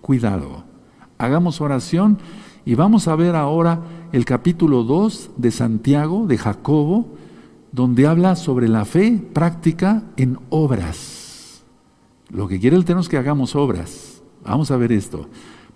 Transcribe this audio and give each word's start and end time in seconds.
Cuidado. 0.00 0.64
Hagamos 1.18 1.60
oración 1.60 2.18
y 2.64 2.74
vamos 2.74 3.08
a 3.08 3.16
ver 3.16 3.36
ahora 3.36 3.80
el 4.12 4.24
capítulo 4.24 4.82
2 4.82 5.30
de 5.36 5.50
Santiago, 5.50 6.26
de 6.26 6.38
Jacobo, 6.38 7.14
donde 7.72 8.06
habla 8.06 8.36
sobre 8.36 8.68
la 8.68 8.84
fe 8.84 9.22
práctica 9.32 10.04
en 10.16 10.38
obras. 10.50 11.64
Lo 12.30 12.48
que 12.48 12.58
quiere 12.58 12.76
el 12.76 12.82
Eterno 12.82 13.00
es 13.00 13.08
que 13.08 13.18
hagamos 13.18 13.54
obras. 13.54 14.22
Vamos 14.44 14.70
a 14.70 14.76
ver 14.76 14.92
esto. 14.92 15.28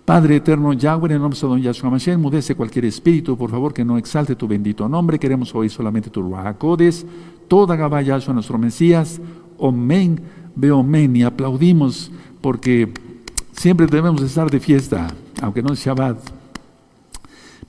Padre 0.05 0.37
eterno 0.37 0.73
Yahweh, 0.73 1.05
en 1.05 1.15
el 1.15 1.21
nombre 1.21 1.39
de 1.39 1.47
Don 1.47 1.61
Yahshua 1.61 1.89
Mashiach, 1.89 2.17
mudece 2.17 2.55
cualquier 2.55 2.85
espíritu, 2.85 3.37
por 3.37 3.51
favor, 3.51 3.71
que 3.73 3.85
no 3.85 3.97
exalte 3.97 4.35
tu 4.35 4.47
bendito 4.47 4.89
nombre. 4.89 5.19
Queremos 5.19 5.53
oír 5.53 5.69
solamente 5.69 6.09
tu 6.09 6.23
Ruajacodes, 6.23 7.05
toda 7.47 7.75
Gabá 7.75 8.01
Yahshua, 8.01 8.33
nuestro 8.33 8.57
Mesías. 8.57 9.21
Omen, 9.57 10.21
omen, 10.71 11.15
y 11.15 11.23
aplaudimos 11.23 12.11
porque 12.41 12.91
siempre 13.61 13.85
debemos 13.85 14.23
estar 14.23 14.49
de 14.49 14.59
fiesta, 14.59 15.07
aunque 15.39 15.61
no 15.61 15.73
es 15.73 15.79
Shabbat. 15.85 16.17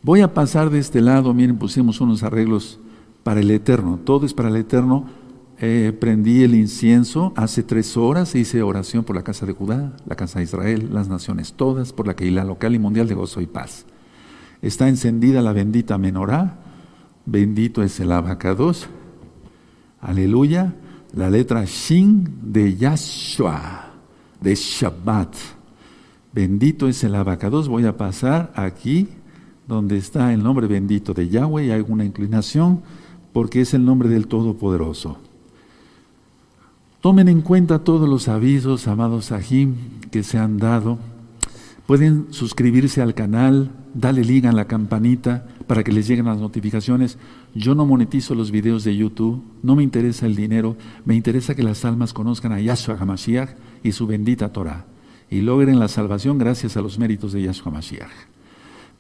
Voy 0.03 0.23
a 0.23 0.33
pasar 0.33 0.71
de 0.71 0.79
este 0.79 1.03
lado, 1.03 1.35
miren, 1.35 1.59
pusimos 1.59 2.01
unos 2.01 2.23
arreglos 2.23 2.81
para 3.23 3.41
el 3.41 3.51
Eterno, 3.51 3.99
todo 4.03 4.25
es 4.25 4.33
para 4.33 4.49
el 4.49 4.57
Eterno 4.57 5.05
eh, 5.59 5.93
prendí 5.93 6.45
el 6.45 6.55
incienso 6.55 7.35
hace 7.37 7.63
tres 7.63 7.99
horas, 7.99 8.35
hice 8.35 8.63
oración 8.63 9.05
por 9.05 9.15
la 9.15 9.23
casa 9.23 9.45
de 9.45 9.53
Judá, 9.53 9.93
la 10.07 10.17
casa 10.17 10.39
de 10.39 10.47
Israel, 10.47 10.89
las 10.91 11.09
naciones 11.09 11.53
todas, 11.53 11.93
por 11.93 12.07
la 12.07 12.17
la 12.19 12.45
local 12.45 12.75
y 12.75 12.79
mundial 12.79 13.07
de 13.07 13.15
gozo 13.15 13.43
y 13.43 13.47
paz. 13.47 13.85
Está 14.63 14.89
encendida 14.89 15.43
la 15.43 15.53
bendita 15.53 15.99
menorá, 15.99 16.57
bendito 17.27 17.83
es 17.83 18.01
el 18.01 18.13
abacados, 18.13 18.89
aleluya, 20.01 20.75
la 21.13 21.29
letra 21.29 21.67
Shin 21.67 22.39
de 22.41 22.79
Yahshua, 22.79 23.93
de 24.41 24.55
Shabbat. 24.55 25.62
Bendito 26.33 26.89
es 26.89 27.05
el 27.05 27.15
abacados, 27.15 27.69
voy 27.69 27.85
a 27.85 27.99
pasar 27.99 28.53
aquí 28.57 29.09
donde 29.69 29.99
está 29.99 30.33
el 30.33 30.43
nombre 30.43 30.67
bendito 30.67 31.13
de 31.13 31.29
Yahweh 31.29 31.67
y 31.67 31.71
hay 31.71 31.85
una 31.87 32.05
inclinación 32.05 32.81
porque 33.35 33.61
es 33.61 33.75
el 33.75 33.85
nombre 33.85 34.09
del 34.09 34.27
Todopoderoso. 34.29 35.19
Tomen 37.03 37.29
en 37.29 37.43
cuenta 37.43 37.81
todos 37.81 38.09
los 38.09 38.29
avisos, 38.29 38.89
amados 38.89 39.27
Sahim, 39.27 39.75
que 40.11 40.23
se 40.23 40.39
han 40.39 40.57
dado. 40.57 40.99
Pueden 41.87 42.29
suscribirse 42.31 43.03
al 43.03 43.15
canal, 43.15 43.71
dale 43.93 44.25
link 44.25 44.47
a 44.47 44.53
la 44.53 44.67
campanita 44.67 45.47
para 45.67 45.83
que 45.83 45.93
les 45.93 46.07
lleguen 46.07 46.27
las 46.27 46.39
notificaciones. 46.39 47.19
Yo 47.55 47.75
no 47.75 47.85
monetizo 47.85 48.35
los 48.35 48.51
videos 48.51 48.85
de 48.85 48.97
YouTube, 48.97 49.43
no 49.63 49.75
me 49.75 49.83
interesa 49.83 50.27
el 50.27 50.37
dinero, 50.37 50.77
me 51.05 51.15
interesa 51.15 51.55
que 51.55 51.63
las 51.63 51.85
almas 51.85 52.13
conozcan 52.13 52.53
a 52.53 52.61
Yahshua 52.61 52.97
HaMashiach 52.99 53.51
y 53.83 53.93
su 53.93 54.07
bendita 54.07 54.53
Torah 54.53 54.92
y 55.33 55.41
logren 55.41 55.79
la 55.79 55.89
salvación 55.89 56.37
gracias 56.37 56.77
a 56.77 56.83
los 56.83 56.99
méritos 56.99 57.33
de 57.33 57.41
Yahshua 57.41 57.73
HaMashiach. 57.73 58.11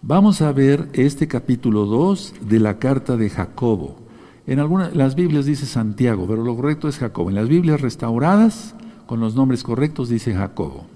Vamos 0.01 0.41
a 0.41 0.51
ver 0.51 0.89
este 0.95 1.29
capítulo 1.29 1.85
2 1.85 2.37
de 2.49 2.59
la 2.59 2.79
carta 2.79 3.19
de 3.19 3.29
Jacobo. 3.29 3.99
En 4.47 4.59
algunas 4.59 4.97
las 4.97 5.15
Biblias 5.15 5.45
dice 5.45 5.67
Santiago, 5.67 6.27
pero 6.27 6.43
lo 6.43 6.57
correcto 6.57 6.89
es 6.89 6.97
Jacobo. 6.97 7.29
En 7.29 7.35
las 7.35 7.51
Biblias 7.51 7.83
restauradas, 7.83 8.75
con 9.05 9.21
los 9.21 9.35
nombres 9.35 9.63
correctos, 9.63 10.09
dice 10.09 10.35
Jacobo. 10.35 10.87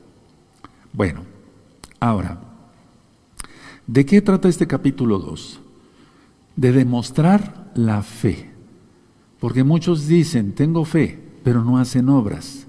Bueno, 0.95 1.21
ahora, 2.01 2.41
¿de 3.87 4.07
qué 4.07 4.23
trata 4.23 4.49
este 4.49 4.67
capítulo 4.67 5.19
2? 5.19 5.61
De 6.57 6.73
demostrar 6.73 7.73
la 7.75 8.01
fe. 8.01 8.53
Porque 9.39 9.65
muchos 9.65 10.09
dicen, 10.09 10.55
tengo 10.55 10.87
fe, 10.87 11.23
pero 11.45 11.63
no 11.63 11.77
hacen 11.77 12.09
obras. 12.09 12.66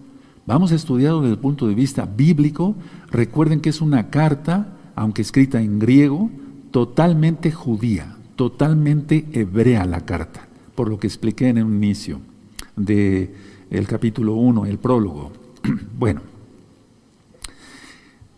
Vamos 0.47 0.71
a 0.71 0.75
estudiarlo 0.75 1.21
desde 1.21 1.33
el 1.33 1.39
punto 1.39 1.67
de 1.67 1.75
vista 1.75 2.05
bíblico. 2.05 2.75
Recuerden 3.11 3.61
que 3.61 3.69
es 3.69 3.81
una 3.81 4.09
carta, 4.09 4.77
aunque 4.95 5.21
escrita 5.21 5.61
en 5.61 5.77
griego, 5.77 6.31
totalmente 6.71 7.51
judía, 7.51 8.17
totalmente 8.35 9.27
hebrea 9.33 9.85
la 9.85 10.03
carta 10.03 10.47
por 10.77 10.89
lo 10.89 10.99
que 10.99 11.07
expliqué 11.07 11.47
en 11.47 11.57
el 11.57 11.65
inicio 11.65 12.21
del 12.75 13.31
el 13.71 13.87
capítulo 13.87 14.35
1, 14.35 14.67
el 14.67 14.77
prólogo. 14.77 15.31
Bueno, 15.97 16.21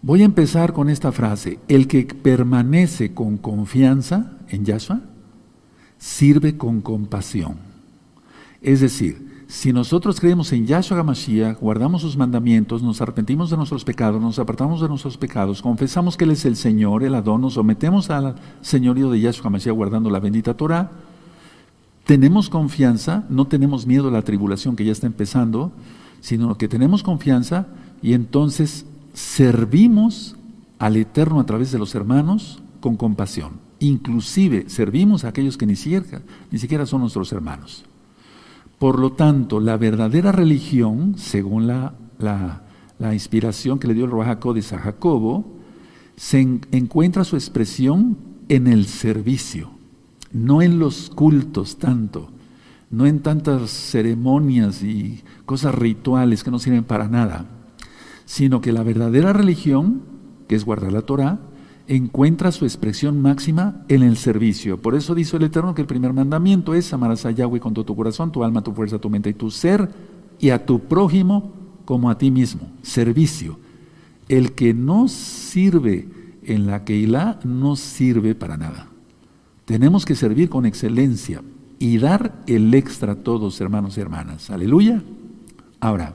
voy 0.01 0.21
a 0.21 0.25
empezar 0.25 0.71
con 0.71 0.89
esta 0.89 1.11
frase. 1.11 1.59
El 1.67 1.89
que 1.89 2.05
permanece 2.05 3.13
con 3.13 3.37
confianza 3.37 4.37
en 4.47 4.63
Yahshua, 4.63 5.01
sirve 5.97 6.55
con 6.55 6.79
compasión. 6.79 7.57
Es 8.61 8.79
decir, 8.79 9.27
si 9.49 9.73
nosotros 9.73 10.19
creemos 10.19 10.53
en 10.53 10.67
Yahshua 10.67 10.99
HaMashiach, 10.99 11.59
guardamos 11.59 12.03
sus 12.03 12.15
mandamientos, 12.15 12.83
nos 12.83 13.01
arrepentimos 13.01 13.49
de 13.49 13.57
nuestros 13.57 13.83
pecados, 13.83 14.21
nos 14.21 14.37
apartamos 14.37 14.79
de 14.79 14.87
nuestros 14.87 15.17
pecados, 15.17 15.63
confesamos 15.63 16.15
que 16.15 16.25
Él 16.25 16.31
es 16.31 16.45
el 16.45 16.55
Señor, 16.55 17.03
el 17.03 17.15
Adón, 17.15 17.41
nos 17.41 17.55
sometemos 17.55 18.11
al 18.11 18.35
señorío 18.61 19.09
de 19.09 19.19
Yahshua 19.19 19.47
HaMashiach 19.47 19.73
guardando 19.73 20.11
la 20.11 20.19
bendita 20.19 20.55
Torah, 20.55 20.91
tenemos 22.05 22.47
confianza, 22.47 23.25
no 23.27 23.47
tenemos 23.47 23.87
miedo 23.87 24.09
a 24.09 24.11
la 24.11 24.21
tribulación 24.21 24.75
que 24.75 24.85
ya 24.85 24.91
está 24.91 25.07
empezando, 25.07 25.71
sino 26.21 26.55
que 26.55 26.67
tenemos 26.67 27.01
confianza 27.01 27.65
y 28.03 28.13
entonces 28.13 28.85
servimos 29.13 30.35
al 30.77 30.95
Eterno 30.95 31.39
a 31.39 31.47
través 31.47 31.71
de 31.71 31.79
los 31.79 31.95
hermanos 31.95 32.61
con 32.81 32.97
compasión. 32.97 33.53
Inclusive 33.79 34.69
servimos 34.69 35.23
a 35.23 35.29
aquellos 35.29 35.57
que 35.57 35.65
ni 35.65 35.75
siquiera, 35.75 36.21
ni 36.51 36.59
siquiera 36.59 36.85
son 36.85 37.01
nuestros 37.01 37.31
hermanos. 37.31 37.88
Por 38.79 38.97
lo 38.97 39.11
tanto, 39.11 39.59
la 39.59 39.77
verdadera 39.77 40.31
religión, 40.31 41.15
según 41.17 41.67
la, 41.67 41.93
la, 42.17 43.13
inspiración 43.13 43.77
que 43.77 43.87
le 43.87 43.93
dio 43.93 44.05
el 44.05 44.11
Ruajacodes 44.11 44.73
a 44.73 44.79
Jacobo, 44.79 45.45
se 46.15 46.39
encuentra 46.71 47.23
su 47.23 47.35
expresión 47.35 48.17
en 48.47 48.67
el 48.67 48.85
servicio 48.87 49.79
no 50.31 50.61
en 50.61 50.79
los 50.79 51.09
cultos 51.09 51.77
tanto, 51.77 52.29
no 52.89 53.05
en 53.05 53.19
tantas 53.19 53.69
ceremonias 53.69 54.83
y 54.83 55.23
cosas 55.45 55.75
rituales 55.75 56.43
que 56.43 56.51
no 56.51 56.59
sirven 56.59 56.83
para 56.83 57.07
nada, 57.07 57.45
sino 58.25 58.61
que 58.61 58.71
la 58.71 58.83
verdadera 58.83 59.33
religión, 59.33 60.01
que 60.47 60.55
es 60.55 60.65
guardar 60.65 60.91
la 60.91 61.01
Torah, 61.01 61.39
encuentra 61.89 62.51
su 62.51 62.65
expresión 62.65 63.19
máxima 63.19 63.83
en 63.87 64.03
el 64.03 64.15
servicio. 64.15 64.79
Por 64.79 64.93
eso 64.93 65.15
dice 65.15 65.37
el 65.37 65.43
Eterno 65.43 65.73
que 65.73 65.81
el 65.81 65.87
primer 65.87 66.13
mandamiento 66.13 66.75
es 66.75 66.93
amarás 66.93 67.25
a 67.25 67.31
Yahweh 67.31 67.59
con 67.59 67.73
todo 67.73 67.83
tu 67.83 67.95
corazón, 67.95 68.31
tu 68.31 68.43
alma, 68.43 68.63
tu 68.63 68.73
fuerza, 68.73 68.99
tu 68.99 69.09
mente 69.09 69.31
y 69.31 69.33
tu 69.33 69.49
ser, 69.49 69.89
y 70.39 70.51
a 70.51 70.63
tu 70.63 70.81
prójimo 70.81 71.51
como 71.85 72.11
a 72.11 72.17
ti 72.19 72.29
mismo. 72.29 72.69
Servicio. 72.83 73.57
El 74.27 74.51
que 74.51 74.75
no 74.75 75.07
sirve 75.07 76.07
en 76.43 76.67
la 76.67 76.85
Keilah 76.85 77.39
no 77.43 77.75
sirve 77.75 78.35
para 78.35 78.55
nada. 78.55 78.87
Tenemos 79.65 80.05
que 80.05 80.13
servir 80.13 80.47
con 80.47 80.67
excelencia 80.67 81.41
y 81.79 81.97
dar 81.97 82.43
el 82.45 82.71
extra 82.75 83.13
a 83.13 83.15
todos, 83.15 83.59
hermanos 83.61 83.97
y 83.97 84.01
hermanas. 84.01 84.51
Aleluya. 84.51 85.01
Ahora, 85.79 86.13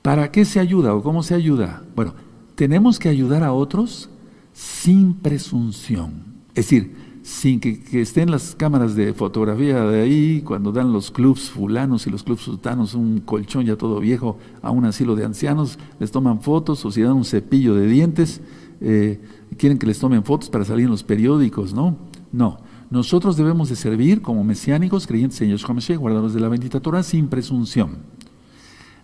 ¿para 0.00 0.32
qué 0.32 0.46
se 0.46 0.58
ayuda 0.58 0.94
o 0.94 1.02
cómo 1.02 1.22
se 1.22 1.34
ayuda? 1.34 1.82
Bueno, 1.94 2.14
tenemos 2.60 2.98
que 2.98 3.08
ayudar 3.08 3.42
a 3.42 3.54
otros 3.54 4.10
sin 4.52 5.14
presunción. 5.14 6.12
Es 6.50 6.66
decir, 6.66 6.94
sin 7.22 7.58
que, 7.58 7.80
estén 8.02 8.30
las 8.30 8.54
cámaras 8.54 8.94
de 8.94 9.14
fotografía 9.14 9.82
de 9.84 10.02
ahí, 10.02 10.42
cuando 10.42 10.70
dan 10.70 10.92
los 10.92 11.10
clubs 11.10 11.48
fulanos 11.48 12.06
y 12.06 12.10
los 12.10 12.22
clubs 12.22 12.42
sultanos 12.42 12.92
un 12.92 13.20
colchón 13.20 13.64
ya 13.64 13.76
todo 13.76 13.98
viejo 13.98 14.36
a 14.60 14.70
un 14.72 14.84
asilo 14.84 15.16
de 15.16 15.24
ancianos, 15.24 15.78
les 15.98 16.10
toman 16.10 16.42
fotos 16.42 16.84
o 16.84 16.90
si 16.90 17.00
dan 17.00 17.14
un 17.14 17.24
cepillo 17.24 17.74
de 17.74 17.86
dientes, 17.86 18.42
eh, 18.82 19.22
quieren 19.56 19.78
que 19.78 19.86
les 19.86 19.98
tomen 19.98 20.22
fotos 20.22 20.50
para 20.50 20.66
salir 20.66 20.84
en 20.84 20.90
los 20.90 21.02
periódicos, 21.02 21.72
¿no? 21.72 21.96
No. 22.30 22.58
Nosotros 22.90 23.38
debemos 23.38 23.70
de 23.70 23.76
servir 23.76 24.20
como 24.20 24.44
mesiánicos, 24.44 25.06
creyentes 25.06 25.40
en 25.40 25.48
Yeshua 25.48 25.74
Mashiach, 25.74 25.98
guardadores 25.98 26.34
de 26.34 26.40
la 26.40 26.48
bendita 26.48 26.78
Torah, 26.78 27.02
sin 27.02 27.26
presunción. 27.28 28.00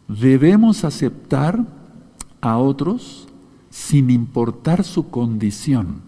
Debemos 0.08 0.84
aceptar 0.84 1.64
a 2.42 2.58
otros 2.58 3.25
sin 3.76 4.08
importar 4.08 4.84
su 4.84 5.10
condición. 5.10 6.00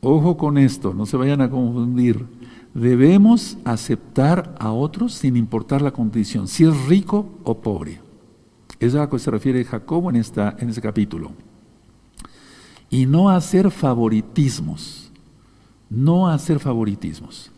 Ojo 0.00 0.36
con 0.36 0.58
esto, 0.58 0.94
no 0.94 1.06
se 1.06 1.16
vayan 1.16 1.40
a 1.40 1.48
confundir. 1.48 2.26
Debemos 2.74 3.56
aceptar 3.64 4.56
a 4.58 4.72
otros 4.72 5.14
sin 5.14 5.36
importar 5.36 5.80
la 5.80 5.92
condición, 5.92 6.48
si 6.48 6.64
es 6.64 6.86
rico 6.86 7.28
o 7.44 7.58
pobre. 7.58 8.00
Es 8.80 8.96
a 8.96 9.02
lo 9.02 9.10
que 9.10 9.20
se 9.20 9.30
refiere 9.30 9.64
Jacobo 9.64 10.10
en, 10.10 10.16
esta, 10.16 10.56
en 10.58 10.70
este 10.70 10.82
capítulo 10.82 11.30
y 12.90 13.06
no 13.06 13.30
hacer 13.30 13.70
favoritismos, 13.70 15.12
no 15.88 16.28
hacer 16.28 16.58
favoritismos. 16.58 17.52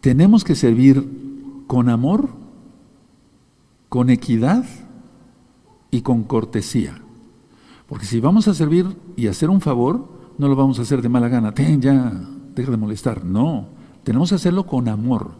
Tenemos 0.00 0.42
que 0.42 0.56
servir 0.56 1.64
con 1.68 1.88
amor, 1.88 2.28
con 3.88 4.10
equidad 4.10 4.64
y 5.92 6.00
con 6.00 6.24
cortesía. 6.24 7.01
Porque 7.92 8.06
si 8.06 8.20
vamos 8.20 8.48
a 8.48 8.54
servir 8.54 8.86
y 9.16 9.26
hacer 9.26 9.50
un 9.50 9.60
favor, 9.60 10.08
no 10.38 10.48
lo 10.48 10.56
vamos 10.56 10.78
a 10.78 10.82
hacer 10.82 11.02
de 11.02 11.10
mala 11.10 11.28
gana. 11.28 11.52
Ten, 11.52 11.82
ya, 11.82 12.10
deja 12.54 12.70
de 12.70 12.78
molestar. 12.78 13.22
No, 13.22 13.66
tenemos 14.02 14.30
que 14.30 14.36
hacerlo 14.36 14.64
con 14.64 14.88
amor. 14.88 15.32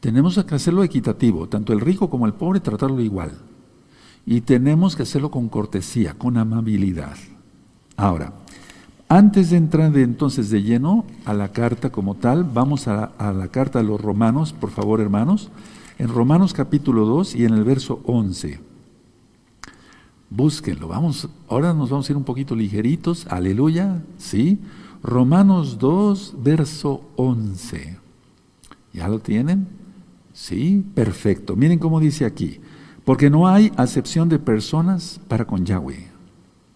Tenemos 0.00 0.42
que 0.44 0.54
hacerlo 0.56 0.82
equitativo, 0.82 1.48
tanto 1.48 1.72
el 1.72 1.78
rico 1.78 2.10
como 2.10 2.26
el 2.26 2.32
pobre, 2.32 2.58
tratarlo 2.58 3.00
igual. 3.00 3.30
Y 4.26 4.40
tenemos 4.40 4.96
que 4.96 5.04
hacerlo 5.04 5.30
con 5.30 5.48
cortesía, 5.48 6.14
con 6.14 6.36
amabilidad. 6.36 7.14
Ahora, 7.96 8.32
antes 9.08 9.50
de 9.50 9.58
entrar 9.58 9.92
de, 9.92 10.02
entonces 10.02 10.50
de 10.50 10.64
lleno 10.64 11.04
a 11.26 11.32
la 11.32 11.52
carta 11.52 11.90
como 11.90 12.16
tal, 12.16 12.42
vamos 12.42 12.88
a, 12.88 13.04
a 13.04 13.32
la 13.32 13.46
carta 13.52 13.78
de 13.78 13.84
los 13.84 14.00
romanos, 14.00 14.52
por 14.52 14.70
favor 14.70 15.00
hermanos, 15.00 15.52
en 15.98 16.08
Romanos 16.08 16.54
capítulo 16.54 17.04
2 17.06 17.36
y 17.36 17.44
en 17.44 17.54
el 17.54 17.62
verso 17.62 18.00
11. 18.04 18.66
Búsquenlo, 20.30 20.88
vamos, 20.88 21.28
ahora 21.48 21.72
nos 21.72 21.88
vamos 21.88 22.08
a 22.08 22.12
ir 22.12 22.16
un 22.16 22.24
poquito 22.24 22.54
ligeritos, 22.54 23.26
aleluya, 23.28 24.02
¿sí? 24.18 24.58
Romanos 25.02 25.78
2, 25.78 26.34
verso 26.42 27.02
11. 27.16 27.98
¿Ya 28.92 29.08
lo 29.08 29.20
tienen? 29.20 29.66
Sí, 30.34 30.84
perfecto. 30.94 31.56
Miren 31.56 31.78
cómo 31.78 31.98
dice 31.98 32.24
aquí, 32.24 32.60
porque 33.04 33.30
no 33.30 33.48
hay 33.48 33.72
acepción 33.76 34.28
de 34.28 34.38
personas 34.38 35.20
para 35.28 35.46
con 35.46 35.64
Yahweh. 35.64 36.08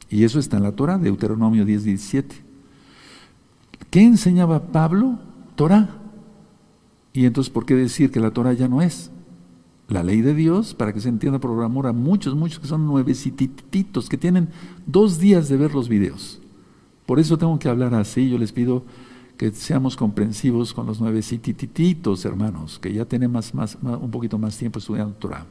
Y 0.09 0.25
eso 0.25 0.39
está 0.39 0.57
en 0.57 0.63
la 0.63 0.73
Torah, 0.73 0.99
Deuteronomio 0.99 1.65
10, 1.65 1.85
17. 1.85 2.37
¿Qué 3.91 4.03
enseñaba 4.03 4.69
Pablo? 4.69 5.19
Torah. 5.57 5.91
Y 7.13 7.27
entonces, 7.27 7.53
¿por 7.53 7.67
qué 7.67 7.75
decir 7.75 8.11
que 8.11 8.21
la 8.21 8.31
Torah 8.31 8.53
ya 8.53 8.69
no 8.69 8.83
es? 8.83 9.11
La 9.93 10.03
ley 10.03 10.21
de 10.21 10.35
Dios, 10.35 10.75
para 10.75 10.93
que 10.93 11.01
se 11.01 11.09
entienda 11.09 11.39
por 11.39 11.63
amor 11.63 11.87
a 11.87 11.93
muchos, 11.93 12.35
muchos 12.35 12.59
que 12.59 12.67
son 12.67 12.87
nuevecititos, 12.87 14.09
que 14.09 14.19
tienen 14.19 14.49
dos 14.87 15.19
días 15.19 15.49
de 15.49 15.57
ver 15.57 15.75
los 15.75 15.89
videos. 15.89 16.41
Por 17.07 17.21
eso 17.21 17.39
tengo 17.39 17.59
que 17.59 17.69
hablar 17.69 17.95
así, 17.95 18.29
yo 18.31 18.39
les 18.39 18.53
pido 18.53 18.85
que 19.37 19.51
seamos 19.53 19.97
comprensivos 19.97 20.73
con 20.73 20.87
los 20.87 21.01
nuevecititos, 21.01 22.25
hermanos, 22.25 22.79
que 22.79 22.93
ya 22.93 23.05
tienen 23.05 23.33
más, 23.33 23.55
más, 23.55 23.77
un 23.83 24.11
poquito 24.11 24.39
más 24.39 24.57
tiempo 24.57 24.79
estudiando 24.79 25.15
Torah. 25.15 25.47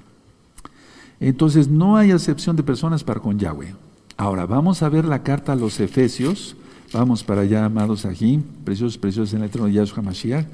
Entonces, 1.20 1.68
no 1.68 1.98
hay 1.98 2.12
acepción 2.12 2.56
de 2.56 2.64
personas 2.64 3.04
para 3.04 3.20
con 3.20 3.38
Yahweh. 3.38 3.76
Ahora, 4.18 4.46
vamos 4.46 4.82
a 4.82 4.90
ver 4.90 5.06
la 5.06 5.24
carta 5.24 5.54
a 5.54 5.56
los 5.56 5.80
Efesios. 5.80 6.56
Vamos 6.94 7.24
para 7.24 7.42
allá, 7.42 7.66
amados 7.66 8.06
aquí, 8.06 8.44
preciosos, 8.64 8.98
preciosos 8.98 9.34
en 9.34 9.44
el 9.44 9.50
trono 9.50 9.68
de 9.68 9.74
Yahshua 9.74 10.02
Mashiach. 10.02 10.48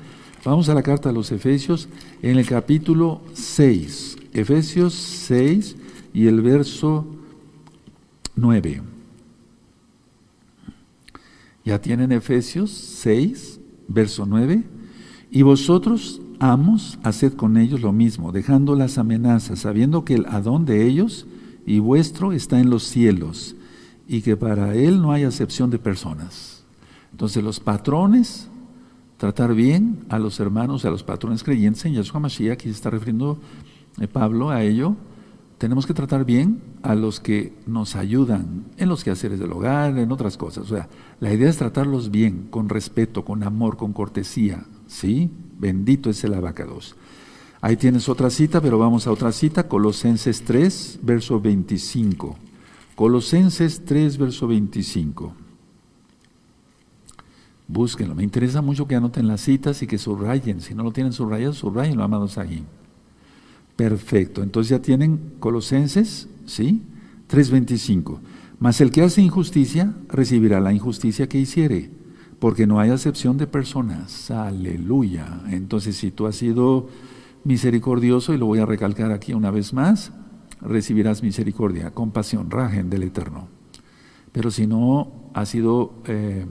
Vamos 0.47 0.69
a 0.69 0.73
la 0.73 0.81
carta 0.81 1.09
a 1.09 1.11
los 1.11 1.33
Efesios 1.33 1.89
en 2.21 2.37
el 2.37 2.45
capítulo 2.45 3.19
6. 3.33 4.15
Efesios 4.31 4.93
6 4.93 5.75
y 6.13 6.27
el 6.27 6.39
verso 6.39 7.05
9. 8.37 8.81
Ya 11.65 11.81
tienen 11.81 12.13
Efesios 12.13 12.71
6, 12.71 13.59
verso 13.89 14.25
9. 14.25 14.63
Y 15.31 15.41
vosotros, 15.41 16.21
amos, 16.39 16.97
haced 17.03 17.33
con 17.33 17.57
ellos 17.57 17.81
lo 17.81 17.91
mismo, 17.91 18.31
dejando 18.31 18.73
las 18.73 18.97
amenazas, 18.97 19.59
sabiendo 19.59 20.05
que 20.05 20.13
el 20.13 20.27
Adón 20.27 20.63
de 20.63 20.87
ellos 20.87 21.27
y 21.65 21.79
vuestro 21.79 22.31
está 22.31 22.61
en 22.61 22.69
los 22.69 22.83
cielos, 22.83 23.57
y 24.07 24.21
que 24.21 24.37
para 24.37 24.75
él 24.75 25.01
no 25.01 25.11
hay 25.11 25.25
acepción 25.25 25.69
de 25.71 25.77
personas. 25.77 26.63
Entonces 27.11 27.43
los 27.43 27.59
patrones 27.59 28.47
tratar 29.17 29.53
bien 29.53 30.05
a 30.09 30.19
los 30.19 30.39
hermanos, 30.39 30.85
a 30.85 30.89
los 30.89 31.03
patrones 31.03 31.43
creyentes 31.43 31.85
en 31.85 31.93
Yahshua 31.93 32.19
Mashiach, 32.19 32.53
aquí 32.53 32.65
se 32.65 32.75
está 32.75 32.89
refiriendo 32.89 33.39
eh, 33.99 34.07
Pablo 34.07 34.49
a 34.49 34.63
ello. 34.63 34.95
Tenemos 35.57 35.87
que 35.87 35.95
tratar 35.95 36.23
bien 36.23 36.61
a 36.83 36.93
los 36.93 37.19
que 37.19 37.53
nos 37.65 37.95
ayudan 37.95 38.65
en 38.77 38.89
los 38.89 39.03
quehaceres 39.03 39.39
del 39.39 39.51
hogar, 39.51 39.97
en 39.97 40.11
otras 40.11 40.37
cosas. 40.37 40.71
O 40.71 40.75
sea, 40.75 40.87
la 41.19 41.33
idea 41.33 41.49
es 41.49 41.57
tratarlos 41.57 42.11
bien, 42.11 42.47
con 42.51 42.69
respeto, 42.69 43.25
con 43.25 43.43
amor, 43.43 43.75
con 43.75 43.91
cortesía. 43.91 44.65
¿Sí? 44.85 45.31
Bendito 45.57 46.11
es 46.11 46.23
el 46.23 46.35
abacados. 46.35 46.95
Ahí 47.59 47.75
tienes 47.75 48.07
otra 48.07 48.29
cita, 48.29 48.61
pero 48.61 48.77
vamos 48.77 49.07
a 49.07 49.11
otra 49.11 49.31
cita, 49.31 49.67
Colosenses 49.67 50.43
3, 50.43 50.99
verso 51.01 51.41
25. 51.41 52.37
Colosenses 52.95 53.83
3, 53.83 54.17
verso 54.19 54.47
25. 54.47 55.46
Búsquenlo. 57.67 58.15
Me 58.15 58.23
interesa 58.23 58.61
mucho 58.61 58.87
que 58.87 58.95
anoten 58.95 59.27
las 59.27 59.41
citas 59.41 59.81
y 59.81 59.87
que 59.87 59.97
subrayen. 59.97 60.61
Si 60.61 60.73
no 60.73 60.83
lo 60.83 60.91
tienen 60.91 61.11
subrayado, 61.11 61.53
subrayenlo, 61.53 62.03
amados 62.03 62.37
ahí. 62.37 62.63
Perfecto. 63.75 64.41
Entonces 64.41 64.69
ya 64.69 64.81
tienen 64.81 65.33
Colosenses, 65.39 66.29
¿sí? 66.45 66.81
3.25. 67.29 68.19
Mas 68.59 68.79
el 68.79 68.91
que 68.91 69.03
hace 69.03 69.21
injusticia 69.21 69.93
recibirá 70.07 70.61
la 70.61 70.73
injusticia 70.73 71.27
que 71.27 71.39
hiciere, 71.39 71.91
porque 72.39 72.65
no 72.65 72.79
hay 72.79 72.89
acepción 72.89 73.37
de 73.37 73.47
personas. 73.47 74.31
Aleluya. 74.31 75.41
Entonces 75.49 75.97
si 75.97 76.09
tú 76.09 76.25
has 76.25 76.37
sido 76.37 76.87
misericordioso, 77.43 78.33
y 78.33 78.37
lo 78.37 78.45
voy 78.45 78.59
a 78.59 78.65
recalcar 78.65 79.11
aquí 79.11 79.33
una 79.33 79.51
vez 79.51 79.73
más, 79.73 80.13
recibirás 80.61 81.21
misericordia, 81.21 81.91
compasión, 81.91 82.49
rajen 82.49 82.89
del 82.89 83.03
Eterno. 83.03 83.49
Pero 84.31 84.51
si 84.51 84.67
no 84.67 85.11
has 85.33 85.49
sido... 85.49 85.95
Eh, 86.05 86.45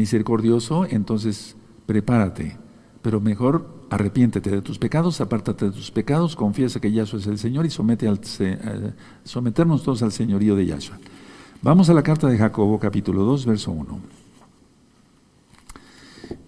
misericordioso, 0.00 0.86
entonces 0.88 1.56
prepárate. 1.84 2.56
Pero 3.02 3.20
mejor 3.20 3.84
arrepiéntete 3.90 4.50
de 4.50 4.62
tus 4.62 4.78
pecados, 4.78 5.20
apártate 5.20 5.66
de 5.66 5.72
tus 5.72 5.90
pecados, 5.90 6.36
confiesa 6.36 6.80
que 6.80 6.90
Yahshua 6.90 7.20
es 7.20 7.26
el 7.26 7.38
Señor 7.38 7.66
y 7.66 7.70
somete 7.70 8.06
eh, 8.08 8.92
someternos 9.24 9.82
todos 9.82 10.02
al 10.02 10.12
señorío 10.12 10.56
de 10.56 10.64
Yahshua. 10.64 10.98
Vamos 11.60 11.90
a 11.90 11.94
la 11.94 12.02
carta 12.02 12.28
de 12.28 12.38
Jacobo, 12.38 12.78
capítulo 12.78 13.24
2, 13.24 13.44
verso 13.44 13.72
1. 13.72 14.00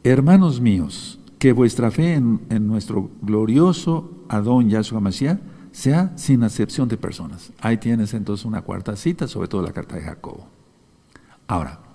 Hermanos 0.02 0.60
míos, 0.60 1.18
que 1.38 1.52
vuestra 1.52 1.90
fe 1.90 2.14
en, 2.14 2.66
nuestro 2.66 3.10
glorioso 3.20 4.24
Adón 4.28 4.70
Yahshua 4.70 5.00
Mashiach 5.00 5.40
sea 5.72 6.12
sin 6.16 6.42
acepción 6.42 6.88
de 6.88 6.96
personas. 6.96 7.52
Ahí 7.60 7.76
tienes 7.76 8.14
entonces 8.14 8.46
una 8.46 8.62
cuarta 8.62 8.96
cita, 8.96 9.28
sobre 9.28 9.48
todo 9.48 9.60
la 9.60 9.72
carta 9.72 9.96
de 9.96 10.02
Jacobo. 10.02 10.46
Ahora, 11.48 11.91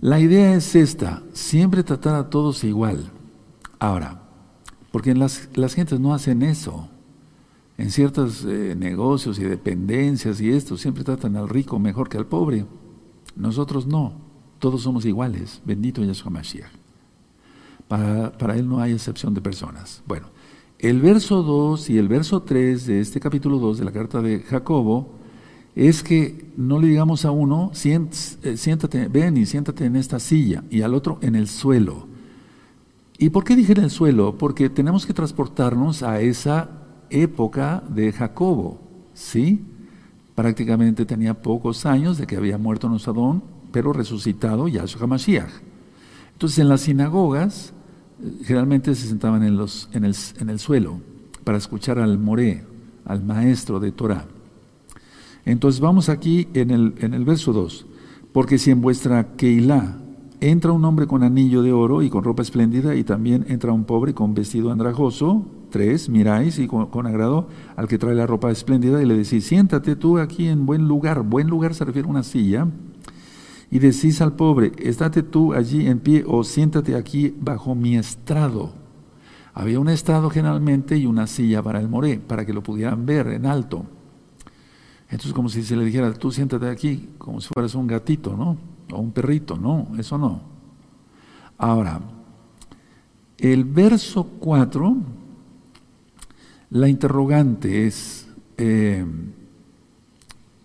la 0.00 0.20
idea 0.20 0.54
es 0.54 0.74
esta, 0.74 1.22
siempre 1.32 1.82
tratar 1.82 2.14
a 2.14 2.28
todos 2.30 2.64
igual. 2.64 3.10
Ahora, 3.78 4.22
porque 4.92 5.14
las, 5.14 5.48
las 5.54 5.74
gentes 5.74 5.98
no 6.00 6.14
hacen 6.14 6.42
eso. 6.42 6.88
En 7.76 7.90
ciertos 7.90 8.44
eh, 8.44 8.74
negocios 8.78 9.38
y 9.38 9.44
dependencias 9.44 10.40
y 10.40 10.50
esto, 10.50 10.76
siempre 10.76 11.02
tratan 11.02 11.36
al 11.36 11.48
rico 11.48 11.78
mejor 11.78 12.08
que 12.08 12.18
al 12.18 12.26
pobre. 12.26 12.66
Nosotros 13.34 13.86
no, 13.86 14.14
todos 14.58 14.82
somos 14.82 15.04
iguales. 15.04 15.60
Bendito 15.64 16.04
Yahshua 16.04 16.30
Mashiach. 16.30 16.70
Para, 17.88 18.32
para 18.38 18.56
él 18.56 18.68
no 18.68 18.80
hay 18.80 18.92
excepción 18.92 19.34
de 19.34 19.40
personas. 19.40 20.02
Bueno, 20.06 20.28
el 20.78 21.00
verso 21.00 21.42
2 21.42 21.90
y 21.90 21.98
el 21.98 22.08
verso 22.08 22.42
3 22.42 22.86
de 22.86 23.00
este 23.00 23.18
capítulo 23.18 23.58
2 23.58 23.78
de 23.78 23.84
la 23.84 23.92
carta 23.92 24.20
de 24.20 24.40
Jacobo 24.40 25.23
es 25.74 26.02
que 26.02 26.52
no 26.56 26.80
le 26.80 26.86
digamos 26.86 27.24
a 27.24 27.30
uno, 27.30 27.72
eh, 27.74 28.56
siéntate, 28.56 29.08
ven 29.08 29.36
y 29.36 29.46
siéntate 29.46 29.86
en 29.86 29.96
esta 29.96 30.20
silla, 30.20 30.62
y 30.70 30.82
al 30.82 30.94
otro 30.94 31.18
en 31.20 31.34
el 31.34 31.48
suelo. 31.48 32.06
¿Y 33.18 33.30
por 33.30 33.44
qué 33.44 33.56
dije 33.56 33.72
en 33.72 33.84
el 33.84 33.90
suelo? 33.90 34.38
Porque 34.38 34.68
tenemos 34.68 35.06
que 35.06 35.14
transportarnos 35.14 36.02
a 36.02 36.20
esa 36.20 36.70
época 37.10 37.82
de 37.88 38.12
Jacobo, 38.12 38.80
¿sí? 39.14 39.64
Prácticamente 40.34 41.06
tenía 41.06 41.34
pocos 41.34 41.86
años 41.86 42.18
de 42.18 42.26
que 42.26 42.36
había 42.36 42.58
muerto 42.58 42.88
Nosadón, 42.88 43.42
pero 43.72 43.92
resucitado 43.92 44.68
Yahshua 44.68 45.06
Mashiach. 45.06 45.50
Entonces 46.32 46.58
en 46.58 46.68
las 46.68 46.82
sinagogas 46.82 47.72
eh, 48.20 48.32
generalmente 48.44 48.94
se 48.94 49.08
sentaban 49.08 49.42
en, 49.44 49.56
los, 49.56 49.88
en, 49.92 50.04
el, 50.04 50.16
en 50.38 50.50
el 50.50 50.58
suelo 50.58 51.00
para 51.44 51.58
escuchar 51.58 51.98
al 51.98 52.18
moré, 52.18 52.64
al 53.04 53.22
maestro 53.24 53.78
de 53.78 53.92
Torah. 53.92 54.26
Entonces 55.44 55.80
vamos 55.80 56.08
aquí 56.08 56.48
en 56.54 56.70
el, 56.70 56.94
en 56.98 57.14
el 57.14 57.24
verso 57.24 57.52
2. 57.52 57.86
Porque 58.32 58.58
si 58.58 58.70
en 58.70 58.80
vuestra 58.80 59.36
Keilah 59.36 59.98
entra 60.40 60.72
un 60.72 60.84
hombre 60.84 61.06
con 61.06 61.22
anillo 61.22 61.62
de 61.62 61.72
oro 61.72 62.02
y 62.02 62.10
con 62.10 62.24
ropa 62.24 62.42
espléndida, 62.42 62.94
y 62.94 63.04
también 63.04 63.44
entra 63.48 63.72
un 63.72 63.84
pobre 63.84 64.12
con 64.12 64.34
vestido 64.34 64.70
andrajoso, 64.70 65.46
tres, 65.70 66.08
miráis 66.08 66.58
y 66.58 66.66
con, 66.66 67.06
agrado 67.06 67.48
al 67.76 67.88
que 67.88 67.98
trae 67.98 68.14
la 68.14 68.26
ropa 68.26 68.50
espléndida 68.50 69.02
y 69.02 69.06
le 69.06 69.16
decís, 69.16 69.44
siéntate 69.46 69.96
tú 69.96 70.18
aquí 70.18 70.46
en 70.48 70.66
buen 70.66 70.86
lugar. 70.86 71.22
Buen 71.22 71.48
lugar 71.48 71.74
se 71.74 71.84
refiere 71.84 72.06
a 72.06 72.10
una 72.10 72.22
silla. 72.22 72.68
Y 73.70 73.78
decís 73.78 74.20
al 74.20 74.36
pobre, 74.36 74.72
estate 74.78 75.22
tú 75.22 75.52
allí 75.52 75.86
en 75.86 75.98
pie 75.98 76.24
o 76.26 76.44
siéntate 76.44 76.94
aquí 76.94 77.34
bajo 77.40 77.74
mi 77.74 77.96
estrado. 77.96 78.72
Había 79.52 79.80
un 79.80 79.88
estrado 79.88 80.30
generalmente 80.30 80.96
y 80.96 81.06
una 81.06 81.26
silla 81.26 81.62
para 81.62 81.80
el 81.80 81.88
moré, 81.88 82.18
para 82.18 82.44
que 82.44 82.52
lo 82.52 82.62
pudieran 82.62 83.06
ver 83.06 83.28
en 83.28 83.46
alto. 83.46 83.84
Entonces, 85.04 85.32
como 85.32 85.48
si 85.48 85.62
se 85.62 85.76
le 85.76 85.84
dijera, 85.84 86.12
tú 86.14 86.30
siéntate 86.30 86.68
aquí, 86.68 87.10
como 87.18 87.40
si 87.40 87.48
fueras 87.52 87.74
un 87.74 87.86
gatito, 87.86 88.36
¿no? 88.36 88.56
O 88.92 88.98
un 88.98 89.12
perrito, 89.12 89.56
no, 89.56 89.88
eso 89.98 90.18
no. 90.18 90.40
Ahora, 91.58 92.00
el 93.38 93.64
verso 93.64 94.24
4, 94.40 94.96
la 96.70 96.88
interrogante 96.88 97.86
es, 97.86 98.28
eh, 98.56 99.04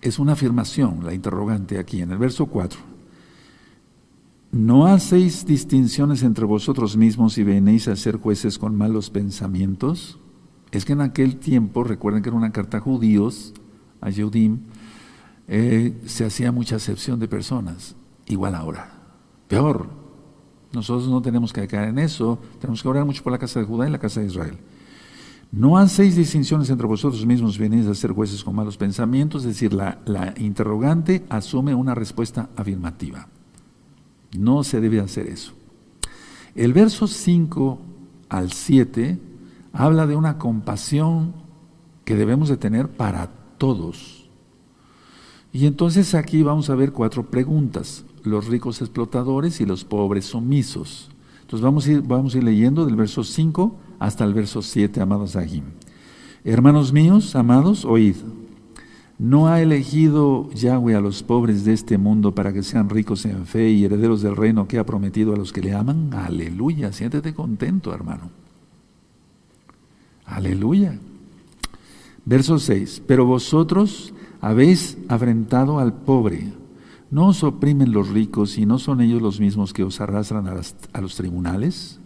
es 0.02 0.20
una 0.20 0.34
afirmación, 0.34 1.04
la 1.04 1.14
interrogante 1.14 1.78
aquí, 1.78 2.02
en 2.02 2.12
el 2.12 2.18
verso 2.18 2.48
4. 2.48 2.80
¿No 4.52 4.88
hacéis 4.88 5.46
distinciones 5.46 6.24
entre 6.24 6.46
vosotros 6.46 6.98
mismos 6.98 7.38
y 7.38 7.44
venéis 7.44 7.88
a 7.88 7.96
ser 7.96 8.18
jueces 8.18 8.58
con 8.58 8.76
malos 8.76 9.12
pensamientos? 9.12 10.18
Es 10.72 10.86
que 10.86 10.94
en 10.94 11.02
aquel 11.02 11.38
tiempo, 11.38 11.84
recuerden 11.84 12.24
que 12.24 12.30
era 12.30 12.38
una 12.38 12.52
carta 12.52 12.80
judíos, 12.80 13.54
a 14.02 14.10
Yehudim, 14.10 14.60
eh, 15.48 16.00
se 16.06 16.26
hacía 16.26 16.52
mucha 16.52 16.76
acepción 16.76 17.20
de 17.20 17.28
personas, 17.28 17.96
igual 18.28 18.56
ahora. 18.56 18.92
Peor, 19.48 19.90
nosotros 20.72 21.08
no 21.08 21.22
tenemos 21.22 21.52
que 21.52 21.68
caer 21.68 21.90
en 21.90 22.00
eso, 22.00 22.40
tenemos 22.60 22.82
que 22.82 22.88
orar 22.88 23.06
mucho 23.06 23.24
por 23.24 23.32
la 23.32 23.40
casa 23.40 23.60
de 23.60 23.66
Judá 23.66 23.88
y 23.88 23.92
la 23.92 24.00
casa 24.00 24.20
de 24.20 24.28
Israel. 24.28 24.58
No 25.52 25.78
hacéis 25.80 26.16
distinciones 26.16 26.70
entre 26.70 26.86
vosotros 26.86 27.26
mismos, 27.26 27.58
venís 27.58 27.88
a 27.88 27.96
ser 27.96 28.12
jueces 28.12 28.44
con 28.44 28.56
malos 28.56 28.78
pensamientos, 28.78 29.42
es 29.44 29.50
decir, 29.50 29.74
la, 29.74 29.98
la 30.06 30.36
interrogante 30.38 31.26
asume 31.30 31.74
una 31.74 31.96
respuesta 31.96 32.50
afirmativa. 32.56 33.28
No 34.38 34.64
se 34.64 34.80
debe 34.80 35.00
hacer 35.00 35.26
eso. 35.26 35.54
El 36.54 36.74
verso 36.74 37.08
5 37.08 37.80
al 38.30 38.52
7 38.52 39.20
habla 39.74 40.06
de 40.06 40.16
una 40.16 40.38
compasión 40.38 41.34
que 42.06 42.16
debemos 42.16 42.50
de 42.50 42.58
tener 42.58 42.88
para 42.90 43.39
todos. 43.60 44.28
Y 45.54 45.68
entonces 45.68 46.16
aquí 46.16 46.42
vamos 46.42 46.72
a 46.72 46.76
ver 46.76 46.92
cuatro 46.92 47.30
preguntas, 47.30 48.06
los 48.24 48.48
ricos 48.48 48.82
explotadores 48.82 49.62
y 49.62 49.68
los 49.68 49.84
pobres 49.84 50.26
sumisos. 50.26 51.12
Entonces 51.42 51.64
vamos 51.64 51.88
a 51.88 51.92
ir, 51.92 52.02
vamos 52.02 52.34
a 52.34 52.38
ir 52.38 52.44
leyendo 52.44 52.86
del 52.86 52.96
verso 52.96 53.24
5 53.24 53.76
hasta 54.00 54.24
el 54.24 54.34
verso 54.34 54.64
7, 54.64 55.02
amados 55.02 55.36
Ahim. 55.36 55.66
Hermanos 56.44 56.94
míos, 56.94 57.36
amados, 57.36 57.86
oíd. 57.86 58.16
¿No 59.18 59.48
ha 59.48 59.62
elegido 59.62 60.50
Yahweh 60.52 60.96
a 60.96 61.02
los 61.02 61.24
pobres 61.24 61.66
de 61.66 61.74
este 61.74 61.98
mundo 61.98 62.34
para 62.34 62.54
que 62.54 62.64
sean 62.64 62.88
ricos 62.90 63.26
en 63.26 63.46
fe 63.46 63.70
y 63.70 63.84
herederos 63.84 64.22
del 64.22 64.38
reino 64.38 64.66
que 64.66 64.80
ha 64.80 64.86
prometido 64.86 65.34
a 65.34 65.38
los 65.38 65.52
que 65.52 65.62
le 65.62 65.74
aman? 65.74 66.14
Aleluya, 66.14 66.94
siéntete 66.94 67.34
contento, 67.34 67.94
hermano. 67.94 68.30
Aleluya. 70.26 70.98
Verso 72.26 72.60
6. 72.60 73.04
Pero 73.08 73.26
vosotros 73.26 74.14
habéis 74.42 74.98
afrentado 75.08 75.80
al 75.80 75.94
pobre. 75.94 76.54
¿No 77.12 77.28
os 77.28 77.44
oprimen 77.44 77.92
los 77.92 78.10
ricos 78.10 78.58
y 78.58 78.66
no 78.66 78.78
son 78.78 79.02
ellos 79.02 79.22
los 79.22 79.40
mismos 79.40 79.74
que 79.74 79.84
os 79.84 80.00
arrastran 80.00 80.48
a, 80.48 81.02
los 81.02 81.16
tribunales? 81.16 82.00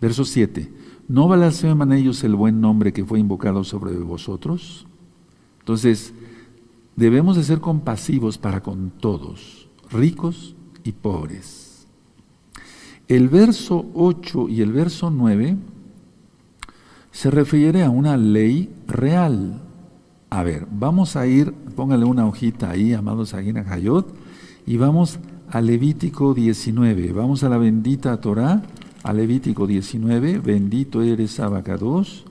Verso 0.00 0.24
7. 0.24 0.72
¿No 1.08 1.28
blasfeman 1.28 1.92
ellos 1.92 2.22
el 2.24 2.34
buen 2.34 2.60
nombre 2.60 2.92
que 2.92 3.04
fue 3.04 3.20
invocado 3.20 3.62
sobre 3.62 3.96
vosotros? 3.96 4.86
Entonces, 5.60 6.12
debemos 6.96 7.36
de 7.36 7.44
ser 7.44 7.60
compasivos 7.60 8.38
para 8.38 8.62
con 8.62 8.90
todos, 8.90 9.68
ricos 9.90 10.56
y 10.82 10.92
pobres. 10.92 11.86
El 13.06 13.28
verso 13.28 13.86
8 13.94 14.48
y 14.48 14.62
el 14.62 14.72
verso 14.72 15.10
9 15.10 15.56
se 17.12 17.30
refiere 17.30 17.82
a 17.82 17.90
una 17.90 18.16
ley 18.16 18.72
real. 18.86 19.60
A 20.30 20.42
ver, 20.42 20.66
vamos 20.70 21.16
a 21.16 21.26
ir, 21.26 21.52
póngale 21.52 22.04
una 22.04 22.26
hojita 22.26 22.70
ahí, 22.70 22.92
amados 22.92 23.34
Aguina 23.34 23.64
Hayot, 23.68 24.14
y 24.66 24.76
vamos 24.76 25.18
a 25.50 25.60
Levítico 25.60 26.34
19. 26.34 27.12
Vamos 27.12 27.42
a 27.42 27.48
la 27.48 27.58
bendita 27.58 28.20
Torah 28.20 28.62
a 29.02 29.12
Levítico 29.12 29.66
19, 29.66 30.38
bendito 30.38 31.02
eres 31.02 31.40
Abacados. 31.40 32.24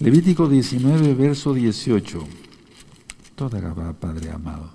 Levítico 0.00 0.48
19, 0.48 1.14
verso 1.14 1.54
18. 1.54 2.24
Toda 3.36 3.60
Gabá, 3.60 3.92
Padre 3.92 4.30
amado. 4.30 4.70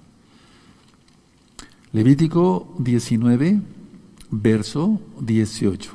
Levítico 1.92 2.74
19, 2.80 3.62
verso 4.32 5.00
18. 5.20 5.92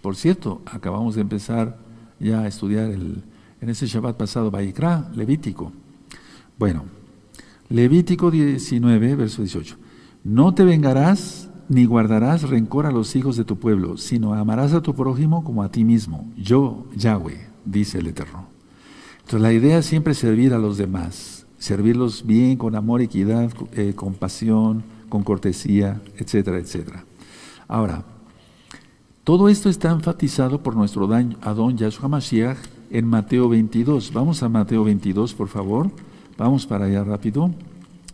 Por 0.00 0.16
cierto, 0.16 0.62
acabamos 0.66 1.16
de 1.16 1.22
empezar 1.22 1.78
ya 2.20 2.46
estudiar 2.46 2.90
el, 2.90 3.22
en 3.60 3.68
ese 3.68 3.86
Shabbat 3.86 4.16
pasado, 4.16 4.50
Baikra, 4.50 5.10
Levítico. 5.14 5.72
Bueno, 6.58 6.84
Levítico 7.68 8.30
19, 8.30 9.16
verso 9.16 9.42
18. 9.42 9.76
No 10.24 10.54
te 10.54 10.64
vengarás 10.64 11.50
ni 11.68 11.84
guardarás 11.84 12.48
rencor 12.48 12.86
a 12.86 12.90
los 12.90 13.14
hijos 13.14 13.36
de 13.36 13.44
tu 13.44 13.58
pueblo, 13.58 13.96
sino 13.96 14.34
amarás 14.34 14.72
a 14.72 14.82
tu 14.82 14.94
prójimo 14.94 15.44
como 15.44 15.62
a 15.62 15.70
ti 15.70 15.84
mismo. 15.84 16.30
Yo, 16.36 16.86
Yahweh, 16.96 17.48
dice 17.64 17.98
el 17.98 18.06
Eterno. 18.06 18.46
Entonces 19.18 19.40
la 19.40 19.52
idea 19.52 19.78
es 19.78 19.86
siempre 19.86 20.14
servir 20.14 20.54
a 20.54 20.58
los 20.58 20.78
demás, 20.78 21.46
servirlos 21.58 22.24
bien, 22.24 22.56
con 22.56 22.74
amor, 22.74 23.02
equidad, 23.02 23.52
eh, 23.72 23.92
compasión, 23.94 24.82
con 25.10 25.22
cortesía, 25.22 26.00
etcétera, 26.16 26.58
etcétera. 26.58 27.04
Ahora, 27.66 28.04
todo 29.28 29.50
esto 29.50 29.68
está 29.68 29.90
enfatizado 29.90 30.62
por 30.62 30.74
nuestro 30.74 31.06
Adón 31.42 31.76
Yahshua 31.76 32.08
Mashiach 32.08 32.56
en 32.90 33.04
Mateo 33.04 33.46
22. 33.50 34.10
Vamos 34.14 34.42
a 34.42 34.48
Mateo 34.48 34.84
22, 34.84 35.34
por 35.34 35.48
favor. 35.48 35.90
Vamos 36.38 36.64
para 36.64 36.86
allá 36.86 37.04
rápido. 37.04 37.50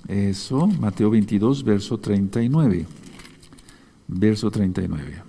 Eso, 0.09 0.67
Mateo 0.67 1.11
22, 1.11 1.63
verso 1.63 1.99
39 1.99 2.85
verso 4.09 4.51
39. 4.51 5.23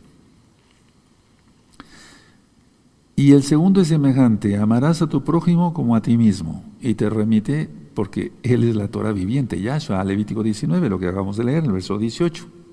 Y 3.15 3.33
el 3.33 3.43
segundo 3.43 3.81
es 3.81 3.89
semejante, 3.89 4.57
amarás 4.57 5.03
a 5.03 5.07
tu 5.07 5.23
prójimo 5.23 5.71
como 5.71 5.95
a 5.95 6.01
ti 6.01 6.17
mismo. 6.17 6.63
Y 6.81 6.95
te 6.95 7.11
remite, 7.11 7.69
porque 7.93 8.31
Él 8.41 8.63
es 8.63 8.75
la 8.75 8.87
Torah 8.87 9.11
viviente, 9.11 9.61
Yahshua, 9.61 10.03
Levítico 10.03 10.41
19, 10.41 10.89
lo 10.89 10.97
que 10.97 11.09
acabamos 11.09 11.37
de 11.37 11.43
leer 11.43 11.63
el 11.63 11.73
verso 11.73 11.99
18. 11.99 12.64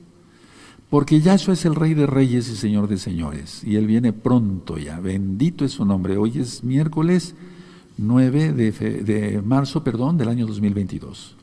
Porque 0.92 1.22
Yahshua 1.22 1.54
es 1.54 1.64
el 1.64 1.74
Rey 1.74 1.94
de 1.94 2.06
Reyes 2.06 2.50
y 2.50 2.54
Señor 2.54 2.86
de 2.86 2.98
Señores, 2.98 3.64
y 3.64 3.76
Él 3.76 3.86
viene 3.86 4.12
pronto 4.12 4.76
ya, 4.76 5.00
bendito 5.00 5.64
es 5.64 5.72
su 5.72 5.86
nombre. 5.86 6.18
Hoy 6.18 6.38
es 6.38 6.62
miércoles 6.64 7.34
9 7.96 8.52
de, 8.52 8.72
de 8.72 9.40
marzo 9.40 9.82
perdón, 9.82 10.18
del 10.18 10.28
año 10.28 10.46
2022. 10.46 11.34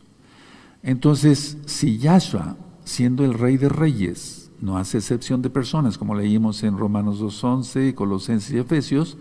Entonces, 0.84 1.58
si 1.66 1.98
Yahshua, 1.98 2.58
siendo 2.86 3.26
el 3.26 3.34
Rey 3.34 3.58
de 3.58 3.70
Reyes, 3.70 4.52
no 4.62 4.78
hace 4.78 5.00
excepción 5.00 5.42
de 5.42 5.50
personas, 5.50 5.98
como 5.98 6.14
leímos 6.14 6.62
en 6.62 6.78
Romanos 6.78 7.20
2.11, 7.20 7.96
Colosenses 7.96 8.52
y 8.52 8.60
Efesios. 8.60 9.18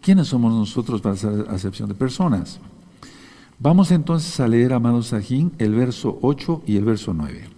¿Quiénes 0.00 0.26
somos 0.26 0.52
nosotros 0.52 1.00
para 1.00 1.14
hacer 1.14 1.46
acepción 1.50 1.88
de 1.88 1.94
personas? 1.94 2.58
Vamos 3.60 3.92
entonces 3.92 4.40
a 4.40 4.48
leer, 4.48 4.72
amados 4.72 5.06
Sajín, 5.06 5.52
el 5.58 5.76
verso 5.76 6.18
8 6.20 6.62
y 6.66 6.78
el 6.78 6.84
verso 6.84 7.14
9. 7.14 7.57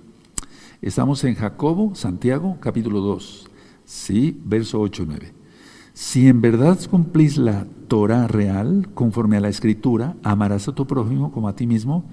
Estamos 0.82 1.22
en 1.25 1.34
Jacobo, 1.34 1.94
Santiago, 1.94 2.56
capítulo 2.58 3.00
2. 3.00 3.50
Sí, 3.84 4.40
verso 4.44 4.80
8 4.80 5.02
y 5.02 5.06
9. 5.06 5.32
Si 5.92 6.26
en 6.26 6.40
verdad 6.40 6.78
cumplís 6.88 7.37
la 7.37 7.66
Torah 7.87 8.26
real, 8.26 8.88
conforme 8.94 9.37
a 9.37 9.40
la 9.40 9.50
Escritura, 9.50 10.16
amarás 10.22 10.68
a 10.68 10.75
tu 10.75 10.87
prójimo 10.87 11.32
como 11.32 11.49
a 11.49 11.56
ti 11.56 11.66
mismo, 11.66 12.04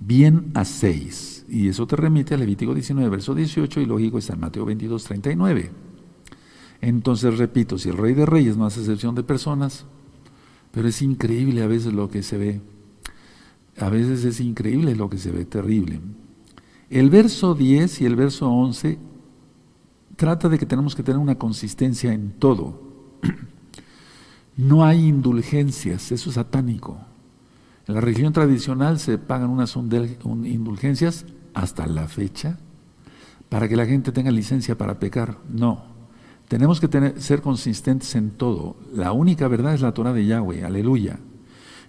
bien 0.00 0.50
hacéis 0.54 1.46
y 1.48 1.68
eso 1.68 1.86
te 1.86 1.96
remite 1.96 2.34
a 2.34 2.36
Levítico 2.36 2.74
19, 2.74 3.08
verso 3.08 3.34
18, 3.34 3.80
y 3.80 3.86
lógico 3.86 4.18
está 4.18 4.34
en 4.34 4.40
Mateo 4.40 4.66
22, 4.66 5.04
39. 5.04 5.70
Entonces, 6.82 7.38
repito, 7.38 7.78
si 7.78 7.88
el 7.88 7.96
rey 7.96 8.12
de 8.12 8.26
reyes 8.26 8.58
no 8.58 8.66
hace 8.66 8.80
excepción 8.80 9.14
de 9.14 9.22
personas, 9.22 9.86
pero 10.72 10.88
es 10.88 11.00
increíble 11.00 11.62
a 11.62 11.68
veces 11.68 11.94
lo 11.94 12.10
que 12.10 12.22
se 12.22 12.36
ve. 12.36 12.60
A 13.78 13.88
veces 13.88 14.24
es 14.24 14.40
increíble 14.40 14.94
lo 14.94 15.08
que 15.08 15.16
se 15.16 15.30
ve, 15.30 15.46
terrible. 15.46 16.00
El 16.94 17.10
verso 17.10 17.56
10 17.56 18.02
y 18.02 18.06
el 18.06 18.14
verso 18.14 18.48
11 18.48 19.00
trata 20.14 20.48
de 20.48 20.60
que 20.60 20.64
tenemos 20.64 20.94
que 20.94 21.02
tener 21.02 21.18
una 21.18 21.34
consistencia 21.34 22.12
en 22.12 22.30
todo. 22.38 22.80
No 24.56 24.84
hay 24.84 25.08
indulgencias, 25.08 26.12
eso 26.12 26.28
es 26.30 26.36
satánico. 26.36 26.96
En 27.88 27.96
la 27.96 28.00
religión 28.00 28.32
tradicional 28.32 29.00
se 29.00 29.18
pagan 29.18 29.50
unas 29.50 29.74
indulgencias 29.74 31.26
hasta 31.54 31.88
la 31.88 32.06
fecha 32.06 32.60
para 33.48 33.68
que 33.68 33.74
la 33.74 33.86
gente 33.86 34.12
tenga 34.12 34.30
licencia 34.30 34.78
para 34.78 35.00
pecar. 35.00 35.38
No. 35.52 35.82
Tenemos 36.46 36.78
que 36.78 37.14
ser 37.18 37.42
consistentes 37.42 38.14
en 38.14 38.30
todo. 38.30 38.76
La 38.94 39.10
única 39.10 39.48
verdad 39.48 39.74
es 39.74 39.80
la 39.80 39.92
Torah 39.92 40.12
de 40.12 40.26
Yahweh. 40.26 40.62
Aleluya. 40.62 41.18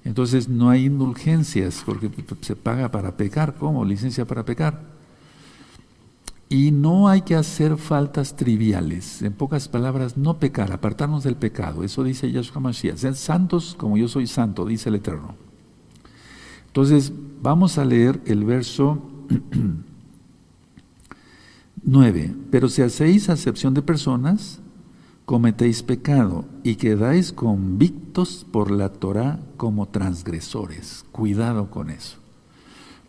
Entonces 0.04 0.50
no 0.50 0.72
hay 0.72 0.86
indulgencias 0.86 1.84
porque 1.86 2.10
se 2.42 2.56
paga 2.56 2.90
para 2.90 3.16
pecar. 3.16 3.54
¿Cómo? 3.54 3.86
Licencia 3.86 4.26
para 4.26 4.44
pecar. 4.44 4.95
Y 6.56 6.72
no 6.72 7.10
hay 7.10 7.24
que 7.24 7.36
hacer 7.36 7.76
faltas 7.76 8.38
triviales. 8.38 9.22
En 9.22 9.34
pocas 9.34 9.68
palabras, 9.68 10.16
no 10.16 10.40
pecar, 10.40 10.72
apartarnos 10.72 11.26
del 11.26 11.36
pecado. 11.36 11.84
Eso 11.84 12.02
dice 12.02 12.32
Yahshua 12.32 12.62
Mashiach. 12.62 12.96
Sean 12.96 13.16
santos 13.16 13.76
como 13.78 13.98
yo 13.98 14.08
soy 14.08 14.26
santo, 14.26 14.66
dice 14.66 14.88
el 14.88 14.96
Eterno. 14.96 15.36
Entonces, 16.68 17.12
vamos 17.42 17.78
a 17.78 17.84
leer 17.84 18.22
el 18.26 18.46
verso 18.46 19.02
9. 21.84 22.36
Pero 22.52 22.70
si 22.70 22.84
hacéis 22.84 23.28
acepción 23.28 23.74
de 23.74 23.82
personas, 23.82 24.62
cometéis 25.26 25.84
pecado 25.84 26.46
y 26.64 26.76
quedáis 26.76 27.34
convictos 27.34 28.48
por 28.50 28.72
la 28.72 28.94
Torah 28.94 29.42
como 29.58 29.90
transgresores. 29.90 31.04
Cuidado 31.12 31.70
con 31.70 31.90
eso. 31.90 32.16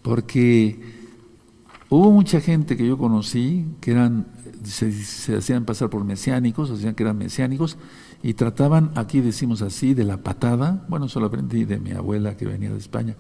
Porque 0.03 1.06
hubo 1.89 2.11
mucha 2.11 2.41
gente 2.41 2.77
que 2.77 2.87
yo 2.87 2.99
conocí 2.99 3.67
que 3.81 3.93
eran, 3.93 4.27
se, 4.65 5.37
hacían 5.37 5.65
pasar 5.65 5.91
por 5.91 6.05
mesiánicos, 6.05 6.71
hacían 6.71 6.95
que 6.95 7.03
eran 7.03 7.19
mesiánicos, 7.19 7.77
y 8.23 8.35
trataban, 8.35 8.93
aquí 8.95 9.21
decimos 9.21 9.63
así, 9.63 9.95
de 9.95 10.05
la 10.05 10.19
patada, 10.19 10.85
bueno, 10.89 11.07
eso 11.07 11.21
lo 11.21 11.27
aprendí 11.27 11.65
de 11.65 11.79
mi 11.79 11.93
abuela 11.93 12.37
que 12.37 12.47
venía 12.47 12.71
de 12.71 12.79
España, 12.79 13.17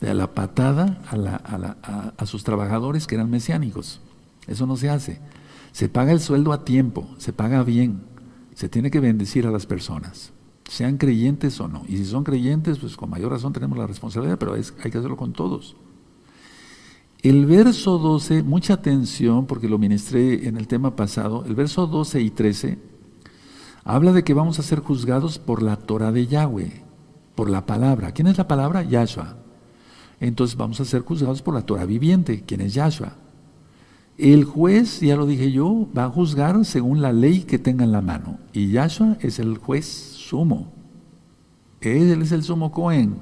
de 0.00 0.14
la 0.14 0.34
patada 0.34 1.02
a, 1.10 2.12
a 2.16 2.26
sus 2.26 2.44
trabajadores 2.44 3.06
que 3.06 3.16
eran 3.16 3.30
mesiánicos. 3.30 4.00
Eso 4.46 4.66
no 4.66 4.76
se 4.76 4.88
hace. 4.88 5.20
Se 5.72 5.88
paga 5.88 6.12
el 6.12 6.20
sueldo 6.20 6.52
a 6.52 6.64
tiempo, 6.64 7.08
se 7.18 7.32
paga 7.32 7.62
bien, 7.62 8.02
se 8.54 8.68
tiene 8.68 8.90
que 8.90 9.00
bendecir 9.00 9.46
a 9.46 9.50
las 9.50 9.66
personas, 9.66 10.32
sean 10.68 10.96
creyentes 10.96 11.60
o 11.60 11.68
no. 11.68 11.84
Y 11.86 11.98
si 11.98 12.06
son 12.06 12.24
creyentes, 12.24 12.78
pues 12.78 12.96
con 12.96 13.10
mayor 13.10 13.32
razón 13.32 13.52
tenemos 13.52 13.76
la 13.76 13.86
responsabilidad, 13.86 14.38
pero 14.38 14.54
hay 14.54 14.90
que 14.90 14.98
hacerlo 14.98 15.16
con 15.16 15.32
todos. 15.32 15.76
El 17.22 17.46
verso 17.46 17.98
12, 17.98 18.42
mucha 18.42 18.74
atención 18.74 19.46
porque 19.46 19.68
lo 19.68 19.78
ministré 19.78 20.46
en 20.46 20.56
el 20.56 20.68
tema 20.68 20.94
pasado, 20.94 21.44
el 21.46 21.54
verso 21.54 21.86
12 21.86 22.20
y 22.20 22.30
13 22.30 22.78
habla 23.86 24.12
de 24.12 24.24
que 24.24 24.34
vamos 24.34 24.58
a 24.58 24.64
ser 24.64 24.80
juzgados 24.80 25.38
por 25.38 25.62
la 25.62 25.76
Torah 25.76 26.10
de 26.10 26.26
Yahweh, 26.26 26.82
por 27.36 27.48
la 27.48 27.66
palabra. 27.66 28.10
¿Quién 28.12 28.26
es 28.26 28.36
la 28.36 28.48
palabra? 28.48 28.82
Yahshua. 28.82 29.36
Entonces 30.18 30.56
vamos 30.56 30.80
a 30.80 30.84
ser 30.84 31.02
juzgados 31.02 31.40
por 31.40 31.54
la 31.54 31.62
Torah 31.62 31.84
viviente. 31.84 32.42
¿Quién 32.44 32.62
es 32.62 32.74
Yahshua? 32.74 33.14
El 34.18 34.44
juez, 34.44 35.00
ya 35.00 35.14
lo 35.14 35.24
dije 35.24 35.52
yo, 35.52 35.88
va 35.96 36.04
a 36.04 36.10
juzgar 36.10 36.64
según 36.64 37.00
la 37.00 37.12
ley 37.12 37.42
que 37.42 37.60
tenga 37.60 37.84
en 37.84 37.92
la 37.92 38.00
mano. 38.00 38.40
Y 38.52 38.72
Yahshua 38.72 39.18
es 39.20 39.38
el 39.38 39.58
juez 39.58 39.86
sumo. 39.86 40.72
Él 41.80 42.22
es 42.22 42.32
el 42.32 42.42
sumo 42.42 42.72
Cohen. 42.72 43.18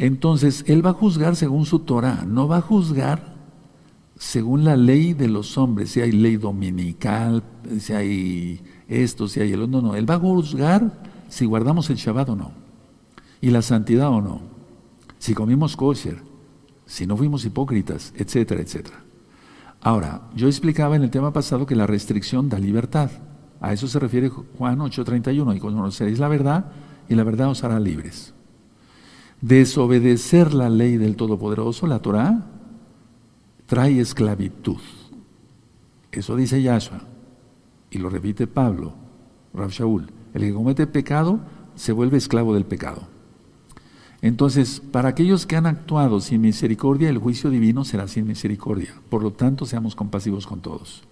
Entonces, 0.00 0.64
él 0.66 0.84
va 0.84 0.90
a 0.90 0.94
juzgar 0.94 1.36
según 1.36 1.66
su 1.66 1.80
Torah, 1.80 2.24
no 2.26 2.48
va 2.48 2.56
a 2.56 2.62
juzgar 2.62 3.36
según 4.16 4.64
la 4.64 4.74
ley 4.74 5.12
de 5.12 5.28
los 5.28 5.58
hombres, 5.58 5.90
si 5.90 6.00
hay 6.00 6.10
ley 6.10 6.38
dominical, 6.38 7.42
si 7.78 7.92
hay 7.92 8.60
esto, 8.88 9.28
si 9.28 9.40
hay 9.40 9.52
el 9.52 9.60
otro, 9.60 9.82
no, 9.82 9.88
no. 9.88 9.94
Él 9.96 10.08
va 10.08 10.14
a 10.14 10.18
juzgar 10.18 11.02
si 11.28 11.44
guardamos 11.44 11.90
el 11.90 11.98
Shabbat 11.98 12.30
o 12.30 12.36
no, 12.36 12.52
y 13.42 13.50
la 13.50 13.60
santidad 13.60 14.08
o 14.08 14.22
no, 14.22 14.40
si 15.18 15.34
comimos 15.34 15.76
kosher, 15.76 16.22
si 16.86 17.06
no 17.06 17.14
fuimos 17.14 17.44
hipócritas, 17.44 18.14
etcétera, 18.16 18.62
etcétera. 18.62 19.04
Ahora, 19.82 20.30
yo 20.34 20.46
explicaba 20.46 20.96
en 20.96 21.02
el 21.02 21.10
tema 21.10 21.30
pasado 21.30 21.66
que 21.66 21.76
la 21.76 21.86
restricción 21.86 22.48
da 22.48 22.58
libertad. 22.58 23.10
A 23.60 23.74
eso 23.74 23.86
se 23.86 23.98
refiere 23.98 24.30
Juan 24.30 24.78
8:31, 24.78 25.54
y 25.54 25.60
conoceréis 25.60 26.18
la 26.18 26.28
verdad, 26.28 26.72
y 27.06 27.14
la 27.16 27.22
verdad 27.22 27.50
os 27.50 27.64
hará 27.64 27.78
libres. 27.78 28.32
Desobedecer 29.40 30.52
la 30.52 30.68
ley 30.68 30.96
del 30.96 31.16
Todopoderoso, 31.16 31.86
la 31.86 32.00
Torah, 32.00 32.46
trae 33.66 34.00
esclavitud. 34.00 34.80
Eso 36.12 36.36
dice 36.36 36.60
Yahshua, 36.60 37.02
y 37.90 37.98
lo 37.98 38.10
repite 38.10 38.46
Pablo, 38.46 38.94
Rav 39.54 39.70
Shaul. 39.70 40.10
El 40.34 40.42
que 40.42 40.52
comete 40.52 40.86
pecado 40.86 41.40
se 41.74 41.92
vuelve 41.92 42.18
esclavo 42.18 42.54
del 42.54 42.64
pecado. 42.64 43.08
Entonces, 44.22 44.80
para 44.80 45.08
aquellos 45.08 45.46
que 45.46 45.56
han 45.56 45.66
actuado 45.66 46.20
sin 46.20 46.42
misericordia, 46.42 47.08
el 47.08 47.18
juicio 47.18 47.48
divino 47.48 47.84
será 47.84 48.06
sin 48.06 48.26
misericordia. 48.26 48.94
Por 49.08 49.22
lo 49.22 49.32
tanto, 49.32 49.64
seamos 49.64 49.94
compasivos 49.94 50.46
con 50.46 50.60
todos. 50.60 51.04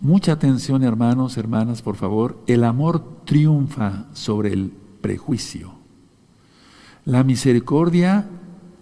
Mucha 0.00 0.32
atención, 0.32 0.84
hermanos, 0.84 1.36
hermanas, 1.36 1.82
por 1.82 1.96
favor. 1.96 2.38
El 2.46 2.62
amor 2.64 3.24
triunfa 3.24 4.06
sobre 4.12 4.52
el 4.52 4.70
prejuicio. 5.00 5.75
La 7.06 7.22
misericordia 7.22 8.26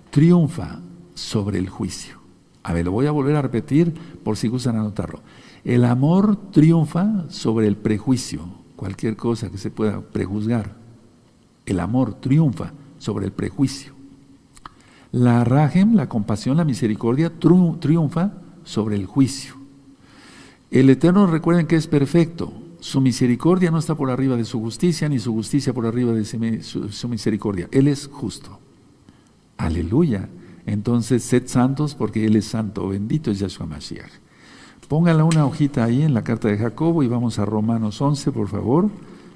triunfa 0.08 0.80
sobre 1.12 1.58
el 1.58 1.68
juicio. 1.68 2.18
A 2.62 2.72
ver, 2.72 2.86
lo 2.86 2.92
voy 2.92 3.04
a 3.06 3.10
volver 3.10 3.36
a 3.36 3.42
repetir 3.42 3.92
por 4.24 4.38
si 4.38 4.48
gustan 4.48 4.76
anotarlo. 4.76 5.20
El 5.62 5.84
amor 5.84 6.50
triunfa 6.50 7.26
sobre 7.28 7.66
el 7.66 7.76
prejuicio, 7.76 8.48
cualquier 8.76 9.16
cosa 9.16 9.50
que 9.50 9.58
se 9.58 9.70
pueda 9.70 10.00
prejuzgar. 10.00 10.74
El 11.66 11.80
amor 11.80 12.14
triunfa 12.14 12.72
sobre 12.96 13.26
el 13.26 13.32
prejuicio. 13.32 13.92
La 15.12 15.44
rajem, 15.44 15.94
la 15.94 16.08
compasión, 16.08 16.56
la 16.56 16.64
misericordia 16.64 17.30
triunfa 17.38 18.32
sobre 18.64 18.96
el 18.96 19.04
juicio. 19.04 19.54
El 20.70 20.88
Eterno 20.88 21.26
recuerden 21.26 21.66
que 21.66 21.76
es 21.76 21.86
perfecto. 21.86 22.54
Su 22.84 23.00
misericordia 23.00 23.70
no 23.70 23.78
está 23.78 23.94
por 23.94 24.10
arriba 24.10 24.36
de 24.36 24.44
su 24.44 24.60
justicia, 24.60 25.08
ni 25.08 25.18
su 25.18 25.32
justicia 25.32 25.72
por 25.72 25.86
arriba 25.86 26.12
de 26.12 26.22
su, 26.62 27.08
misericordia. 27.08 27.66
Él 27.72 27.88
es 27.88 28.10
justo. 28.12 28.58
Aleluya. 29.56 30.28
Entonces, 30.66 31.24
sed 31.24 31.44
santos 31.46 31.94
porque 31.94 32.26
Él 32.26 32.36
es 32.36 32.44
santo. 32.44 32.86
Bendito 32.88 33.30
es 33.30 33.38
Yahshua 33.38 33.64
Mashiach. 33.64 34.10
Póngale 34.86 35.22
una 35.22 35.46
hojita 35.46 35.82
ahí 35.82 36.02
en 36.02 36.12
la 36.12 36.24
carta 36.24 36.48
de 36.48 36.58
Jacobo 36.58 37.02
y 37.02 37.08
vamos 37.08 37.38
a 37.38 37.46
Romanos 37.46 38.02
11, 38.02 38.32
por 38.32 38.48
favor. 38.48 38.90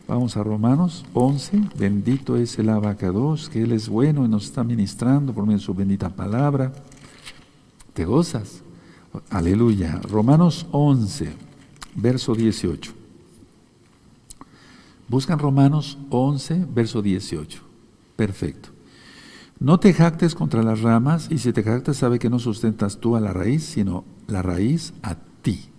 Vamos 0.06 0.37
a 0.37 0.42
Romanos 0.42 1.06
11. 1.14 1.70
Bendito 1.78 2.37
es 2.37 2.58
el 2.58 2.68
abacados, 2.68 3.48
que 3.48 3.62
Él 3.62 3.72
es 3.72 3.88
bueno 3.88 4.26
y 4.26 4.28
nos 4.28 4.44
está 4.44 4.62
ministrando 4.62 5.32
por 5.32 5.46
medio 5.46 5.56
de 5.56 5.64
su 5.64 5.72
bendita 5.72 6.11
palabra. 6.11 6.70
¿Te 7.94 8.04
gozas? 8.04 8.62
Aleluya. 9.30 10.02
Romanos 10.02 10.66
11, 10.70 11.32
verso 11.94 12.34
18. 12.34 12.97
Buscan 15.08 15.38
Romanos 15.38 15.98
11, 16.10 16.66
verso 16.74 17.00
18. 17.00 17.62
Perfecto. 18.14 18.68
No 19.58 19.80
te 19.80 19.92
jactes 19.92 20.34
contra 20.34 20.62
las 20.62 20.82
ramas, 20.82 21.28
y 21.30 21.38
si 21.38 21.52
te 21.52 21.62
jactas, 21.62 21.96
sabe 21.96 22.18
que 22.18 22.30
no 22.30 22.38
sustentas 22.38 22.98
tú 22.98 23.16
a 23.16 23.20
la 23.20 23.32
raíz, 23.32 23.64
sino 23.64 24.04
la 24.26 24.42
raíz 24.42 24.92
a 25.02 25.16
ti. 25.42 25.70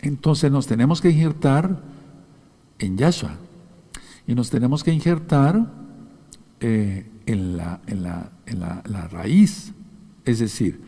Entonces 0.00 0.50
nos 0.50 0.66
tenemos 0.66 1.00
que 1.00 1.10
injertar 1.10 1.82
en 2.78 2.96
Yahshua. 2.96 3.36
Y 4.26 4.34
nos 4.34 4.50
tenemos 4.50 4.84
que 4.84 4.92
injertar 4.92 5.70
eh, 6.60 7.10
en, 7.26 7.56
la, 7.56 7.80
en, 7.86 8.02
la, 8.02 8.32
en 8.46 8.60
la, 8.60 9.08
raíz. 9.10 9.74
Es 10.24 10.38
decir, 10.38 10.80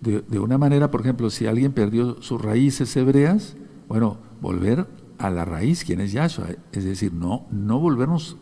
de, 0.00 0.22
de, 0.22 0.38
una 0.40 0.58
manera, 0.58 0.90
por 0.90 1.02
ejemplo, 1.02 1.30
si 1.30 1.46
alguien 1.46 1.72
perdió 1.72 2.20
sus 2.22 2.40
raíces 2.40 2.96
hebreas, 2.96 3.56
bueno, 3.86 4.18
volver 4.40 4.86
a 5.20 5.28
la 5.28 5.44
raíz, 5.44 5.84
¿quién 5.84 6.00
es 6.00 6.12
Yahshua? 6.12 6.46
Es 6.72 6.84
decir, 6.84 7.12
no, 7.12 7.46
no 7.50 7.78
volvernos 7.78 8.38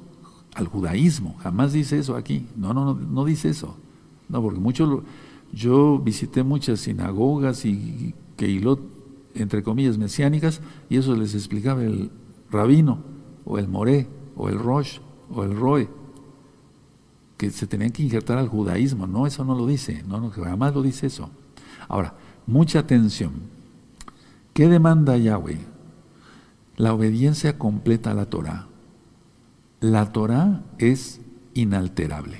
al 0.54 0.68
judaísmo. 0.68 1.36
Jamás 1.40 1.72
dice 1.72 1.98
eso 1.98 2.14
aquí. 2.14 2.46
No, 2.56 2.72
no, 2.72 2.84
no, 2.84 2.94
no 2.94 3.24
dice 3.24 3.48
eso. 3.48 3.76
No, 4.28 4.40
porque 4.40 4.60
muchos, 4.60 5.02
yo 5.52 5.98
visité 5.98 6.44
muchas 6.44 6.80
sinagogas 6.80 7.64
y 7.64 8.14
keilot, 8.36 8.80
entre 9.34 9.64
comillas, 9.64 9.98
mesiánicas, 9.98 10.60
y 10.88 10.98
eso 10.98 11.16
les 11.16 11.34
explicaba 11.34 11.82
el, 11.82 12.12
rabino, 12.48 13.02
o 13.44 13.58
el 13.58 13.66
moré, 13.66 14.08
o 14.36 14.48
el 14.48 14.58
rosh, 14.58 15.00
o 15.32 15.42
el 15.42 15.56
roe, 15.56 15.88
que 17.36 17.50
se 17.50 17.66
tenían 17.66 17.90
que 17.90 18.04
injertar 18.04 18.38
al 18.38 18.48
judaísmo. 18.48 19.08
No, 19.08 19.26
eso 19.26 19.44
no 19.44 19.56
lo 19.56 19.66
dice, 19.66 20.04
no, 20.06 20.20
no, 20.20 20.30
jamás 20.30 20.74
lo 20.74 20.82
dice 20.82 21.08
eso. 21.08 21.28
Ahora, 21.88 22.14
mucha 22.46 22.78
atención. 22.78 23.32
¿Qué 24.52 24.68
demanda 24.68 25.16
Yahweh? 25.16 25.77
La 26.78 26.94
obediencia 26.94 27.58
completa 27.58 28.12
a 28.12 28.14
la 28.14 28.26
Torah. 28.26 28.68
La 29.80 30.12
Torah 30.12 30.62
es 30.78 31.20
inalterable. 31.54 32.38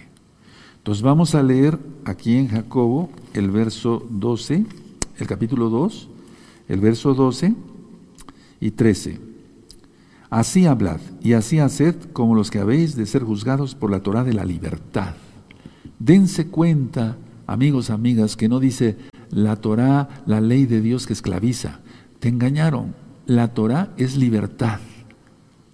Entonces 0.77 1.03
vamos 1.03 1.35
a 1.35 1.43
leer 1.43 1.77
aquí 2.05 2.37
en 2.37 2.47
Jacobo 2.47 3.11
el 3.35 3.51
verso 3.51 4.07
12, 4.09 4.65
el 5.19 5.27
capítulo 5.27 5.71
2, 5.71 6.09
el 6.69 6.79
verso 6.79 7.15
12 7.15 7.53
y 8.61 8.71
13. 8.71 9.19
Así 10.31 10.67
hablad 10.67 11.01
y 11.21 11.33
así 11.33 11.59
haced 11.59 11.97
como 12.13 12.37
los 12.37 12.53
que 12.53 12.61
habéis 12.61 12.95
de 12.95 13.07
ser 13.07 13.25
juzgados 13.25 13.75
por 13.75 13.91
la 13.91 14.05
Torah 14.05 14.23
de 14.23 14.35
la 14.35 14.45
libertad. 14.45 15.17
Dense 15.99 16.47
cuenta, 16.47 17.17
amigos, 17.49 17.91
amigas, 17.91 18.37
que 18.37 18.49
no 18.49 18.61
dice 18.61 18.99
la 19.31 19.57
Torah, 19.57 20.23
la 20.27 20.41
ley 20.41 20.65
de 20.67 20.81
Dios 20.81 21.09
que 21.09 21.13
esclaviza. 21.13 21.81
Te 22.21 22.29
engañaron. 22.29 23.08
La 23.29 23.53
Torah 23.53 23.93
es 23.99 24.17
libertad. 24.17 24.81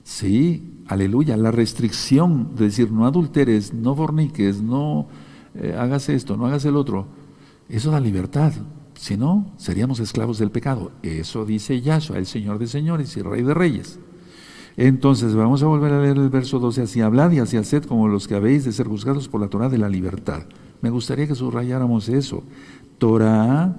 Sí, 0.03 0.83
aleluya. 0.89 1.37
La 1.37 1.53
restricción 1.53 2.57
de 2.57 2.65
decir 2.65 2.91
no 2.91 3.07
adulteres, 3.07 3.73
no 3.73 3.95
forniques, 3.95 4.61
no 4.61 5.07
eh, 5.55 5.73
hagas 5.79 6.09
esto, 6.09 6.37
no 6.37 6.47
hagas 6.47 6.65
el 6.65 6.75
otro, 6.75 7.07
eso 7.69 7.93
da 7.93 8.01
libertad. 8.01 8.53
Si 8.97 9.17
no, 9.17 9.53
seríamos 9.57 10.01
esclavos 10.01 10.39
del 10.39 10.51
pecado. 10.51 10.91
Eso 11.05 11.45
dice 11.45 11.81
Yahshua, 11.81 12.19
el 12.19 12.27
Señor 12.27 12.59
de 12.59 12.67
señores 12.67 13.17
y 13.17 13.23
Rey 13.23 13.45
de 13.45 13.55
reyes. 13.55 14.01
Entonces, 14.77 15.37
vamos 15.37 15.63
a 15.63 15.67
volver 15.67 15.93
a 15.93 16.03
leer 16.03 16.17
el 16.17 16.31
verso 16.31 16.59
12. 16.59 16.83
Así 16.83 17.03
hablad 17.03 17.31
y 17.31 17.39
así 17.39 17.57
haced 17.57 17.85
como 17.85 18.09
los 18.09 18.27
que 18.27 18.35
habéis 18.35 18.65
de 18.65 18.73
ser 18.73 18.89
juzgados 18.89 19.29
por 19.29 19.41
la 19.41 19.47
Torah 19.47 19.69
de 19.69 19.79
la 19.79 19.89
libertad. 19.89 20.43
Me 20.81 20.91
gustaría 20.91 21.29
que 21.29 21.37
subrayáramos 21.37 22.09
eso. 22.09 22.43
Torah 22.99 23.77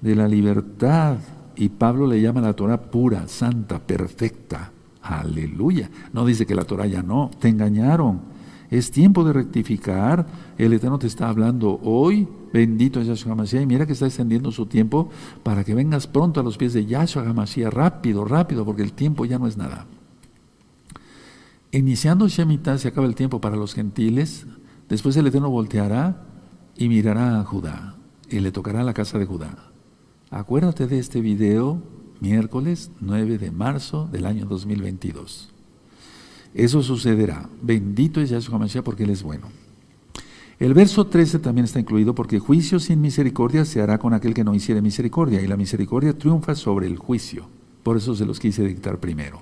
de 0.00 0.14
la 0.14 0.28
libertad. 0.28 1.18
Y 1.58 1.70
Pablo 1.70 2.06
le 2.06 2.20
llama 2.20 2.40
la 2.40 2.54
Torah 2.54 2.80
pura, 2.80 3.26
santa, 3.26 3.80
perfecta. 3.80 4.70
Aleluya. 5.02 5.90
No 6.12 6.24
dice 6.24 6.46
que 6.46 6.54
la 6.54 6.62
Torah 6.62 6.86
ya 6.86 7.02
no. 7.02 7.32
Te 7.40 7.48
engañaron. 7.48 8.20
Es 8.70 8.92
tiempo 8.92 9.24
de 9.24 9.32
rectificar. 9.32 10.24
El 10.56 10.72
Eterno 10.72 11.00
te 11.00 11.08
está 11.08 11.28
hablando 11.28 11.80
hoy. 11.82 12.28
Bendito 12.52 13.00
es 13.00 13.08
Yahshua 13.08 13.32
Hamashiach. 13.32 13.62
Y 13.62 13.66
mira 13.66 13.86
que 13.86 13.94
está 13.94 14.06
extendiendo 14.06 14.52
su 14.52 14.66
tiempo 14.66 15.10
para 15.42 15.64
que 15.64 15.74
vengas 15.74 16.06
pronto 16.06 16.38
a 16.38 16.44
los 16.44 16.56
pies 16.56 16.74
de 16.74 16.86
Yahshua 16.86 17.28
Hamashiach. 17.28 17.72
Rápido, 17.72 18.24
rápido, 18.24 18.64
porque 18.64 18.82
el 18.82 18.92
tiempo 18.92 19.24
ya 19.24 19.40
no 19.40 19.48
es 19.48 19.56
nada. 19.56 19.86
Iniciando 21.72 22.28
Shemitah 22.28 22.78
se 22.78 22.86
acaba 22.86 23.08
el 23.08 23.16
tiempo 23.16 23.40
para 23.40 23.56
los 23.56 23.74
gentiles. 23.74 24.46
Después 24.88 25.16
el 25.16 25.26
Eterno 25.26 25.50
volteará 25.50 26.22
y 26.76 26.88
mirará 26.88 27.40
a 27.40 27.44
Judá. 27.44 27.96
Y 28.30 28.38
le 28.38 28.52
tocará 28.52 28.84
la 28.84 28.94
casa 28.94 29.18
de 29.18 29.26
Judá. 29.26 29.67
Acuérdate 30.30 30.86
de 30.86 30.98
este 30.98 31.22
video 31.22 31.82
miércoles 32.20 32.90
9 33.00 33.38
de 33.38 33.50
marzo 33.50 34.06
del 34.12 34.26
año 34.26 34.44
2022. 34.44 35.48
Eso 36.52 36.82
sucederá. 36.82 37.48
Bendito 37.62 38.20
es 38.20 38.28
Yahshua 38.28 38.58
Mashiach 38.58 38.84
porque 38.84 39.04
Él 39.04 39.10
es 39.10 39.22
bueno. 39.22 39.46
El 40.58 40.74
verso 40.74 41.06
13 41.06 41.38
también 41.38 41.64
está 41.64 41.80
incluido 41.80 42.14
porque 42.14 42.40
juicio 42.40 42.78
sin 42.78 43.00
misericordia 43.00 43.64
se 43.64 43.80
hará 43.80 43.96
con 43.96 44.12
aquel 44.12 44.34
que 44.34 44.44
no 44.44 44.54
hiciere 44.54 44.82
misericordia 44.82 45.40
y 45.40 45.46
la 45.46 45.56
misericordia 45.56 46.18
triunfa 46.18 46.54
sobre 46.54 46.88
el 46.88 46.98
juicio. 46.98 47.48
Por 47.82 47.96
eso 47.96 48.14
se 48.14 48.26
los 48.26 48.38
quise 48.38 48.66
dictar 48.66 48.98
primero, 48.98 49.40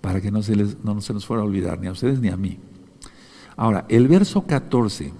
para 0.00 0.20
que 0.20 0.32
no 0.32 0.42
se, 0.42 0.56
les, 0.56 0.82
no 0.82 1.00
se 1.02 1.12
nos 1.12 1.24
fuera 1.24 1.44
a 1.44 1.46
olvidar 1.46 1.78
ni 1.78 1.86
a 1.86 1.92
ustedes 1.92 2.18
ni 2.18 2.30
a 2.30 2.36
mí. 2.36 2.58
Ahora, 3.56 3.86
el 3.88 4.08
verso 4.08 4.42
14 4.42 5.12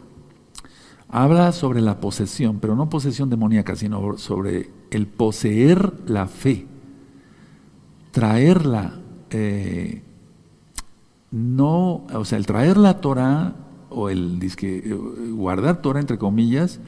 habla 1.09 1.53
sobre 1.53 1.81
la 1.81 2.01
posesión, 2.01 2.59
pero 2.59 2.75
no 2.75 2.89
posesión 2.89 3.31
demoníaca, 3.31 3.77
sino 3.77 4.19
sobre 4.19 4.71
el 4.91 5.07
poseer 5.07 5.93
la 6.07 6.27
fe, 6.27 6.67
traerla 8.13 9.01
eh, 9.31 10.03
no, 11.31 12.07
o 12.13 12.25
sea, 12.25 12.39
el 12.39 12.47
traer 12.47 12.77
la 12.77 13.01
Torah 13.01 13.55
o 13.91 14.09
el 14.09 14.39
disque, 14.39 14.97
guardar 15.33 15.83
Torah 15.83 16.01
entre 16.01 16.19
comillas, 16.19 16.81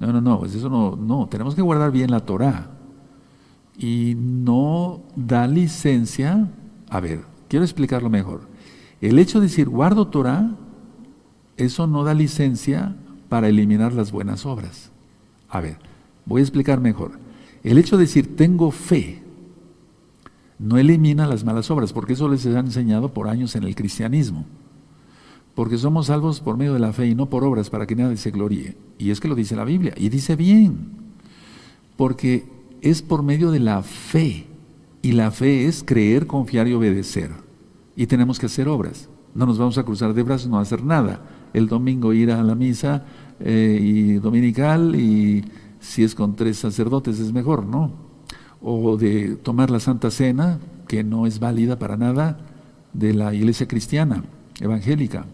no, 0.00 0.12
no, 0.12 0.20
no, 0.20 0.40
pues 0.40 0.54
eso 0.54 0.68
no, 0.68 0.96
no, 0.96 1.28
tenemos 1.28 1.54
que 1.54 1.62
guardar 1.62 1.92
bien 1.92 2.10
la 2.10 2.20
Torah. 2.20 2.70
Y 3.78 4.16
no 4.16 5.00
da 5.14 5.46
licencia, 5.46 6.48
a 6.90 7.00
ver, 7.00 7.20
quiero 7.48 7.64
explicarlo 7.64 8.10
mejor. 8.10 8.48
El 9.00 9.18
hecho 9.18 9.40
de 9.40 9.46
decir 9.46 9.68
guardo 9.68 10.08
Torah, 10.08 10.50
eso 11.56 11.86
no 11.86 12.04
da 12.04 12.14
licencia 12.14 12.96
para 13.28 13.48
eliminar 13.48 13.92
las 13.92 14.12
buenas 14.12 14.46
obras. 14.46 14.90
A 15.48 15.60
ver, 15.60 15.78
voy 16.24 16.40
a 16.40 16.44
explicar 16.44 16.80
mejor. 16.80 17.21
El 17.62 17.78
hecho 17.78 17.96
de 17.96 18.04
decir 18.04 18.36
tengo 18.36 18.70
fe, 18.70 19.22
no 20.58 20.78
elimina 20.78 21.26
las 21.26 21.44
malas 21.44 21.70
obras, 21.70 21.92
porque 21.92 22.12
eso 22.12 22.28
les 22.28 22.46
ha 22.46 22.60
enseñado 22.60 23.12
por 23.12 23.28
años 23.28 23.56
en 23.56 23.64
el 23.64 23.74
cristianismo. 23.74 24.46
Porque 25.54 25.76
somos 25.76 26.06
salvos 26.06 26.40
por 26.40 26.56
medio 26.56 26.72
de 26.72 26.78
la 26.78 26.92
fe 26.92 27.08
y 27.08 27.14
no 27.14 27.28
por 27.28 27.44
obras 27.44 27.68
para 27.68 27.86
que 27.86 27.96
nadie 27.96 28.16
se 28.16 28.30
gloríe. 28.30 28.76
Y 28.98 29.10
es 29.10 29.20
que 29.20 29.28
lo 29.28 29.34
dice 29.34 29.56
la 29.56 29.64
Biblia, 29.64 29.92
y 29.96 30.08
dice 30.08 30.36
bien, 30.36 30.90
porque 31.96 32.44
es 32.80 33.02
por 33.02 33.22
medio 33.22 33.50
de 33.50 33.60
la 33.60 33.82
fe. 33.82 34.46
Y 35.02 35.12
la 35.12 35.30
fe 35.30 35.66
es 35.66 35.82
creer, 35.82 36.26
confiar 36.26 36.68
y 36.68 36.74
obedecer. 36.74 37.30
Y 37.96 38.06
tenemos 38.06 38.38
que 38.38 38.46
hacer 38.46 38.68
obras. 38.68 39.08
No 39.34 39.46
nos 39.46 39.58
vamos 39.58 39.78
a 39.78 39.82
cruzar 39.82 40.14
de 40.14 40.22
brazos, 40.22 40.48
no 40.48 40.58
hacer 40.58 40.84
nada. 40.84 41.22
El 41.52 41.66
domingo 41.66 42.12
ir 42.12 42.30
a 42.30 42.42
la 42.42 42.54
misa 42.54 43.04
eh, 43.40 43.78
y 43.82 44.12
dominical 44.14 44.94
y 44.94 45.44
si 45.82 46.02
es 46.02 46.14
con 46.14 46.34
tres 46.34 46.56
sacerdotes 46.56 47.20
es 47.20 47.34
mejor, 47.34 47.66
¿no? 47.66 48.12
o 48.62 48.96
de 48.96 49.36
tomar 49.36 49.70
la 49.70 49.80
Santa 49.80 50.10
Cena, 50.10 50.58
que 50.86 51.02
no 51.02 51.26
es 51.26 51.40
válida 51.40 51.78
para 51.78 51.96
nada, 51.96 52.38
de 52.92 53.12
la 53.12 53.34
iglesia 53.34 53.66
cristiana, 53.66 54.24
evangélica. 54.60 55.26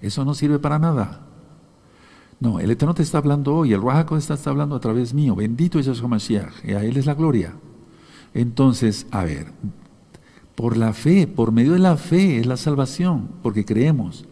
Eso 0.00 0.24
no 0.24 0.34
sirve 0.34 0.58
para 0.58 0.78
nada. 0.78 1.26
No, 2.40 2.58
el 2.58 2.72
Eterno 2.72 2.94
te 2.94 3.02
está 3.02 3.18
hablando 3.18 3.54
hoy, 3.54 3.72
el 3.72 3.80
Ruajaco 3.80 4.16
está, 4.16 4.34
está 4.34 4.50
hablando 4.50 4.74
a 4.74 4.80
través 4.80 5.14
mío. 5.14 5.36
Bendito 5.36 5.78
es 5.78 5.86
Yahshua 5.86 6.08
Mashiach, 6.08 6.64
y 6.64 6.72
a 6.72 6.82
Él 6.82 6.96
es 6.96 7.06
la 7.06 7.14
gloria. 7.14 7.54
Entonces, 8.34 9.06
a 9.12 9.22
ver, 9.22 9.52
por 10.56 10.76
la 10.76 10.92
fe, 10.92 11.28
por 11.28 11.52
medio 11.52 11.74
de 11.74 11.78
la 11.78 11.96
fe 11.96 12.38
es 12.38 12.46
la 12.46 12.56
salvación, 12.56 13.28
porque 13.42 13.64
creemos. 13.64 14.24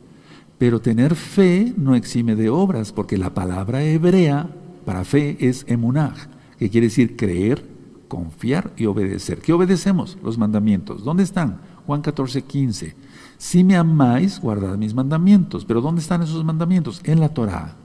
Pero 0.59 0.81
tener 0.81 1.15
fe 1.15 1.73
no 1.77 1.95
exime 1.95 2.35
de 2.35 2.51
obras, 2.51 2.93
porque 2.93 3.17
la 3.17 3.33
palabra 3.33 3.85
hebrea 3.85 4.51
para 4.91 5.05
fe 5.05 5.37
es 5.39 5.65
emunaj 5.69 6.17
que 6.59 6.69
quiere 6.69 6.89
decir 6.89 7.15
creer, 7.17 7.65
confiar 8.09 8.73
y 8.77 8.87
obedecer. 8.87 9.39
¿Qué 9.39 9.53
obedecemos? 9.53 10.19
Los 10.21 10.37
mandamientos. 10.37 11.05
¿Dónde 11.05 11.23
están? 11.23 11.61
Juan 11.87 12.03
14, 12.03 12.43
15. 12.43 12.97
Si 13.39 13.63
me 13.63 13.77
amáis, 13.77 14.41
guardad 14.41 14.77
mis 14.77 14.93
mandamientos. 14.93 15.65
Pero 15.65 15.81
¿dónde 15.81 16.01
están 16.01 16.25
esos 16.25 16.43
mandamientos? 16.45 17.03
En 17.05 17.21
la 17.21 17.29
Torah. 17.29 17.77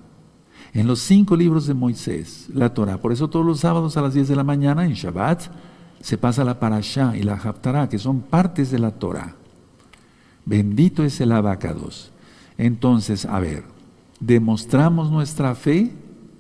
En 0.74 0.88
los 0.88 1.00
cinco 1.00 1.36
libros 1.36 1.68
de 1.68 1.76
Moisés, 1.76 2.48
la 2.52 2.74
Torah. 2.74 2.98
Por 2.98 3.12
eso 3.12 3.30
todos 3.30 3.46
los 3.46 3.60
sábados 3.60 3.96
a 3.98 4.02
las 4.02 4.16
10 4.16 4.30
de 4.30 4.36
la 4.36 4.44
mañana, 4.44 4.84
en 4.84 4.94
Shabbat, 4.94 5.44
se 6.02 6.18
pasa 6.18 6.44
la 6.44 6.60
Parashá 6.60 7.16
y 7.16 7.22
la 7.22 7.36
Haftarah, 7.36 7.88
que 7.88 8.00
son 8.00 8.22
partes 8.22 8.72
de 8.72 8.80
la 8.80 8.90
Torah. 8.90 9.36
Bendito 10.44 11.04
es 11.04 11.22
el 11.22 11.34
abacados. 11.34 12.12
Entonces, 12.58 13.26
a 13.26 13.40
ver, 13.40 13.64
demostramos 14.20 15.12
nuestra 15.12 15.54
fe 15.54 15.94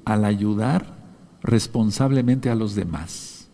al 0.05 0.23
ayudar 0.23 0.95
responsablemente 1.41 2.49
a 2.49 2.55
los 2.55 2.75
demás, 2.75 3.47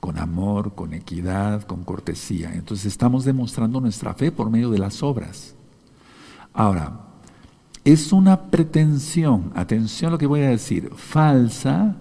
con 0.00 0.18
amor, 0.18 0.74
con 0.74 0.94
equidad, 0.94 1.62
con 1.62 1.84
cortesía. 1.84 2.54
Entonces 2.54 2.86
estamos 2.86 3.24
demostrando 3.24 3.80
nuestra 3.80 4.14
fe 4.14 4.32
por 4.32 4.50
medio 4.50 4.70
de 4.70 4.78
las 4.78 5.02
obras. 5.02 5.54
Ahora, 6.52 7.00
es 7.84 8.12
una 8.12 8.50
pretensión, 8.50 9.52
atención 9.54 10.08
a 10.08 10.12
lo 10.12 10.18
que 10.18 10.26
voy 10.26 10.40
a 10.40 10.50
decir, 10.50 10.90
falsa 10.94 11.96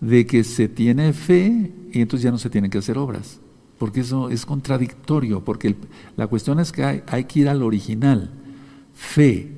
de 0.00 0.26
que 0.26 0.44
se 0.44 0.68
tiene 0.68 1.12
fe 1.12 1.72
y 1.92 2.00
entonces 2.00 2.24
ya 2.24 2.30
no 2.30 2.38
se 2.38 2.50
tienen 2.50 2.70
que 2.70 2.78
hacer 2.78 2.98
obras. 2.98 3.40
Porque 3.78 4.00
eso 4.00 4.28
es 4.28 4.44
contradictorio, 4.44 5.42
porque 5.42 5.74
la 6.16 6.26
cuestión 6.26 6.60
es 6.60 6.70
que 6.70 6.84
hay, 6.84 7.02
hay 7.06 7.24
que 7.24 7.40
ir 7.40 7.48
al 7.48 7.62
original. 7.62 8.30
Fe, 8.92 9.50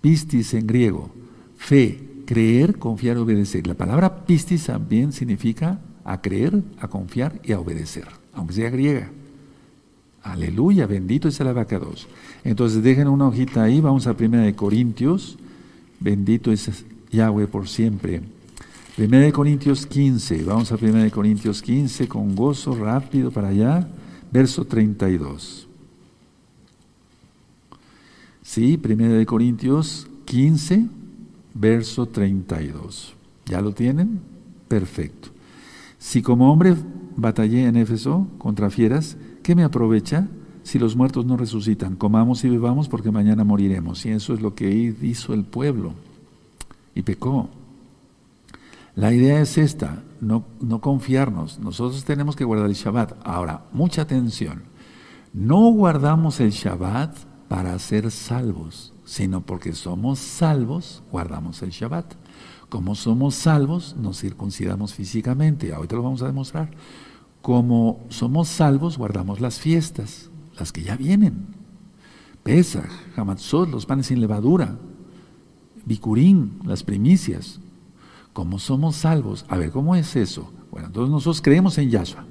pistis 0.00 0.54
en 0.54 0.66
griego, 0.66 1.10
fe, 1.56 2.07
creer, 2.28 2.78
confiar, 2.78 3.16
obedecer. 3.16 3.66
La 3.66 3.72
palabra 3.72 4.26
pistis 4.26 4.66
también 4.66 5.12
significa 5.12 5.80
a 6.04 6.20
creer, 6.20 6.62
a 6.78 6.86
confiar 6.86 7.40
y 7.42 7.52
a 7.52 7.58
obedecer, 7.58 8.06
aunque 8.34 8.52
sea 8.52 8.68
griega. 8.68 9.10
Aleluya, 10.22 10.86
bendito 10.86 11.28
es 11.28 11.40
el 11.40 11.48
abacados. 11.48 12.06
Entonces 12.44 12.82
dejen 12.82 13.08
una 13.08 13.28
hojita 13.28 13.62
ahí, 13.62 13.80
vamos 13.80 14.06
a 14.06 14.14
Primera 14.14 14.42
de 14.42 14.54
Corintios, 14.54 15.38
bendito 16.00 16.52
es 16.52 16.84
Yahweh 17.10 17.46
por 17.46 17.66
siempre. 17.66 18.20
Primera 18.94 19.24
de 19.24 19.32
Corintios 19.32 19.86
15, 19.86 20.44
vamos 20.44 20.70
a 20.70 20.76
Primera 20.76 21.04
de 21.04 21.10
Corintios 21.10 21.62
15 21.62 22.08
con 22.08 22.36
gozo 22.36 22.74
rápido 22.74 23.30
para 23.30 23.48
allá, 23.48 23.88
verso 24.30 24.66
32. 24.66 25.66
Sí, 28.42 28.76
Primera 28.76 29.14
de 29.14 29.24
Corintios 29.24 30.08
15, 30.26 30.97
verso 31.58 32.06
32. 32.06 33.14
¿Ya 33.46 33.60
lo 33.60 33.72
tienen? 33.72 34.20
Perfecto. 34.68 35.28
Si 35.98 36.22
como 36.22 36.52
hombre 36.52 36.76
batallé 37.16 37.66
en 37.66 37.76
Éfeso 37.76 38.28
contra 38.38 38.70
fieras, 38.70 39.16
¿qué 39.42 39.54
me 39.54 39.64
aprovecha 39.64 40.28
si 40.62 40.78
los 40.78 40.96
muertos 40.96 41.26
no 41.26 41.36
resucitan? 41.36 41.96
Comamos 41.96 42.44
y 42.44 42.48
bebamos 42.48 42.88
porque 42.88 43.10
mañana 43.10 43.44
moriremos. 43.44 44.04
Y 44.06 44.10
eso 44.10 44.34
es 44.34 44.40
lo 44.40 44.54
que 44.54 44.70
hizo 44.70 45.34
el 45.34 45.44
pueblo. 45.44 45.94
Y 46.94 47.02
pecó. 47.02 47.48
La 48.94 49.12
idea 49.12 49.40
es 49.40 49.58
esta, 49.58 50.02
no, 50.20 50.44
no 50.60 50.80
confiarnos. 50.80 51.58
Nosotros 51.60 52.04
tenemos 52.04 52.36
que 52.36 52.44
guardar 52.44 52.68
el 52.68 52.74
Shabbat. 52.74 53.14
Ahora, 53.24 53.64
mucha 53.72 54.02
atención. 54.02 54.62
No 55.32 55.70
guardamos 55.70 56.40
el 56.40 56.50
Shabbat 56.50 57.16
para 57.48 57.78
ser 57.78 58.10
salvos 58.10 58.92
sino 59.08 59.40
porque 59.40 59.72
somos 59.72 60.18
salvos, 60.18 61.02
guardamos 61.10 61.62
el 61.62 61.70
Shabbat. 61.70 62.12
Como 62.68 62.94
somos 62.94 63.34
salvos, 63.34 63.96
nos 63.98 64.20
circuncidamos 64.20 64.92
físicamente. 64.92 65.72
Ahorita 65.72 65.96
lo 65.96 66.02
vamos 66.02 66.20
a 66.20 66.26
demostrar. 66.26 66.70
Como 67.40 68.04
somos 68.10 68.48
salvos, 68.48 68.98
guardamos 68.98 69.40
las 69.40 69.60
fiestas, 69.60 70.28
las 70.58 70.72
que 70.72 70.82
ya 70.82 70.94
vienen. 70.94 71.46
Pesach, 72.42 72.90
Hamatzot, 73.16 73.70
los 73.70 73.86
panes 73.86 74.08
sin 74.08 74.20
levadura, 74.20 74.76
Bikurín, 75.86 76.58
las 76.66 76.82
primicias. 76.82 77.60
Como 78.34 78.58
somos 78.58 78.96
salvos, 78.96 79.46
a 79.48 79.56
ver, 79.56 79.70
¿cómo 79.70 79.96
es 79.96 80.16
eso? 80.16 80.52
Bueno, 80.70 80.88
entonces 80.88 81.10
nosotros 81.10 81.40
creemos 81.40 81.78
en 81.78 81.88
Yahshua. 81.88 82.26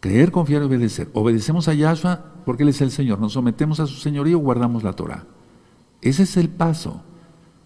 Creer, 0.00 0.32
confiar 0.32 0.62
y 0.62 0.64
obedecer. 0.64 1.08
Obedecemos 1.14 1.68
a 1.68 1.74
Yahshua 1.74 2.24
porque 2.44 2.64
Él 2.64 2.70
es 2.70 2.80
el 2.80 2.90
Señor. 2.90 3.20
Nos 3.20 3.34
sometemos 3.34 3.78
a 3.78 3.86
su 3.86 3.94
señorío, 3.94 4.40
guardamos 4.40 4.82
la 4.82 4.94
Torah. 4.94 5.37
Ese 6.02 6.22
es 6.22 6.36
el 6.36 6.48
paso. 6.48 7.02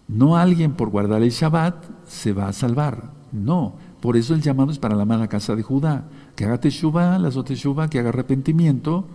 No 0.07 0.37
alguien 0.37 0.73
por 0.73 0.89
guardar 0.89 1.21
el 1.23 1.29
Shabbat 1.29 1.85
se 2.05 2.33
va 2.33 2.47
a 2.47 2.53
salvar. 2.53 3.11
No. 3.31 3.75
Por 4.01 4.17
eso 4.17 4.33
el 4.33 4.41
llamado 4.41 4.71
es 4.71 4.79
para 4.79 4.95
la 4.95 5.03
amada 5.03 5.27
casa 5.27 5.55
de 5.55 5.63
Judá. 5.63 6.09
Que 6.35 6.45
haga 6.45 6.59
teshuva, 6.59 7.17
la 7.19 7.29
teshuva, 7.29 7.89
que 7.89 7.99
haga 7.99 8.09
arrepentimiento, 8.09 9.05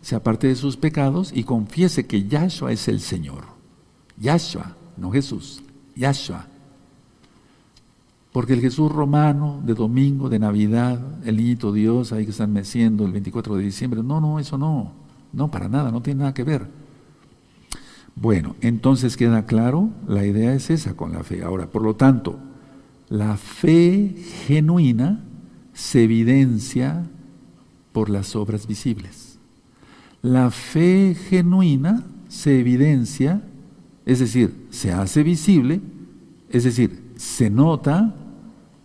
se 0.00 0.14
aparte 0.14 0.46
de 0.46 0.54
sus 0.54 0.76
pecados 0.76 1.32
y 1.34 1.44
confiese 1.44 2.06
que 2.06 2.28
Yahshua 2.28 2.72
es 2.72 2.86
el 2.86 3.00
Señor. 3.00 3.44
Yahshua, 4.18 4.76
no 4.96 5.10
Jesús, 5.10 5.62
Yahshua. 5.96 6.46
Porque 8.32 8.52
el 8.52 8.60
Jesús 8.60 8.92
romano 8.92 9.60
de 9.64 9.74
domingo, 9.74 10.28
de 10.28 10.38
Navidad, 10.38 11.00
el 11.24 11.38
niñito 11.38 11.72
Dios 11.72 12.12
ahí 12.12 12.24
que 12.24 12.30
están 12.30 12.52
meciendo 12.52 13.04
el 13.04 13.12
24 13.12 13.56
de 13.56 13.64
diciembre, 13.64 14.02
no, 14.02 14.20
no, 14.20 14.38
eso 14.38 14.58
no, 14.58 14.92
no, 15.32 15.50
para 15.50 15.68
nada, 15.68 15.90
no 15.90 16.02
tiene 16.02 16.20
nada 16.20 16.34
que 16.34 16.44
ver. 16.44 16.68
Bueno, 18.18 18.56
entonces 18.62 19.16
queda 19.16 19.44
claro, 19.44 19.90
la 20.08 20.24
idea 20.24 20.54
es 20.54 20.70
esa 20.70 20.94
con 20.94 21.12
la 21.12 21.22
fe. 21.22 21.42
Ahora, 21.42 21.70
por 21.70 21.82
lo 21.82 21.96
tanto, 21.96 22.38
la 23.10 23.36
fe 23.36 24.16
genuina 24.46 25.22
se 25.74 26.04
evidencia 26.04 27.06
por 27.92 28.08
las 28.08 28.34
obras 28.34 28.66
visibles. 28.66 29.38
La 30.22 30.50
fe 30.50 31.14
genuina 31.28 32.06
se 32.28 32.58
evidencia, 32.58 33.42
es 34.06 34.18
decir, 34.18 34.66
se 34.70 34.92
hace 34.92 35.22
visible, 35.22 35.82
es 36.48 36.64
decir, 36.64 37.12
se 37.16 37.50
nota 37.50 38.14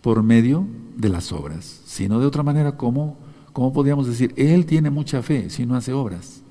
por 0.02 0.22
medio 0.22 0.66
de 0.96 1.08
las 1.08 1.32
obras. 1.32 1.80
Si 1.86 2.06
no 2.06 2.20
de 2.20 2.26
otra 2.26 2.42
manera, 2.42 2.76
¿cómo, 2.76 3.16
¿cómo 3.54 3.72
podríamos 3.72 4.06
decir? 4.06 4.34
Él 4.36 4.66
tiene 4.66 4.90
mucha 4.90 5.22
fe 5.22 5.48
si 5.48 5.64
no 5.64 5.74
hace 5.74 5.94
obras. 5.94 6.41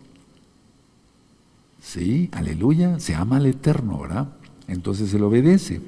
Sí, 1.82 2.30
aleluya, 2.32 3.00
se 3.00 3.16
ama 3.16 3.38
al 3.38 3.48
eterno, 3.48 4.00
¿verdad? 4.00 4.30
Entonces 4.68 5.10
se 5.10 5.18
le 5.18 5.26
obedece. 5.26 5.82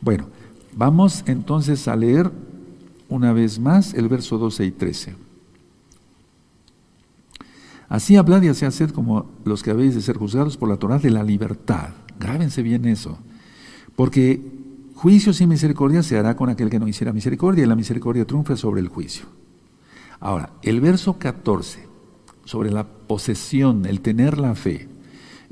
Bueno, 0.00 0.26
vamos 0.74 1.22
entonces 1.26 1.86
a 1.88 1.96
leer 1.96 2.30
una 3.08 3.32
vez 3.32 3.58
más 3.58 3.94
el 3.94 4.08
verso 4.08 4.36
12 4.36 4.64
y 4.66 4.70
13. 4.72 5.14
Así 7.88 8.16
hablad 8.16 8.42
y 8.42 8.48
así 8.48 8.64
haced 8.64 8.90
como 8.90 9.30
los 9.44 9.62
que 9.62 9.70
habéis 9.70 9.94
de 9.94 10.00
ser 10.00 10.16
juzgados 10.16 10.56
por 10.56 10.68
la 10.68 10.76
Torah 10.76 10.98
de 10.98 11.10
la 11.10 11.22
libertad. 11.22 11.90
Grábense 12.18 12.62
bien 12.62 12.86
eso. 12.86 13.18
Porque 13.94 14.40
juicio 14.94 15.32
sin 15.32 15.50
misericordia 15.50 16.02
se 16.02 16.18
hará 16.18 16.34
con 16.34 16.48
aquel 16.48 16.68
que 16.68 16.80
no 16.80 16.88
hiciera 16.88 17.12
misericordia 17.12 17.64
y 17.64 17.68
la 17.68 17.76
misericordia 17.76 18.24
triunfa 18.24 18.56
sobre 18.56 18.80
el 18.80 18.88
juicio. 18.88 19.26
Ahora, 20.20 20.54
el 20.62 20.80
verso 20.80 21.18
14, 21.18 21.86
sobre 22.44 22.70
la 22.70 22.86
posesión, 22.86 23.86
el 23.86 24.00
tener 24.00 24.38
la 24.38 24.54
fe. 24.54 24.91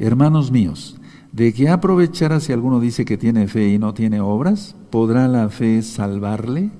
Hermanos 0.00 0.50
míos, 0.50 0.96
¿de 1.30 1.52
qué 1.52 1.68
aprovechará 1.68 2.40
si 2.40 2.54
alguno 2.54 2.80
dice 2.80 3.04
que 3.04 3.18
tiene 3.18 3.46
fe 3.48 3.68
y 3.68 3.78
no 3.78 3.92
tiene 3.92 4.22
obras? 4.22 4.74
¿Podrá 4.88 5.28
la 5.28 5.50
fe 5.50 5.82
salvarle? 5.82 6.70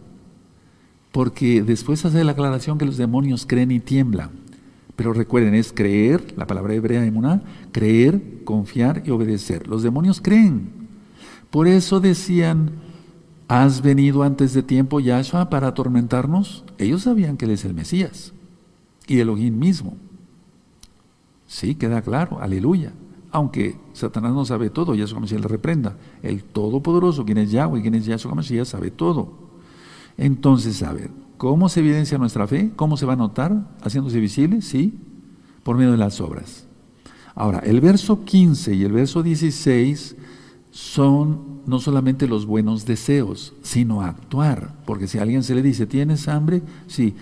Porque 1.12 1.62
después 1.62 2.02
hace 2.06 2.24
la 2.24 2.32
aclaración 2.32 2.78
que 2.78 2.86
los 2.86 2.96
demonios 2.96 3.44
creen 3.44 3.72
y 3.72 3.78
tiemblan. 3.78 4.30
Pero 4.96 5.12
recuerden, 5.12 5.54
es 5.54 5.70
creer, 5.70 6.32
la 6.38 6.46
palabra 6.46 6.72
hebrea 6.72 7.04
emuná, 7.04 7.42
creer, 7.72 8.42
confiar 8.44 9.02
y 9.04 9.10
obedecer. 9.10 9.68
Los 9.68 9.82
demonios 9.82 10.22
creen. 10.22 10.70
Por 11.50 11.68
eso 11.68 12.00
decían, 12.00 12.70
¿has 13.48 13.82
venido 13.82 14.22
antes 14.22 14.54
de 14.54 14.62
tiempo, 14.62 14.98
Yahshua, 14.98 15.50
para 15.50 15.68
atormentarnos? 15.68 16.64
Ellos 16.78 17.02
sabían 17.02 17.36
que 17.36 17.44
Él 17.44 17.50
es 17.50 17.66
el 17.66 17.74
Mesías 17.74 18.32
y 19.06 19.18
Elohim 19.18 19.58
mismo. 19.58 19.98
Sí, 21.46 21.74
queda 21.74 22.00
claro, 22.00 22.40
aleluya. 22.40 22.94
Aunque 23.32 23.76
Satanás 23.92 24.32
no 24.32 24.44
sabe 24.44 24.70
todo, 24.70 24.94
Yahshua 24.94 25.20
Mesías 25.20 25.40
le 25.40 25.48
reprenda. 25.48 25.96
El 26.22 26.42
Todopoderoso, 26.42 27.24
quien 27.24 27.38
es 27.38 27.50
Yahweh, 27.50 27.80
quien 27.82 27.94
es 27.94 28.06
Yahshua 28.06 28.34
Mesías, 28.34 28.68
sabe 28.68 28.90
todo. 28.90 29.50
Entonces, 30.16 30.82
a 30.82 30.92
ver, 30.92 31.10
¿Cómo 31.40 31.70
se 31.70 31.80
evidencia 31.80 32.18
nuestra 32.18 32.46
fe? 32.46 32.70
¿Cómo 32.76 32.98
se 32.98 33.06
va 33.06 33.14
a 33.14 33.16
notar? 33.16 33.66
Haciéndose 33.80 34.20
visible, 34.20 34.60
sí, 34.60 34.92
por 35.62 35.78
medio 35.78 35.92
de 35.92 35.96
las 35.96 36.20
obras. 36.20 36.66
Ahora, 37.34 37.60
el 37.60 37.80
verso 37.80 38.26
15 38.26 38.74
y 38.74 38.84
el 38.84 38.92
verso 38.92 39.22
16 39.22 40.16
son 40.70 41.62
no 41.64 41.80
solamente 41.80 42.28
los 42.28 42.44
buenos 42.44 42.84
deseos, 42.84 43.54
sino 43.62 44.02
actuar. 44.02 44.74
Porque 44.84 45.08
si 45.08 45.16
a 45.16 45.22
alguien 45.22 45.42
se 45.42 45.54
le 45.54 45.62
dice, 45.62 45.86
¿tienes 45.86 46.28
hambre? 46.28 46.60
Sí, 46.88 47.14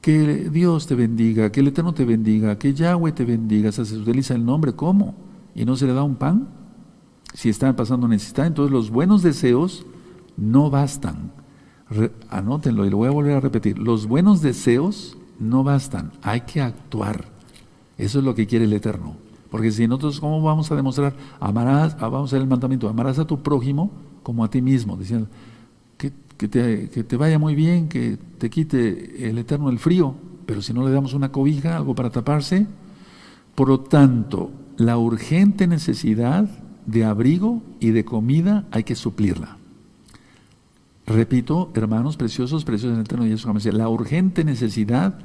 que 0.00 0.50
Dios 0.50 0.88
te 0.88 0.96
bendiga, 0.96 1.52
que 1.52 1.60
el 1.60 1.68
Eterno 1.68 1.94
te 1.94 2.04
bendiga, 2.04 2.58
que 2.58 2.74
Yahweh 2.74 3.12
te 3.12 3.24
bendiga, 3.24 3.70
se 3.70 3.82
utiliza 3.82 4.34
el 4.34 4.44
nombre, 4.44 4.72
¿cómo? 4.72 5.14
¿Y 5.54 5.64
no 5.64 5.76
se 5.76 5.86
le 5.86 5.92
da 5.92 6.02
un 6.02 6.16
pan? 6.16 6.48
Si 7.32 7.48
está 7.48 7.74
pasando 7.74 8.08
necesidad, 8.08 8.46
entonces 8.46 8.72
los 8.72 8.90
buenos 8.90 9.22
deseos 9.22 9.86
no 10.36 10.70
bastan 10.70 11.32
anótenlo 12.30 12.86
y 12.86 12.90
lo 12.90 12.98
voy 12.98 13.08
a 13.08 13.12
volver 13.12 13.36
a 13.36 13.40
repetir, 13.40 13.78
los 13.78 14.06
buenos 14.06 14.40
deseos 14.42 15.16
no 15.38 15.64
bastan, 15.64 16.12
hay 16.22 16.42
que 16.42 16.60
actuar. 16.60 17.26
Eso 17.98 18.18
es 18.18 18.24
lo 18.24 18.34
que 18.34 18.46
quiere 18.46 18.64
el 18.64 18.72
Eterno. 18.72 19.16
Porque 19.50 19.70
si 19.70 19.86
nosotros, 19.86 20.18
¿cómo 20.18 20.42
vamos 20.42 20.70
a 20.72 20.76
demostrar? 20.76 21.14
Amarás, 21.38 21.96
ah, 22.00 22.08
vamos 22.08 22.28
a 22.28 22.30
hacer 22.30 22.42
el 22.42 22.48
mandamiento, 22.48 22.88
amarás 22.88 23.18
a 23.18 23.26
tu 23.26 23.40
prójimo 23.42 23.90
como 24.22 24.42
a 24.42 24.50
ti 24.50 24.60
mismo, 24.62 24.96
diciendo 24.96 25.28
que, 25.96 26.12
que, 26.36 26.48
te, 26.48 26.88
que 26.90 27.04
te 27.04 27.16
vaya 27.16 27.38
muy 27.38 27.54
bien, 27.54 27.88
que 27.88 28.18
te 28.38 28.50
quite 28.50 29.28
el 29.28 29.38
Eterno 29.38 29.68
el 29.68 29.78
frío, 29.78 30.14
pero 30.46 30.60
si 30.60 30.72
no 30.72 30.84
le 30.84 30.92
damos 30.92 31.14
una 31.14 31.30
cobija, 31.30 31.76
algo 31.76 31.94
para 31.94 32.10
taparse. 32.10 32.66
Por 33.54 33.68
lo 33.68 33.80
tanto, 33.80 34.50
la 34.76 34.98
urgente 34.98 35.66
necesidad 35.66 36.48
de 36.86 37.04
abrigo 37.04 37.62
y 37.80 37.90
de 37.90 38.04
comida 38.04 38.66
hay 38.70 38.84
que 38.84 38.94
suplirla. 38.94 39.58
Repito, 41.06 41.70
hermanos 41.74 42.16
preciosos, 42.16 42.64
preciosos 42.64 42.94
en 42.94 43.00
el 43.00 43.04
eterno 43.04 43.24
Jesús, 43.24 43.74
la 43.74 43.88
urgente 43.88 44.44
necesidad 44.44 45.18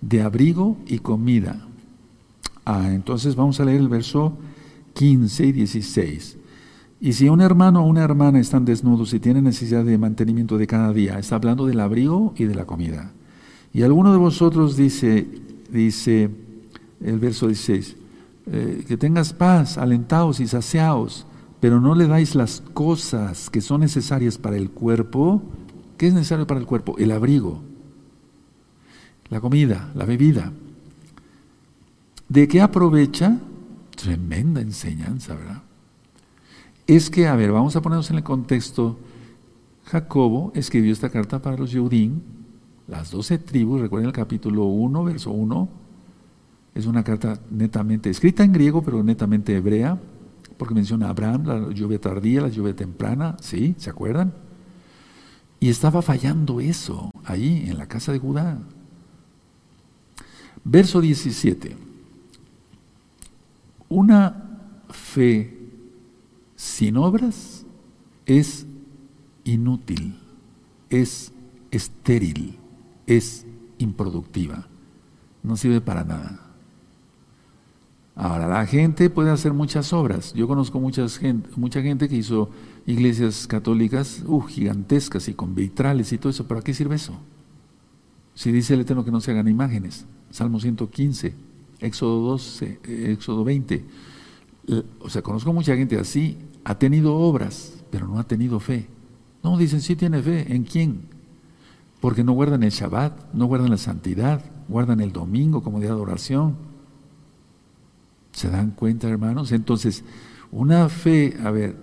de 0.00 0.22
abrigo 0.22 0.76
y 0.86 1.00
comida. 1.00 1.66
Ah, 2.64 2.90
entonces 2.92 3.34
vamos 3.34 3.58
a 3.58 3.64
leer 3.64 3.80
el 3.80 3.88
verso 3.88 4.38
15 4.94 5.46
y 5.46 5.52
16. 5.52 6.38
Y 7.00 7.12
si 7.12 7.28
un 7.28 7.40
hermano 7.40 7.84
o 7.84 7.86
una 7.86 8.02
hermana 8.02 8.40
están 8.40 8.64
desnudos 8.64 9.12
y 9.12 9.20
tienen 9.20 9.44
necesidad 9.44 9.84
de 9.84 9.98
mantenimiento 9.98 10.58
de 10.58 10.66
cada 10.66 10.92
día, 10.92 11.18
está 11.18 11.36
hablando 11.36 11.66
del 11.66 11.80
abrigo 11.80 12.32
y 12.36 12.44
de 12.44 12.54
la 12.54 12.64
comida. 12.64 13.12
Y 13.72 13.82
alguno 13.82 14.12
de 14.12 14.18
vosotros 14.18 14.76
dice, 14.76 15.26
dice 15.70 16.30
el 17.00 17.18
verso 17.18 17.48
16, 17.48 17.96
eh, 18.46 18.84
que 18.86 18.96
tengas 18.96 19.32
paz, 19.32 19.78
alentados 19.78 20.40
y 20.40 20.46
saciados 20.46 21.26
pero 21.60 21.80
no 21.80 21.94
le 21.94 22.06
dais 22.06 22.34
las 22.34 22.62
cosas 22.74 23.50
que 23.50 23.60
son 23.60 23.80
necesarias 23.80 24.38
para 24.38 24.56
el 24.56 24.70
cuerpo, 24.70 25.42
¿qué 25.96 26.08
es 26.08 26.14
necesario 26.14 26.46
para 26.46 26.60
el 26.60 26.66
cuerpo? 26.66 26.96
El 26.98 27.10
abrigo, 27.10 27.62
la 29.30 29.40
comida, 29.40 29.90
la 29.94 30.04
bebida. 30.04 30.52
¿De 32.28 32.46
qué 32.48 32.60
aprovecha? 32.60 33.38
Tremenda 33.96 34.60
enseñanza, 34.60 35.34
¿verdad? 35.34 35.62
Es 36.86 37.08
que, 37.10 37.26
a 37.26 37.34
ver, 37.34 37.52
vamos 37.52 37.74
a 37.74 37.82
ponernos 37.82 38.10
en 38.10 38.16
el 38.16 38.22
contexto. 38.22 38.98
Jacobo 39.86 40.52
escribió 40.54 40.92
esta 40.92 41.10
carta 41.10 41.40
para 41.40 41.56
los 41.56 41.72
Yehudim, 41.72 42.20
las 42.86 43.10
doce 43.10 43.38
tribus, 43.38 43.80
recuerden 43.80 44.08
el 44.08 44.12
capítulo 44.12 44.64
1, 44.64 45.04
verso 45.04 45.30
1. 45.30 45.68
Es 46.76 46.86
una 46.86 47.02
carta 47.02 47.40
netamente 47.50 48.10
escrita 48.10 48.44
en 48.44 48.52
griego, 48.52 48.82
pero 48.82 49.02
netamente 49.02 49.56
hebrea 49.56 49.98
porque 50.56 50.74
menciona 50.74 51.06
a 51.06 51.10
Abraham, 51.10 51.44
la 51.44 51.72
lluvia 51.72 52.00
tardía, 52.00 52.40
la 52.40 52.48
lluvia 52.48 52.74
temprana, 52.74 53.36
¿sí? 53.40 53.74
¿Se 53.78 53.90
acuerdan? 53.90 54.32
Y 55.60 55.68
estaba 55.68 56.02
fallando 56.02 56.60
eso 56.60 57.10
ahí 57.24 57.66
en 57.68 57.78
la 57.78 57.86
casa 57.86 58.12
de 58.12 58.18
Judá. 58.18 58.58
Verso 60.64 61.00
17. 61.00 61.76
Una 63.88 64.60
fe 64.90 65.58
sin 66.56 66.96
obras 66.96 67.64
es 68.24 68.66
inútil, 69.44 70.18
es 70.90 71.32
estéril, 71.70 72.58
es 73.06 73.46
improductiva, 73.78 74.66
no 75.42 75.56
sirve 75.56 75.80
para 75.80 76.04
nada. 76.04 76.45
Ahora, 78.18 78.48
la 78.48 78.64
gente 78.64 79.10
puede 79.10 79.30
hacer 79.30 79.52
muchas 79.52 79.92
obras. 79.92 80.32
Yo 80.32 80.48
conozco 80.48 80.80
gente, 81.20 81.50
mucha 81.54 81.82
gente 81.82 82.08
que 82.08 82.16
hizo 82.16 82.48
iglesias 82.86 83.46
católicas 83.46 84.22
uh, 84.26 84.40
gigantescas 84.40 85.28
y 85.28 85.34
con 85.34 85.54
vitrales 85.54 86.14
y 86.14 86.18
todo 86.18 86.30
eso. 86.30 86.48
¿Para 86.48 86.62
qué 86.62 86.72
sirve 86.72 86.96
eso? 86.96 87.12
Si 88.34 88.50
dice 88.52 88.72
el 88.72 88.80
Eterno 88.80 89.04
que 89.04 89.10
no 89.10 89.20
se 89.20 89.32
hagan 89.32 89.48
imágenes. 89.48 90.06
Salmo 90.30 90.60
115, 90.60 91.34
Éxodo 91.80 92.22
12, 92.30 92.80
eh, 92.84 93.12
Éxodo 93.12 93.44
20. 93.44 93.84
O 95.00 95.10
sea, 95.10 95.20
conozco 95.20 95.52
mucha 95.52 95.76
gente 95.76 95.98
así. 95.98 96.38
Ha 96.64 96.78
tenido 96.78 97.16
obras, 97.16 97.84
pero 97.90 98.08
no 98.08 98.18
ha 98.18 98.24
tenido 98.24 98.60
fe. 98.60 98.86
No, 99.42 99.58
dicen, 99.58 99.82
sí 99.82 99.94
tiene 99.94 100.22
fe. 100.22 100.54
¿En 100.54 100.64
quién? 100.64 101.02
Porque 102.00 102.24
no 102.24 102.32
guardan 102.32 102.62
el 102.62 102.70
Shabbat, 102.70 103.34
no 103.34 103.44
guardan 103.44 103.70
la 103.70 103.76
santidad, 103.76 104.42
guardan 104.68 105.00
el 105.00 105.12
domingo 105.12 105.62
como 105.62 105.80
día 105.80 105.90
de 105.90 105.96
adoración 105.96 106.75
¿Se 108.36 108.50
dan 108.50 108.72
cuenta, 108.72 109.08
hermanos? 109.08 109.50
Entonces, 109.50 110.04
una 110.52 110.90
fe, 110.90 111.38
a 111.42 111.50
ver, 111.50 111.74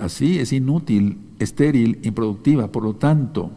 así 0.00 0.40
es 0.40 0.52
inútil, 0.52 1.20
estéril, 1.38 2.00
improductiva. 2.02 2.72
Por 2.72 2.82
lo 2.82 2.96
tanto, 2.96 3.52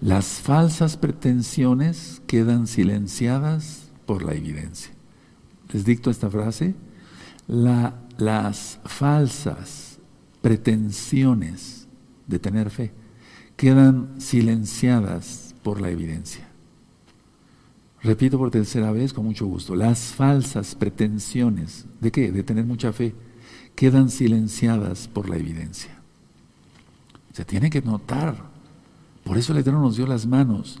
las 0.00 0.40
falsas 0.40 0.96
pretensiones 0.96 2.22
quedan 2.26 2.66
silenciadas 2.66 3.90
por 4.06 4.22
la 4.22 4.32
evidencia. 4.32 4.90
Les 5.70 5.84
dicto 5.84 6.10
esta 6.10 6.30
frase. 6.30 6.74
las 7.46 8.80
falsas 8.86 9.98
pretensiones 10.40 11.88
de 12.26 12.38
tener 12.38 12.70
fe 12.70 12.94
quedan 13.54 14.18
silenciadas 14.18 15.54
por 15.62 15.82
la 15.82 15.90
evidencia. 15.90 16.47
Repito 18.02 18.38
por 18.38 18.50
tercera 18.50 18.92
vez 18.92 19.12
con 19.12 19.24
mucho 19.24 19.46
gusto, 19.46 19.74
las 19.74 20.12
falsas 20.14 20.74
pretensiones 20.74 21.86
de 22.00 22.12
qué? 22.12 22.30
De 22.30 22.44
tener 22.44 22.64
mucha 22.64 22.92
fe, 22.92 23.14
quedan 23.74 24.08
silenciadas 24.10 25.08
por 25.08 25.28
la 25.28 25.36
evidencia. 25.36 26.00
Se 27.32 27.44
tiene 27.44 27.70
que 27.70 27.82
notar. 27.82 28.50
Por 29.24 29.36
eso 29.36 29.52
el 29.52 29.58
Eterno 29.58 29.80
nos 29.80 29.96
dio 29.96 30.06
las 30.06 30.26
manos. 30.26 30.80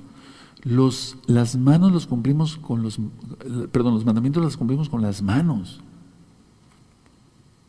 Los, 0.62 1.16
las 1.26 1.56
manos 1.56 1.92
los 1.92 2.06
cumplimos 2.06 2.56
con 2.56 2.82
los, 2.82 2.98
perdón, 3.70 3.94
los 3.94 4.04
mandamientos 4.04 4.42
los 4.42 4.56
cumplimos 4.56 4.88
con 4.88 5.02
las 5.02 5.22
manos, 5.22 5.80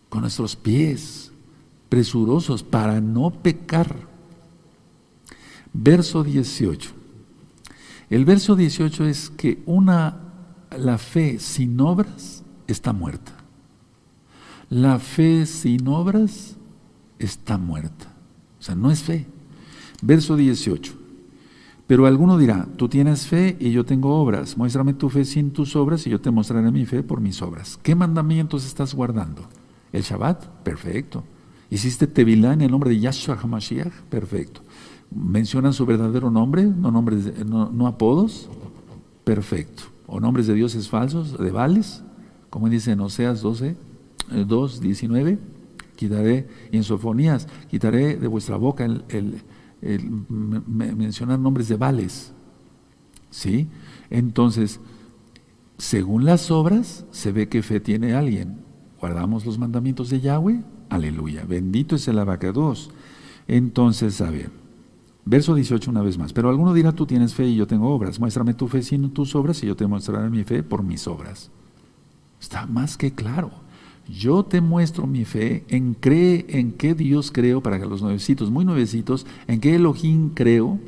con 0.10 0.22
nuestros 0.22 0.56
pies, 0.56 1.32
presurosos 1.88 2.64
para 2.64 3.02
no 3.02 3.30
pecar. 3.30 3.96
Verso 5.72 6.24
18. 6.24 6.99
El 8.10 8.26
verso 8.26 8.56
18 8.56 9.06
es 9.06 9.30
que 9.30 9.62
una, 9.66 10.18
la 10.76 10.98
fe 10.98 11.38
sin 11.40 11.80
obras 11.80 12.44
está 12.68 12.92
muerta. 12.92 13.34
La 14.70 15.00
fe 15.00 15.46
sin 15.46 15.88
obras 15.88 16.58
está 17.20 17.58
muerta. 17.58 18.14
O 18.60 18.64
sea, 18.64 18.76
no 18.76 18.90
es 18.90 19.04
fe. 19.04 19.28
Verso 20.02 20.36
18. 20.36 20.94
Pero 21.86 22.06
alguno 22.06 22.38
dirá, 22.38 22.68
tú 22.78 22.88
tienes 22.88 23.28
fe 23.28 23.58
y 23.60 23.72
yo 23.72 23.86
tengo 23.86 24.16
obras. 24.16 24.58
Muéstrame 24.58 24.94
tu 24.94 25.10
fe 25.10 25.26
sin 25.26 25.52
tus 25.52 25.76
obras 25.76 26.06
y 26.06 26.10
yo 26.10 26.20
te 26.20 26.32
mostraré 26.32 26.72
mi 26.72 26.86
fe 26.86 27.04
por 27.04 27.20
mis 27.22 27.42
obras. 27.42 27.80
¿Qué 27.82 27.96
mandamientos 27.96 28.66
estás 28.66 28.94
guardando? 28.94 29.48
¿El 29.92 30.04
Shabbat? 30.04 30.46
Perfecto. 30.64 31.24
¿Hiciste 31.70 32.08
Tevilá 32.08 32.54
en 32.54 32.62
el 32.62 32.72
nombre 32.72 32.90
de 32.90 33.00
Yahshua 33.00 33.40
HaMashiach? 33.42 33.94
Perfecto 34.10 34.62
mencionan 35.12 35.74
su 35.74 35.86
verdadero 35.86 36.30
nombre, 36.30 36.64
no, 36.64 36.92
nombres 36.92 37.46
no, 37.46 37.88
apodos, 37.88 38.50
perfecto. 39.24 39.84
O 40.08 40.20
nombres 40.20 40.48
de 40.48 40.54
dioses 40.54 40.90
falsos, 40.90 41.38
de 41.38 41.52
vales, 41.52 42.04
como 42.50 42.70
dice 42.70 42.92
en 42.92 43.00
Oseas 43.02 43.42
12, 43.42 43.76
2, 44.48 44.82
19, 44.82 45.40
quitaré, 45.96 46.48
y 46.72 46.78
en 46.78 46.84
Sofonías, 46.84 47.48
quitaré 47.70 48.18
de 48.18 48.28
vuestra 48.28 48.58
boca 48.58 48.86
el, 48.86 49.42
mencionar 50.32 51.40
nombres 51.40 51.68
de 51.68 51.78
vales. 51.78 52.34
¿Sí? 53.30 53.68
Entonces, 54.10 54.80
según 55.78 56.26
las 56.26 56.50
obras, 56.50 57.06
se 57.12 57.32
ve 57.32 57.48
que 57.48 57.62
fe 57.62 57.80
tiene 57.80 58.14
alguien. 58.14 58.58
Guardamos 59.00 59.46
los 59.46 59.58
mandamientos 59.60 60.10
de 60.10 60.20
Yahweh, 60.20 60.64
aleluya. 60.90 61.46
Bendito 61.46 61.96
es 61.96 62.08
el 62.08 62.20
abacados. 62.20 62.92
Entonces, 63.48 64.20
a 64.22 64.30
ver, 64.30 64.50
Verso 65.26 65.54
18 65.54 65.92
una 65.92 66.02
vez 66.02 66.18
más. 66.18 66.34
Pero 66.34 66.50
alguno 66.50 66.74
dirá, 66.74 66.92
tú 66.92 67.06
tienes 67.06 67.34
fe 67.34 67.46
y 67.48 67.56
yo 67.56 67.68
tengo 67.68 67.90
obras. 67.90 68.20
Muéstrame 68.20 68.54
tu 68.54 68.68
fe 68.68 68.82
sin 68.82 69.10
tus 69.12 69.36
obras 69.36 69.62
y 69.64 69.68
yo 69.68 69.76
te 69.76 69.88
mostraré 69.88 70.30
mi 70.30 70.44
fe 70.44 70.64
por 70.64 70.84
mis 70.84 71.08
obras. 71.08 71.52
Está 72.40 72.66
más 72.66 72.98
que 72.98 73.12
claro. 73.12 73.52
Yo 74.08 74.44
te 74.44 74.60
muestro 74.60 75.06
mi 75.06 75.24
fe 75.24 75.66
en 75.68 75.94
cree 75.94 76.46
en 76.50 76.72
qué 76.72 76.96
Dios 76.96 77.32
creo 77.32 77.62
para 77.62 77.80
que 77.80 77.86
los 77.86 78.02
nuevecitos, 78.02 78.50
muy 78.50 78.66
nuevecitos, 78.66 79.28
en 79.48 79.60
qué 79.60 79.76
Elohim 79.76 80.30
creo, 80.30 80.80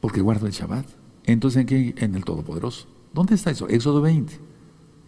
porque 0.00 0.20
guardo 0.20 0.46
el 0.46 0.52
Shabbat. 0.52 0.86
Entonces, 1.24 1.62
¿en 1.62 1.66
qué? 1.66 1.94
En 1.98 2.14
el 2.14 2.24
Todopoderoso. 2.24 2.86
¿Dónde 3.12 3.34
está 3.34 3.50
eso? 3.50 3.68
Éxodo 3.68 4.00
20. 4.02 4.38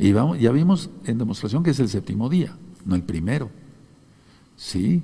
Y 0.00 0.12
vamos, 0.12 0.40
ya 0.40 0.50
vimos 0.50 0.90
en 1.04 1.18
demostración 1.18 1.62
que 1.62 1.70
es 1.70 1.78
el 1.78 1.88
séptimo 1.88 2.28
día, 2.28 2.56
no 2.84 2.96
el 2.96 3.02
primero. 3.02 3.50
Sí, 4.56 5.02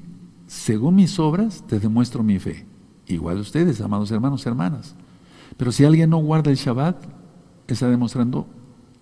según 0.55 0.95
mis 0.95 1.19
obras 1.19 1.65
te 1.67 1.81
demuestro 1.81 2.23
mi 2.23 2.39
fe. 2.39 2.65
Igual 3.07 3.39
ustedes, 3.39 3.81
amados 3.81 4.11
hermanos, 4.13 4.47
hermanas. 4.47 4.95
Pero 5.57 5.73
si 5.73 5.85
alguien 5.85 6.11
no 6.11 6.19
guarda 6.19 6.51
el 6.51 6.57
Shabbat, 6.57 6.97
está 7.67 7.91
demostrando 7.91 8.47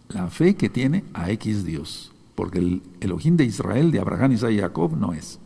la 0.08 0.28
fe 0.28 0.56
que 0.56 0.70
tiene 0.70 1.04
a 1.12 1.30
X 1.30 1.64
Dios. 1.64 2.10
Porque 2.34 2.58
el 2.58 2.82
Elohim 3.00 3.36
de 3.36 3.44
Israel, 3.44 3.90
de 3.90 4.00
Abraham, 4.00 4.32
Isaac 4.32 4.52
y 4.52 4.58
Jacob 4.58 4.96
no 4.96 5.12
es. 5.12 5.38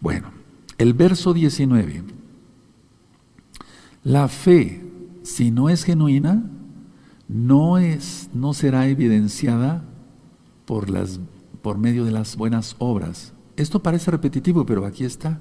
Bueno, 0.00 0.30
el 0.76 0.92
verso 0.92 1.32
19. 1.32 2.04
La 4.04 4.28
fe, 4.28 4.84
si 5.22 5.50
no 5.50 5.70
es 5.70 5.82
genuina, 5.82 6.44
no, 7.26 7.78
es, 7.78 8.28
no 8.34 8.52
será 8.52 8.86
evidenciada 8.86 9.82
por, 10.66 10.90
las, 10.90 11.20
por 11.62 11.78
medio 11.78 12.04
de 12.04 12.12
las 12.12 12.36
buenas 12.36 12.76
obras, 12.78 13.32
esto 13.62 13.82
parece 13.82 14.10
repetitivo, 14.10 14.66
pero 14.66 14.84
aquí 14.84 15.04
está. 15.04 15.40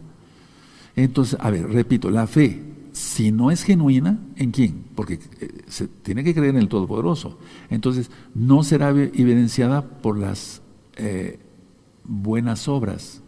Entonces, 0.96 1.38
a 1.40 1.50
ver, 1.50 1.70
repito, 1.70 2.10
la 2.10 2.28
fe, 2.28 2.62
si 2.92 3.32
no 3.32 3.52
es 3.52 3.64
genuina, 3.64 4.20
¿en 4.36 4.52
quién? 4.52 4.84
Porque 4.96 5.20
eh, 5.40 5.64
se 5.68 5.88
tiene 5.88 6.24
que 6.24 6.34
creer 6.34 6.56
en 6.56 6.62
el 6.62 6.68
Todopoderoso. 6.68 7.38
Entonces, 7.70 8.12
no 8.34 8.64
será 8.64 8.90
evidenciada 8.90 9.82
por 9.82 10.18
las 10.18 10.62
eh, 10.96 11.40
buenas 12.04 12.68
obras 12.68 13.22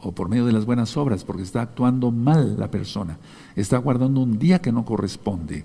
o 0.00 0.12
por 0.12 0.28
medio 0.28 0.46
de 0.46 0.52
las 0.52 0.64
buenas 0.64 0.96
obras, 0.96 1.24
porque 1.24 1.42
está 1.42 1.62
actuando 1.62 2.12
mal 2.12 2.56
la 2.58 2.70
persona. 2.70 3.18
Está 3.56 3.78
guardando 3.78 4.20
un 4.20 4.38
día 4.38 4.60
que 4.60 4.70
no 4.70 4.84
corresponde. 4.84 5.64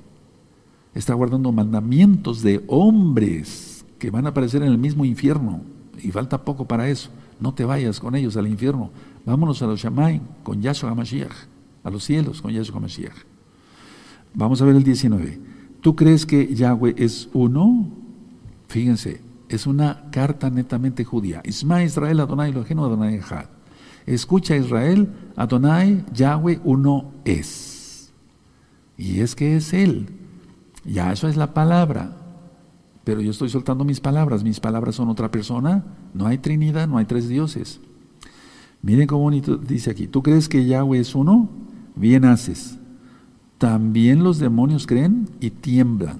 Está 0.95 1.13
guardando 1.13 1.51
mandamientos 1.51 2.41
de 2.41 2.63
hombres 2.67 3.85
que 3.99 4.09
van 4.09 4.25
a 4.25 4.29
aparecer 4.29 4.63
en 4.63 4.69
el 4.69 4.77
mismo 4.77 5.05
infierno. 5.05 5.61
Y 6.01 6.11
falta 6.11 6.43
poco 6.43 6.67
para 6.67 6.89
eso. 6.89 7.09
No 7.43 7.53
te 7.53 7.65
vayas 7.65 7.99
con 7.99 8.15
ellos 8.15 8.37
al 8.37 8.47
infierno. 8.47 8.89
Vámonos 9.25 9.61
a 9.61 9.67
los 9.67 9.81
Shammai 9.81 10.21
con 10.43 10.61
Yahshua 10.61 10.91
HaMashiach, 10.91 11.33
a 11.83 11.89
los 11.89 12.05
cielos 12.05 12.41
con 12.41 12.53
Yahshua 12.53 12.77
HaMashiach. 12.77 13.17
Vamos 14.33 14.61
a 14.61 14.65
ver 14.65 14.77
el 14.77 14.83
19. 14.85 15.41
¿Tú 15.81 15.93
crees 15.93 16.25
que 16.25 16.55
Yahweh 16.55 16.95
es 16.97 17.27
uno? 17.33 17.89
Fíjense, 18.69 19.19
es 19.49 19.67
una 19.67 20.09
carta 20.09 20.49
netamente 20.49 21.03
judía. 21.03 21.41
Isma 21.43 21.83
Israel 21.83 22.21
Adonai 22.21 22.53
Adonai. 22.53 23.19
Escucha 24.05 24.55
Israel, 24.55 25.09
Adonai, 25.35 26.05
Yahweh 26.13 26.61
uno 26.63 27.11
es. 27.25 28.13
Y 28.97 29.19
es 29.19 29.35
que 29.35 29.57
es 29.57 29.73
Él. 29.73 30.07
Yahshua 30.85 31.29
es 31.29 31.35
la 31.35 31.53
palabra 31.53 32.23
pero 33.03 33.21
yo 33.21 33.31
estoy 33.31 33.49
soltando 33.49 33.83
mis 33.83 33.99
palabras, 33.99 34.43
mis 34.43 34.59
palabras 34.59 34.95
son 34.95 35.09
otra 35.09 35.29
persona, 35.29 35.83
no 36.13 36.27
hay 36.27 36.37
Trinidad, 36.37 36.87
no 36.87 36.97
hay 36.97 37.05
tres 37.05 37.27
dioses. 37.27 37.79
Miren 38.81 39.07
cómo 39.07 39.21
bonito 39.21 39.57
dice 39.57 39.91
aquí, 39.91 40.07
¿tú 40.07 40.21
crees 40.21 40.49
que 40.49 40.65
Yahweh 40.65 40.99
es 40.99 41.15
uno? 41.15 41.49
Bien 41.95 42.25
haces. 42.25 42.77
También 43.57 44.23
los 44.23 44.39
demonios 44.39 44.85
creen 44.85 45.29
y 45.39 45.49
tiemblan. 45.51 46.17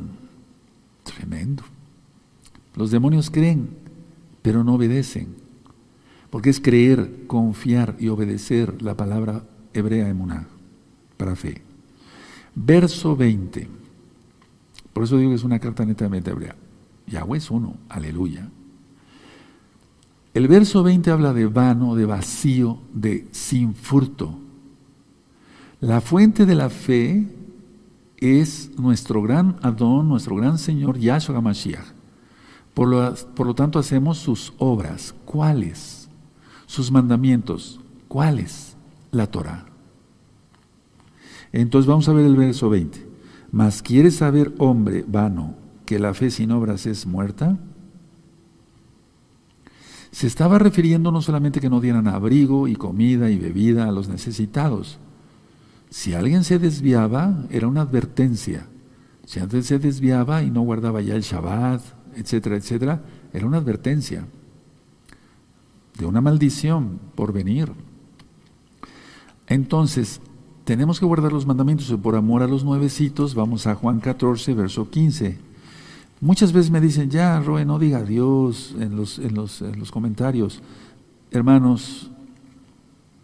Tremendo. 1.04 1.64
Los 2.76 2.90
demonios 2.90 3.30
creen, 3.30 3.70
pero 4.42 4.64
no 4.64 4.76
obedecen. 4.76 5.36
Porque 6.30 6.50
es 6.50 6.60
creer, 6.60 7.28
confiar 7.28 7.96
y 8.00 8.08
obedecer 8.08 8.82
la 8.82 8.96
palabra 8.96 9.44
hebrea 9.74 10.08
emuná 10.08 10.48
para 11.18 11.36
fe. 11.36 11.62
Verso 12.56 13.16
20. 13.16 13.68
Por 14.94 15.04
eso 15.04 15.18
digo 15.18 15.32
que 15.32 15.36
es 15.36 15.44
una 15.44 15.60
carta 15.60 15.86
netamente 15.86 16.32
hebrea. 16.32 16.56
Yahweh 17.08 17.38
es 17.38 17.52
uno, 17.52 17.76
aleluya. 17.90 18.50
El 20.34 20.48
verso 20.48 20.82
20 20.82 21.12
habla 21.12 21.34
de 21.34 21.46
vano, 21.46 21.96
de 21.96 22.06
vacío, 22.06 22.80
de 22.94 23.28
sin 23.32 23.76
furto. 23.76 24.40
La 25.80 26.02
fuente 26.02 26.46
de 26.46 26.56
la 26.56 26.70
fe 26.70 27.28
es 28.18 28.72
nuestro 28.78 29.22
gran 29.22 29.58
Adón, 29.62 30.10
nuestro 30.10 30.36
gran 30.36 30.58
Señor 30.58 30.98
Yahshua 30.98 31.38
HaMashiach. 31.38 31.86
Por 32.74 32.88
lo, 32.88 33.14
por 33.36 33.46
lo 33.46 33.54
tanto 33.54 33.78
hacemos 33.78 34.18
sus 34.18 34.54
obras. 34.58 35.14
¿Cuáles? 35.26 36.10
Sus 36.66 36.92
mandamientos. 36.92 37.80
¿Cuáles? 38.08 38.76
La 39.12 39.28
Torah. 39.28 39.66
Entonces 41.52 41.88
vamos 41.88 42.10
a 42.10 42.14
ver 42.14 42.26
el 42.26 42.36
verso 42.36 42.72
20. 42.72 43.08
Mas 43.52 43.84
quieres 43.84 44.16
saber, 44.16 44.56
hombre 44.58 45.06
vano, 45.08 45.54
que 45.86 46.00
la 46.00 46.16
fe 46.16 46.32
sin 46.32 46.52
obras 46.52 46.88
es 46.88 47.06
muerta? 47.06 47.60
Se 50.14 50.28
estaba 50.28 50.60
refiriendo 50.60 51.12
no 51.12 51.24
solamente 51.24 51.60
que 51.60 51.72
no 51.72 51.82
dieran 51.82 52.08
abrigo 52.08 52.68
y 52.68 52.76
comida 52.76 53.32
y 53.32 53.40
bebida 53.40 53.90
a 53.90 53.92
los 53.92 54.10
necesitados. 54.10 55.00
Si 55.90 56.14
alguien 56.14 56.44
se 56.44 56.60
desviaba, 56.60 57.46
era 57.50 57.68
una 57.68 57.82
advertencia. 57.82 58.68
Si 59.26 59.40
alguien 59.40 59.64
se 59.64 59.80
desviaba 59.80 60.44
y 60.44 60.52
no 60.52 60.62
guardaba 60.62 61.02
ya 61.02 61.16
el 61.16 61.24
Shabbat, 61.24 61.82
etcétera, 62.16 62.58
etcétera, 62.58 63.02
era 63.34 63.48
una 63.48 63.58
advertencia 63.58 64.28
de 65.98 66.06
una 66.06 66.22
maldición 66.22 67.00
por 67.16 67.34
venir. 67.34 67.72
Entonces, 69.48 70.22
tenemos 70.64 71.00
que 71.00 71.08
guardar 71.08 71.34
los 71.34 71.48
mandamientos 71.48 71.92
por 72.04 72.16
amor 72.16 72.44
a 72.44 72.48
los 72.48 72.64
nuevecitos, 72.64 73.34
vamos 73.34 73.66
a 73.66 73.74
Juan 73.74 74.00
14, 74.00 74.54
verso 74.54 74.92
15. 74.92 75.53
Muchas 76.24 76.54
veces 76.54 76.72
me 76.72 76.80
dicen, 76.80 77.10
ya, 77.10 77.42
Roe, 77.42 77.66
no 77.66 77.78
diga 77.78 78.02
Dios 78.02 78.74
en 78.80 78.96
los, 78.96 79.20
en 79.20 79.36
los, 79.36 79.62
en 79.62 79.78
los 79.78 79.92
comentarios. 79.92 80.62
Hermanos, 81.32 82.10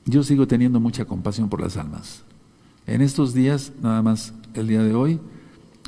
yo 0.03 0.21
sigo 0.21 0.47
teniendo 0.47 0.81
mucha 0.81 1.05
compasión 1.05 1.47
por 1.47 1.61
las 1.61 1.77
almas. 1.77 2.23
En 2.85 3.01
estos 3.01 3.33
días, 3.33 3.71
nada 3.81 4.01
más 4.01 4.33
el 4.53 4.67
día 4.67 4.83
de 4.83 4.93
hoy, 4.93 5.21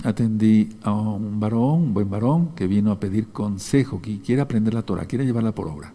atendí 0.05 0.69
a 0.83 0.93
un 0.93 1.37
varón, 1.37 1.81
un 1.81 1.93
buen 1.93 2.09
varón, 2.09 2.55
que 2.55 2.65
vino 2.65 2.93
a 2.93 2.99
pedir 3.01 3.27
consejo, 3.27 4.01
que 4.01 4.21
quiere 4.21 4.41
aprender 4.41 4.73
la 4.73 4.83
Torah, 4.83 5.03
quiere 5.03 5.25
llevarla 5.25 5.53
por 5.53 5.67
obra. 5.67 5.93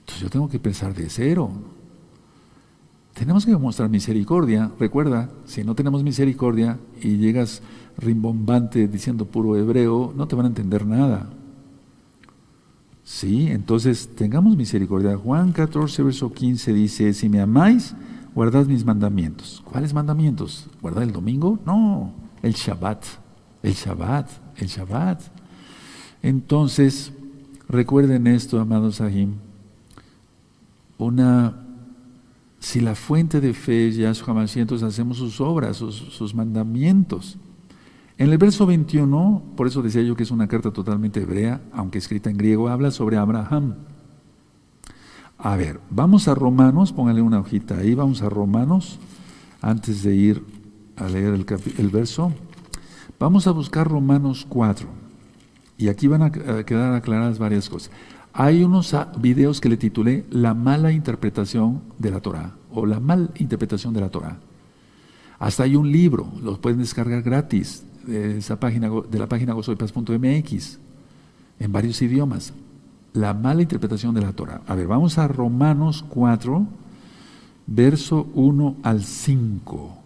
Entonces 0.00 0.22
yo 0.22 0.28
tengo 0.28 0.50
que 0.50 0.58
pensar 0.58 0.92
de 0.92 1.08
cero. 1.08 1.50
Tenemos 3.14 3.46
que 3.46 3.56
mostrar 3.56 3.88
misericordia. 3.88 4.70
Recuerda, 4.78 5.30
si 5.46 5.64
no 5.64 5.74
tenemos 5.74 6.02
misericordia 6.02 6.78
y 7.00 7.16
llegas 7.16 7.62
rimbombante 7.98 8.88
diciendo 8.88 9.26
puro 9.26 9.56
hebreo, 9.56 10.12
no 10.16 10.26
te 10.28 10.36
van 10.36 10.46
a 10.46 10.48
entender 10.48 10.86
nada. 10.86 11.28
Sí, 13.04 13.48
entonces 13.50 14.10
tengamos 14.16 14.56
misericordia. 14.56 15.16
Juan 15.16 15.52
14, 15.52 16.02
verso 16.02 16.32
15 16.32 16.72
dice, 16.72 17.12
si 17.14 17.28
me 17.28 17.40
amáis, 17.40 17.94
guardad 18.34 18.66
mis 18.66 18.84
mandamientos. 18.84 19.62
¿Cuáles 19.64 19.94
mandamientos? 19.94 20.66
¿Guardar 20.82 21.04
el 21.04 21.12
domingo? 21.12 21.60
No, 21.64 22.12
el 22.42 22.54
Shabbat, 22.54 23.04
el 23.62 23.74
Shabbat, 23.74 24.28
el 24.56 24.66
Shabbat. 24.66 25.22
Entonces, 26.20 27.12
recuerden 27.68 28.26
esto, 28.26 28.58
amados 28.58 29.00
Ahim, 29.00 29.34
una, 30.98 31.62
si 32.58 32.80
la 32.80 32.96
fuente 32.96 33.40
de 33.40 33.54
fe 33.54 33.88
es 33.88 33.96
Yahshua 33.96 34.34
Mashiach, 34.34 34.62
entonces 34.62 34.88
hacemos 34.88 35.18
sus 35.18 35.40
obras, 35.40 35.76
sus 35.76 36.34
mandamientos. 36.34 37.38
En 38.18 38.30
el 38.30 38.38
verso 38.38 38.64
21, 38.64 39.42
por 39.56 39.66
eso 39.66 39.82
decía 39.82 40.00
yo 40.02 40.16
que 40.16 40.22
es 40.22 40.30
una 40.30 40.48
carta 40.48 40.70
totalmente 40.70 41.20
hebrea, 41.20 41.60
aunque 41.72 41.98
escrita 41.98 42.30
en 42.30 42.38
griego, 42.38 42.68
habla 42.68 42.90
sobre 42.90 43.18
Abraham. 43.18 43.74
A 45.36 45.54
ver, 45.56 45.80
vamos 45.90 46.26
a 46.26 46.34
Romanos, 46.34 46.94
póngale 46.94 47.20
una 47.20 47.40
hojita 47.40 47.76
ahí, 47.76 47.94
vamos 47.94 48.22
a 48.22 48.30
Romanos, 48.30 48.98
antes 49.60 50.02
de 50.02 50.14
ir 50.14 50.44
a 50.96 51.08
leer 51.08 51.34
el, 51.34 51.90
verso. 51.90 52.32
Vamos 53.18 53.46
a 53.46 53.50
buscar 53.50 53.86
Romanos 53.86 54.46
4. 54.48 54.88
Y 55.76 55.88
aquí 55.88 56.06
van 56.06 56.22
a 56.22 56.32
quedar 56.32 56.94
aclaradas 56.94 57.38
varias 57.38 57.68
cosas. 57.68 57.90
Hay 58.32 58.64
unos 58.64 58.96
videos 59.18 59.60
que 59.60 59.68
le 59.68 59.76
titulé 59.76 60.24
La 60.30 60.54
mala 60.54 60.90
interpretación 60.90 61.82
de 61.98 62.10
la 62.10 62.20
Torah 62.20 62.54
o 62.72 62.86
la 62.86 62.98
mal 62.98 63.30
interpretación 63.36 63.92
de 63.92 64.00
la 64.00 64.08
Torah. 64.08 64.38
Hasta 65.38 65.64
hay 65.64 65.76
un 65.76 65.92
libro, 65.92 66.32
los 66.42 66.58
pueden 66.58 66.78
descargar 66.78 67.20
gratis 67.20 67.84
de, 68.06 68.38
esa 68.38 68.58
página, 68.58 68.88
de 68.88 69.18
la 69.18 69.28
página 69.28 69.52
gozoypaz.mx 69.52 70.78
en 71.58 71.72
varios 71.72 72.00
idiomas. 72.02 72.52
La 73.12 73.34
mala 73.34 73.62
interpretación 73.62 74.14
de 74.14 74.20
la 74.20 74.32
Torah. 74.32 74.62
A 74.66 74.74
ver, 74.74 74.86
vamos 74.86 75.18
a 75.18 75.26
Romanos 75.26 76.04
4, 76.08 76.66
verso 77.66 78.28
1 78.34 78.76
al 78.82 79.02
5. 79.02 79.98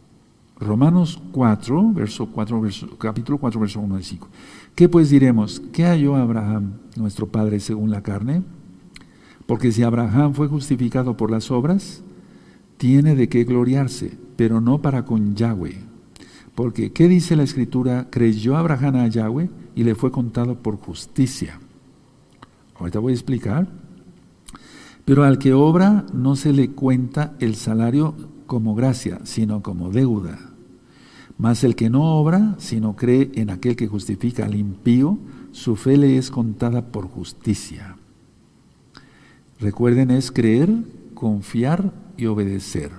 Romanos 0.61 1.21
4, 1.33 1.93
verso 1.93 2.27
4, 2.27 2.63
capítulo 2.99 3.39
4, 3.39 3.61
verso 3.61 3.81
1 3.81 3.97
al 3.97 4.05
5. 4.05 4.29
¿Qué 4.75 4.89
pues 4.89 5.11
diremos? 5.11 5.61
¿Qué 5.73 5.85
halló 5.85 6.17
Abraham, 6.17 6.75
nuestro 6.97 7.27
padre, 7.27 7.59
según 7.61 7.91
la 7.91 8.03
carne? 8.03 8.43
Porque 9.47 9.73
si 9.73 9.83
Abraham 9.83 10.35
fue 10.35 10.47
justificado 10.47 11.17
por 11.17 11.31
las 11.31 11.51
obras, 11.51 12.03
tiene 12.77 13.17
de 13.17 13.29
qué 13.29 13.43
gloriarse, 13.45 14.17
pero 14.37 14.61
no 14.61 14.81
para 14.81 15.05
con 15.05 15.35
Yahweh 15.35 15.90
porque, 16.61 16.93
¿qué 16.93 17.09
dice 17.09 17.37
la 17.37 17.43
escritura? 17.43 18.09
Creyó 18.11 18.55
Abraham 18.55 18.97
a 18.97 19.09
Yahweh 19.09 19.49
y 19.75 19.83
le 19.83 19.95
fue 19.95 20.11
contado 20.11 20.57
por 20.57 20.77
justicia. 20.77 21.59
Ahorita 22.75 22.99
voy 22.99 23.13
a 23.13 23.15
explicar. 23.15 23.67
Pero 25.07 25.25
al 25.25 25.39
que 25.39 25.55
obra 25.55 26.05
no 26.13 26.37
se 26.37 26.53
le 26.53 26.73
cuenta 26.73 27.35
el 27.41 27.55
salario 27.55 28.15
como 28.47 28.75
gracia, 28.75 29.21
sino 29.25 29.63
como 29.63 29.91
deuda. 29.91 30.39
Mas 31.39 31.65
el 31.65 31.75
que 31.75 31.89
no 31.89 32.03
obra, 32.21 32.57
sino 32.59 32.95
cree 32.95 33.31
en 33.37 33.49
aquel 33.49 33.75
que 33.75 33.89
justifica 33.89 34.45
al 34.45 34.55
impío, 34.55 35.17
su 35.53 35.77
fe 35.77 35.97
le 35.97 36.19
es 36.19 36.31
contada 36.31 36.93
por 36.93 37.09
justicia. 37.09 37.97
Recuerden, 39.61 40.11
es 40.11 40.31
creer, 40.31 40.69
confiar 41.15 41.95
y 42.19 42.27
obedecer. 42.27 42.91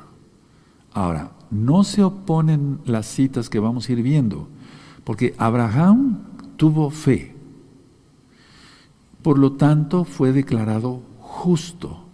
Ahora, 0.94 1.34
no 1.52 1.84
se 1.84 2.04
oponen 2.04 2.80
las 2.86 3.06
citas 3.06 3.50
que 3.50 3.60
vamos 3.60 3.88
a 3.88 3.92
ir 3.92 4.02
viendo, 4.02 4.48
porque 5.04 5.36
Abraham 5.38 6.24
tuvo 6.58 6.90
fe, 6.90 7.36
por 9.22 9.38
lo 9.38 9.54
tanto 9.54 10.04
fue 10.06 10.32
declarado 10.32 11.02
justo. 11.20 12.06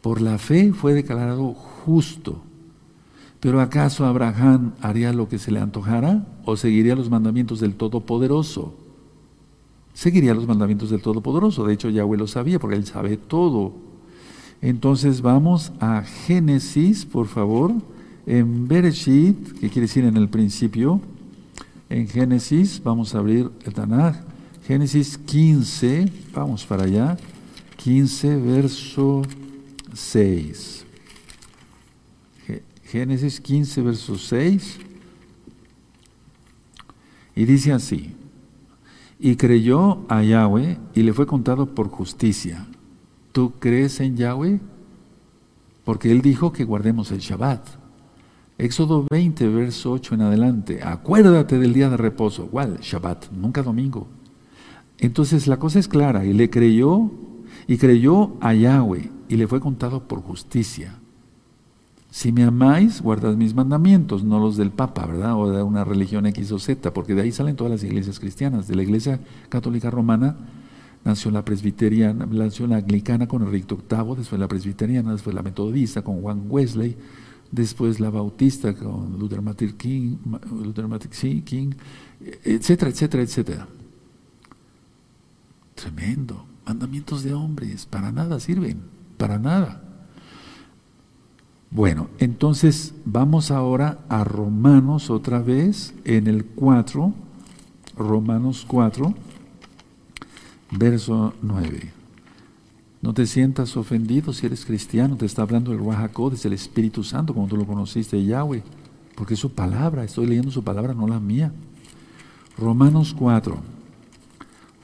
Por 0.00 0.22
la 0.22 0.38
fe 0.38 0.72
fue 0.72 0.94
declarado 0.94 1.52
justo. 1.52 2.42
Pero 3.38 3.60
¿acaso 3.60 4.04
Abraham 4.04 4.72
haría 4.80 5.12
lo 5.12 5.28
que 5.28 5.38
se 5.38 5.50
le 5.50 5.60
antojara 5.60 6.26
o 6.44 6.56
seguiría 6.56 6.94
los 6.94 7.10
mandamientos 7.10 7.60
del 7.60 7.74
Todopoderoso? 7.74 8.74
Seguiría 9.94 10.34
los 10.34 10.46
mandamientos 10.46 10.90
del 10.90 11.02
Todopoderoso. 11.02 11.64
De 11.64 11.74
hecho, 11.74 11.88
Yahweh 11.88 12.18
lo 12.18 12.26
sabía 12.26 12.58
porque 12.58 12.76
él 12.76 12.86
sabe 12.86 13.16
todo. 13.16 13.72
Entonces 14.62 15.22
vamos 15.22 15.72
a 15.80 16.02
Génesis, 16.02 17.04
por 17.06 17.26
favor, 17.26 17.72
en 18.26 18.68
Bereshit, 18.68 19.52
que 19.58 19.70
quiere 19.70 19.82
decir 19.82 20.04
en 20.04 20.16
el 20.16 20.28
principio. 20.28 21.00
En 21.88 22.06
Génesis, 22.06 22.80
vamos 22.82 23.14
a 23.14 23.18
abrir 23.18 23.50
el 23.64 23.72
Tanaj. 23.72 24.16
Génesis 24.66 25.18
15, 25.18 26.12
vamos 26.34 26.64
para 26.66 26.84
allá. 26.84 27.16
15, 27.76 28.36
verso 28.36 29.22
6. 29.94 30.84
Génesis 32.84 33.40
15, 33.40 33.82
verso 33.82 34.18
6. 34.18 34.78
Y 37.36 37.44
dice 37.44 37.72
así, 37.72 38.14
y 39.18 39.36
creyó 39.36 40.04
a 40.08 40.22
Yahweh 40.22 40.78
y 40.94 41.02
le 41.02 41.12
fue 41.12 41.26
contado 41.26 41.74
por 41.74 41.88
justicia. 41.88 42.66
¿Tú 43.32 43.52
crees 43.58 44.00
en 44.00 44.16
Yahweh? 44.16 44.60
Porque 45.84 46.10
Él 46.10 46.22
dijo 46.22 46.52
que 46.52 46.64
guardemos 46.64 47.10
el 47.12 47.20
Shabbat. 47.20 47.66
Éxodo 48.58 49.06
20, 49.10 49.48
verso 49.48 49.92
8 49.92 50.16
en 50.16 50.20
adelante. 50.22 50.80
Acuérdate 50.82 51.58
del 51.58 51.72
día 51.72 51.88
de 51.88 51.96
reposo. 51.96 52.46
¿Cuál? 52.48 52.78
Shabbat, 52.80 53.30
nunca 53.32 53.62
domingo. 53.62 54.08
Entonces 54.98 55.46
la 55.46 55.58
cosa 55.58 55.78
es 55.78 55.88
clara. 55.88 56.26
Y 56.26 56.34
le 56.34 56.50
creyó, 56.50 57.10
y 57.66 57.78
creyó 57.78 58.36
a 58.40 58.52
Yahweh, 58.52 59.10
y 59.28 59.36
le 59.36 59.46
fue 59.46 59.60
contado 59.60 60.06
por 60.06 60.20
justicia. 60.20 60.98
Si 62.10 62.32
me 62.32 62.42
amáis, 62.42 63.00
guardad 63.00 63.34
mis 63.36 63.54
mandamientos, 63.54 64.24
no 64.24 64.40
los 64.40 64.56
del 64.56 64.72
Papa, 64.72 65.06
¿verdad? 65.06 65.36
O 65.36 65.48
de 65.48 65.62
una 65.62 65.84
religión 65.84 66.26
X 66.26 66.50
o 66.50 66.58
Z, 66.58 66.92
porque 66.92 67.14
de 67.14 67.22
ahí 67.22 67.32
salen 67.32 67.54
todas 67.54 67.70
las 67.70 67.84
iglesias 67.84 68.18
cristianas. 68.18 68.66
De 68.66 68.74
la 68.74 68.82
iglesia 68.82 69.20
católica 69.48 69.90
romana 69.90 70.36
nació 71.04 71.30
la 71.30 71.44
presbiteriana, 71.44 72.26
nació 72.26 72.66
la 72.66 72.76
anglicana 72.76 73.26
con 73.26 73.42
Enrique 73.42 73.74
VIII, 73.74 74.16
después 74.16 74.40
la 74.40 74.48
presbiteriana, 74.48 75.12
después 75.12 75.34
la 75.34 75.42
metodista 75.42 76.02
con 76.02 76.20
Juan 76.20 76.44
Wesley, 76.48 76.96
después 77.50 78.00
la 78.00 78.10
bautista 78.10 78.74
con 78.74 79.18
Luther 79.18 79.42
Martin 79.42 79.76
King, 79.76 80.16
Luther 80.62 80.86
Martin 80.88 81.42
King, 81.42 81.70
etcétera, 82.44 82.90
etcétera, 82.90 83.22
etcétera. 83.22 83.68
Tremendo. 85.74 86.46
Mandamientos 86.66 87.24
de 87.24 87.34
hombres, 87.34 87.86
para 87.86 88.12
nada 88.12 88.38
sirven, 88.38 88.80
para 89.16 89.38
nada. 89.38 89.82
Bueno, 91.70 92.08
entonces 92.18 92.94
vamos 93.04 93.50
ahora 93.50 93.98
a 94.08 94.22
Romanos 94.22 95.10
otra 95.10 95.40
vez 95.40 95.94
en 96.04 96.26
el 96.26 96.44
4, 96.44 97.12
Romanos 97.96 98.64
4 98.68 99.14
verso 100.70 101.34
9. 101.42 101.92
No 103.02 103.14
te 103.14 103.26
sientas 103.26 103.76
ofendido 103.76 104.32
si 104.32 104.46
eres 104.46 104.66
cristiano, 104.66 105.16
te 105.16 105.24
está 105.24 105.42
hablando 105.42 105.72
el 105.72 105.78
Ruajacó 105.78 106.30
desde 106.30 106.48
el 106.48 106.54
Espíritu 106.54 107.02
Santo, 107.02 107.32
como 107.32 107.46
tú 107.46 107.56
lo 107.56 107.66
conociste, 107.66 108.22
Yahweh, 108.22 108.62
porque 109.14 109.34
es 109.34 109.40
su 109.40 109.52
palabra, 109.52 110.04
estoy 110.04 110.26
leyendo 110.26 110.50
su 110.50 110.62
palabra, 110.62 110.92
no 110.92 111.06
la 111.06 111.18
mía. 111.18 111.52
Romanos 112.58 113.14
4, 113.18 113.56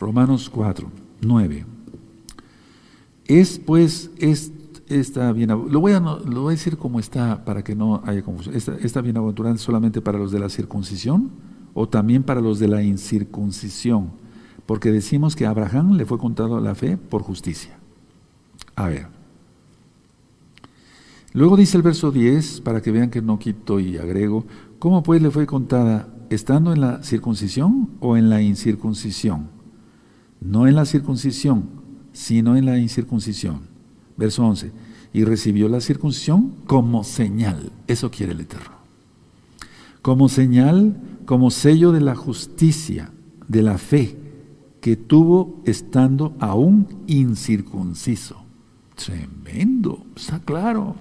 Romanos 0.01 0.49
4, 0.49 0.91
9. 1.21 1.67
Es 3.27 3.59
pues 3.59 4.11
esta 4.89 5.33
bienaventuranza, 5.33 5.73
lo 5.73 5.81
voy, 5.81 5.93
a, 5.93 6.01
lo 6.01 6.43
voy 6.43 6.53
a 6.53 6.57
decir 6.57 6.79
como 6.79 6.99
está 7.01 7.45
para 7.45 7.63
que 7.63 7.75
no 7.75 8.03
haya 8.07 8.23
confusión. 8.23 8.57
Esta, 8.57 8.77
esta 8.77 9.03
bienaventuranza 9.03 9.63
solamente 9.63 10.01
para 10.01 10.17
los 10.17 10.33
de 10.33 10.39
la 10.39 10.49
circuncisión 10.49 11.31
o 11.75 11.87
también 11.87 12.23
para 12.23 12.41
los 12.41 12.59
de 12.59 12.69
la 12.69 12.83
incircuncisión 12.83 14.13
porque 14.67 14.91
decimos 14.91 15.37
que 15.37 15.47
a 15.47 15.51
Abraham 15.51 15.93
le 15.93 16.05
fue 16.05 16.19
contado 16.19 16.61
la 16.61 16.75
fe 16.75 16.97
por 16.97 17.23
justicia. 17.23 17.79
A 18.75 18.89
ver. 18.89 19.07
Luego 21.33 21.57
dice 21.57 21.77
el 21.77 21.83
verso 21.83 22.11
10, 22.11 22.63
para 22.63 22.83
que 22.83 22.91
vean 22.91 23.11
que 23.11 23.23
no 23.23 23.39
quito 23.39 23.79
y 23.79 23.97
agrego, 23.97 24.45
¿cómo 24.79 25.03
pues 25.03 25.23
le 25.23 25.31
fue 25.31 25.47
contada 25.47 26.09
¿estando 26.31 26.73
en 26.73 26.81
la 26.81 27.03
circuncisión 27.03 27.91
o 28.01 28.17
en 28.17 28.29
la 28.31 28.43
incircuncisión? 28.43 29.49
No 30.41 30.67
en 30.67 30.75
la 30.75 30.85
circuncisión, 30.85 31.65
sino 32.13 32.57
en 32.57 32.67
la 32.67 32.79
incircuncisión. 32.79 33.61
Verso 34.17 34.45
11. 34.47 34.73
Y 35.13 35.25
recibió 35.25 35.69
la 35.69 35.81
circuncisión 35.81 36.55
como 36.67 37.05
señal. 37.05 37.73
Eso 37.87 38.11
quiere 38.11 38.33
el 38.33 38.41
Eterno. 38.41 38.77
Como 40.03 40.29
señal, 40.29 40.97
como 41.25 41.51
sello 41.51 41.93
de 41.93 42.01
la 42.01 42.15
justicia, 42.15 43.11
de 43.49 43.63
la 43.63 43.79
fe 43.79 44.26
que 44.87 44.95
tuvo 44.95 45.61
estando 45.65 46.37
aún 46.39 46.87
incircunciso. 47.09 48.45
Tremendo, 48.95 50.07
está 50.15 50.39
claro. 50.39 50.95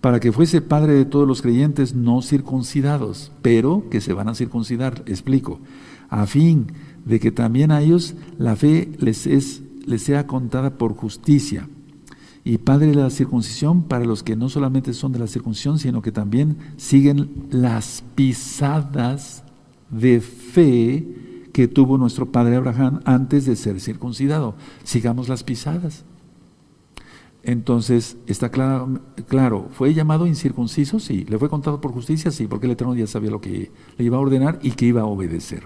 Para 0.00 0.18
que 0.18 0.32
fuese 0.32 0.62
padre 0.62 0.94
de 0.94 1.04
todos 1.04 1.28
los 1.28 1.42
creyentes 1.42 1.94
no 1.94 2.22
circuncidados, 2.22 3.32
pero 3.42 3.84
que 3.90 4.00
se 4.00 4.14
van 4.14 4.30
a 4.30 4.34
circuncidar, 4.34 5.02
explico, 5.04 5.60
a 6.08 6.24
fin 6.24 6.68
de 7.04 7.20
que 7.20 7.30
también 7.30 7.70
a 7.70 7.82
ellos 7.82 8.14
la 8.38 8.56
fe 8.56 8.90
les, 8.96 9.26
es, 9.26 9.60
les 9.84 10.00
sea 10.02 10.26
contada 10.26 10.78
por 10.78 10.94
justicia. 10.94 11.68
Y 12.44 12.56
padre 12.56 12.86
de 12.86 12.94
la 12.94 13.10
circuncisión 13.10 13.82
para 13.82 14.06
los 14.06 14.22
que 14.22 14.36
no 14.36 14.48
solamente 14.48 14.94
son 14.94 15.12
de 15.12 15.18
la 15.18 15.26
circuncisión, 15.26 15.78
sino 15.78 16.00
que 16.00 16.12
también 16.12 16.56
siguen 16.78 17.28
las 17.50 18.02
pisadas 18.14 19.44
de 19.90 20.22
fe 20.22 21.29
que 21.60 21.68
tuvo 21.68 21.98
nuestro 21.98 22.32
padre 22.32 22.56
Abraham 22.56 23.02
antes 23.04 23.44
de 23.44 23.54
ser 23.54 23.80
circuncidado. 23.80 24.54
Sigamos 24.82 25.28
las 25.28 25.44
pisadas. 25.44 26.04
Entonces, 27.42 28.16
está 28.26 28.50
claro, 28.50 29.02
claro, 29.28 29.68
¿fue 29.70 29.92
llamado 29.92 30.26
incircunciso? 30.26 30.98
Sí. 30.98 31.26
¿Le 31.28 31.38
fue 31.38 31.50
contado 31.50 31.78
por 31.78 31.92
justicia? 31.92 32.30
Sí, 32.30 32.46
porque 32.46 32.64
el 32.64 32.72
Eterno 32.72 32.94
ya 32.94 33.06
sabía 33.06 33.30
lo 33.30 33.42
que 33.42 33.70
le 33.98 34.04
iba 34.06 34.16
a 34.16 34.20
ordenar 34.20 34.58
y 34.62 34.70
que 34.70 34.86
iba 34.86 35.02
a 35.02 35.04
obedecer. 35.04 35.64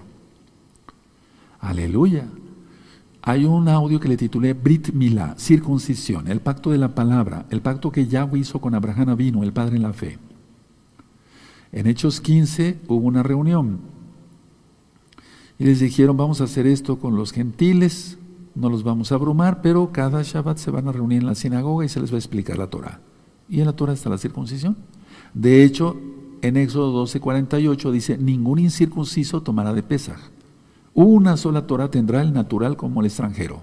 Aleluya. 1.61 2.27
Hay 3.23 3.45
un 3.45 3.69
audio 3.69 4.01
que 4.01 4.09
le 4.09 4.17
titulé 4.17 4.53
Brit 4.53 4.93
Milá, 4.95 5.37
circuncisión, 5.39 6.27
el 6.27 6.41
pacto 6.41 6.73
de 6.73 6.79
la 6.79 6.97
palabra, 6.97 7.47
el 7.51 7.61
pacto 7.61 7.93
que 7.93 8.09
Yahweh 8.09 8.41
hizo 8.41 8.61
con 8.61 8.75
Abraham 8.75 9.17
vino, 9.17 9.45
el 9.45 9.53
padre 9.53 9.77
en 9.77 9.83
la 9.83 9.93
fe. 9.93 10.19
En 11.71 11.87
Hechos 11.87 12.21
15 12.21 12.81
hubo 12.89 13.07
una 13.07 13.23
reunión 13.23 13.94
y 15.65 15.69
les 15.69 15.81
dijeron, 15.81 16.15
vamos 16.19 16.43
a 16.43 16.45
hacer 16.45 16.67
esto 16.67 16.99
con 16.99 17.17
los 17.17 17.33
gentiles, 17.33 18.19
no 18.55 18.69
los 18.69 18.83
vamos 18.83 19.11
a 19.11 19.15
abrumar, 19.15 19.63
pero 19.63 19.93
cada 19.93 20.23
Shabbat 20.23 20.59
se 20.59 20.71
van 20.71 20.89
a 20.89 20.93
reunir 20.93 21.23
en 21.23 21.27
la 21.27 21.35
sinagoga 21.35 21.87
y 21.87 21.89
se 21.89 22.01
les 22.01 22.13
va 22.13 22.17
a 22.17 22.19
explicar 22.19 22.59
la 22.59 22.67
Torah. 22.67 23.01
Y 23.49 23.61
en 23.61 23.65
la 23.65 23.73
Torah 23.73 23.95
está 23.95 24.11
la 24.11 24.19
circuncisión. 24.19 24.77
De 25.33 25.65
hecho, 25.65 25.97
en 26.43 26.59
Éxodo 26.59 26.93
12, 26.93 27.19
48 27.19 27.93
dice, 27.93 28.19
ningún 28.19 28.59
incircunciso 28.59 29.41
tomará 29.41 29.73
de 29.73 29.83
Pesaj. 29.83 30.19
Una 30.93 31.39
sola 31.39 31.67
Torah 31.67 31.91
tendrá 31.91 32.21
el 32.21 32.35
natural 32.35 32.77
como 32.77 33.01
el 33.01 33.07
extranjero. 33.07 33.63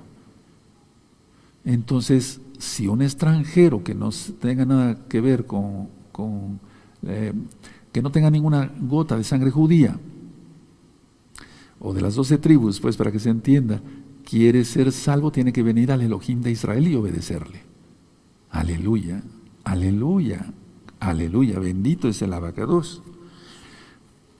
Entonces, 1.65 2.41
si 2.57 2.87
un 2.87 3.03
extranjero 3.03 3.83
que 3.83 3.93
no 3.93 4.09
tenga 4.39 4.65
nada 4.65 4.97
que 5.07 5.21
ver 5.21 5.45
con, 5.45 5.87
eh, 7.05 7.31
que 7.91 8.01
no 8.01 8.11
tenga 8.11 8.31
ninguna 8.31 8.71
gota 8.81 9.17
de 9.17 9.23
sangre 9.23 9.51
judía, 9.51 9.99
o 11.81 11.93
de 11.93 12.01
las 12.01 12.15
doce 12.15 12.37
tribus, 12.37 12.79
pues 12.79 12.95
para 12.95 13.11
que 13.11 13.19
se 13.19 13.29
entienda, 13.29 13.81
quiere 14.23 14.63
ser 14.63 14.91
salvo, 14.91 15.31
tiene 15.31 15.51
que 15.51 15.63
venir 15.63 15.91
al 15.91 16.01
Elohim 16.01 16.41
de 16.41 16.51
Israel 16.51 16.87
y 16.87 16.95
obedecerle. 16.95 17.63
Aleluya, 18.51 19.23
aleluya, 19.63 20.45
aleluya, 20.99 21.59
bendito 21.59 22.07
es 22.07 22.21
el 22.21 22.33
abacados. 22.33 23.01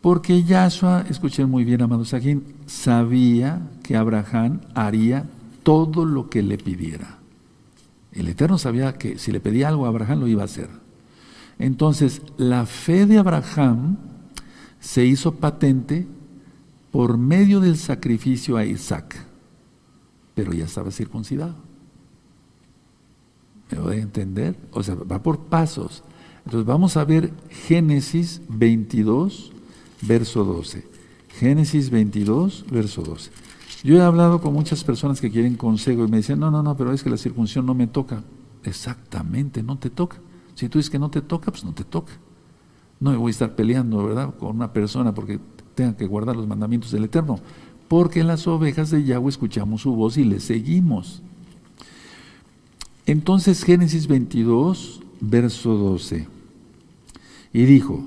Porque 0.02 0.44
Yahshua, 0.44 1.06
escuchen 1.10 1.50
muy 1.50 1.64
bien, 1.64 1.82
amados 1.82 2.14
aquí, 2.14 2.42
sabía 2.66 3.70
que 3.84 3.96
Abraham 3.96 4.62
haría 4.74 5.26
todo 5.64 6.06
lo 6.06 6.30
que 6.30 6.42
le 6.42 6.58
pidiera. 6.58 7.20
El 8.12 8.28
Eterno 8.28 8.58
sabía 8.58 8.98
que 8.98 9.18
si 9.18 9.32
le 9.32 9.40
pedía 9.40 9.70
algo 9.70 9.86
a 9.86 9.90
Abraham 9.90 10.22
lo 10.22 10.28
iba 10.28 10.42
a 10.42 10.46
hacer. 10.46 10.70
Entonces, 11.60 12.22
la 12.38 12.66
fe 12.66 13.06
de 13.06 13.20
Abraham 13.20 13.98
se 14.80 15.06
hizo 15.06 15.36
patente 15.36 16.08
por 16.92 17.18
medio 17.18 17.60
del 17.60 17.78
sacrificio 17.78 18.58
a 18.58 18.66
Isaac 18.66 19.32
pero 20.34 20.54
ya 20.54 20.66
estaba 20.66 20.92
circuncidado. 20.92 21.56
¿Me 23.72 23.80
voy 23.80 23.98
a 23.98 24.02
entender? 24.02 24.58
O 24.72 24.84
sea, 24.84 24.96
va 24.96 25.22
por 25.22 25.46
pasos. 25.46 26.04
Entonces 26.46 26.66
vamos 26.66 26.98
a 26.98 27.06
ver 27.06 27.32
Génesis 27.50 28.42
22, 28.50 29.52
verso 30.02 30.44
12. 30.44 30.88
Génesis 31.30 31.90
22, 31.90 32.66
verso 32.70 33.02
12. 33.02 33.32
Yo 33.84 33.98
he 33.98 34.02
hablado 34.02 34.42
con 34.42 34.54
muchas 34.54 34.84
personas 34.84 35.22
que 35.22 35.32
quieren 35.32 35.56
consejo 35.56 36.06
y 36.06 36.08
me 36.08 36.18
dicen, 36.18 36.40
no, 36.40 36.52
no, 36.52 36.62
no, 36.62 36.76
pero 36.76 36.92
es 36.92 37.04
que 37.04 37.10
la 37.10 37.18
circuncisión 37.18 37.66
no 37.66 37.74
me 37.74 37.88
toca. 37.88 38.24
Exactamente, 38.64 39.64
no 39.64 39.78
te 39.78 39.90
toca. 39.90 40.18
Si 40.56 40.70
tú 40.70 40.78
dices 40.78 40.90
que 40.90 41.00
no 41.00 41.10
te 41.10 41.22
toca, 41.22 41.52
pues 41.52 41.64
no 41.64 41.74
te 41.74 41.84
toca. 41.84 42.14
No 43.00 43.12
me 43.12 43.18
voy 43.18 43.30
a 43.30 43.32
estar 43.32 43.56
peleando, 43.56 44.06
¿verdad?, 44.06 44.36
con 44.38 44.56
una 44.56 44.74
persona 44.74 45.14
porque 45.14 45.40
tenga 45.76 45.96
que 45.96 46.06
guardar 46.06 46.36
los 46.36 46.48
mandamientos 46.48 46.92
del 46.92 47.06
Eterno 47.06 47.40
porque 47.92 48.24
las 48.24 48.48
ovejas 48.48 48.90
de 48.90 49.04
Yahweh 49.04 49.28
escuchamos 49.28 49.82
su 49.82 49.94
voz 49.94 50.18
y 50.18 50.24
le 50.24 50.40
seguimos. 50.40 51.22
Entonces 53.06 53.66
Génesis 53.66 54.08
22, 54.08 55.02
verso 55.20 55.76
12. 55.76 56.26
Y 57.52 57.66
dijo, 57.66 58.02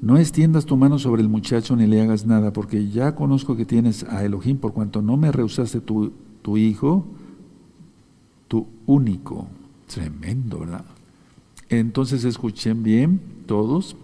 no 0.00 0.16
extiendas 0.16 0.64
tu 0.64 0.76
mano 0.76 1.00
sobre 1.00 1.22
el 1.22 1.28
muchacho 1.28 1.74
ni 1.74 1.88
le 1.88 2.00
hagas 2.00 2.24
nada, 2.24 2.52
porque 2.52 2.88
ya 2.88 3.16
conozco 3.16 3.56
que 3.56 3.64
tienes 3.64 4.04
a 4.04 4.24
Elohim, 4.24 4.58
por 4.58 4.72
cuanto 4.72 5.02
no 5.02 5.16
me 5.16 5.32
rehusaste 5.32 5.80
tu, 5.80 6.12
tu 6.42 6.56
hijo, 6.56 7.04
tu 8.46 8.68
único. 8.86 9.48
Tremendo, 9.88 10.60
¿verdad? 10.60 10.84
Entonces 11.68 12.22
escuchen 12.22 12.84
bien 12.84 13.20
todos. 13.46 13.96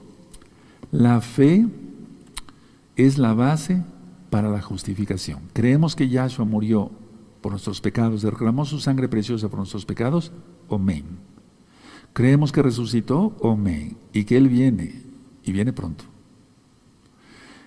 La 0.90 1.20
fe 1.20 1.68
es 2.96 3.18
la 3.18 3.34
base 3.34 3.82
para 4.30 4.50
la 4.50 4.62
justificación. 4.62 5.40
Creemos 5.52 5.96
que 5.96 6.08
Yahshua 6.08 6.44
murió 6.44 6.90
por 7.40 7.52
nuestros 7.52 7.80
pecados, 7.80 8.22
derramó 8.22 8.64
su 8.64 8.80
sangre 8.80 9.08
preciosa 9.08 9.48
por 9.48 9.58
nuestros 9.58 9.84
pecados, 9.84 10.32
amén. 10.70 11.04
Creemos 12.12 12.52
que 12.52 12.62
resucitó, 12.62 13.36
amén, 13.42 13.96
y 14.12 14.24
que 14.24 14.36
Él 14.36 14.48
viene, 14.48 15.02
y 15.42 15.52
viene 15.52 15.72
pronto. 15.72 16.04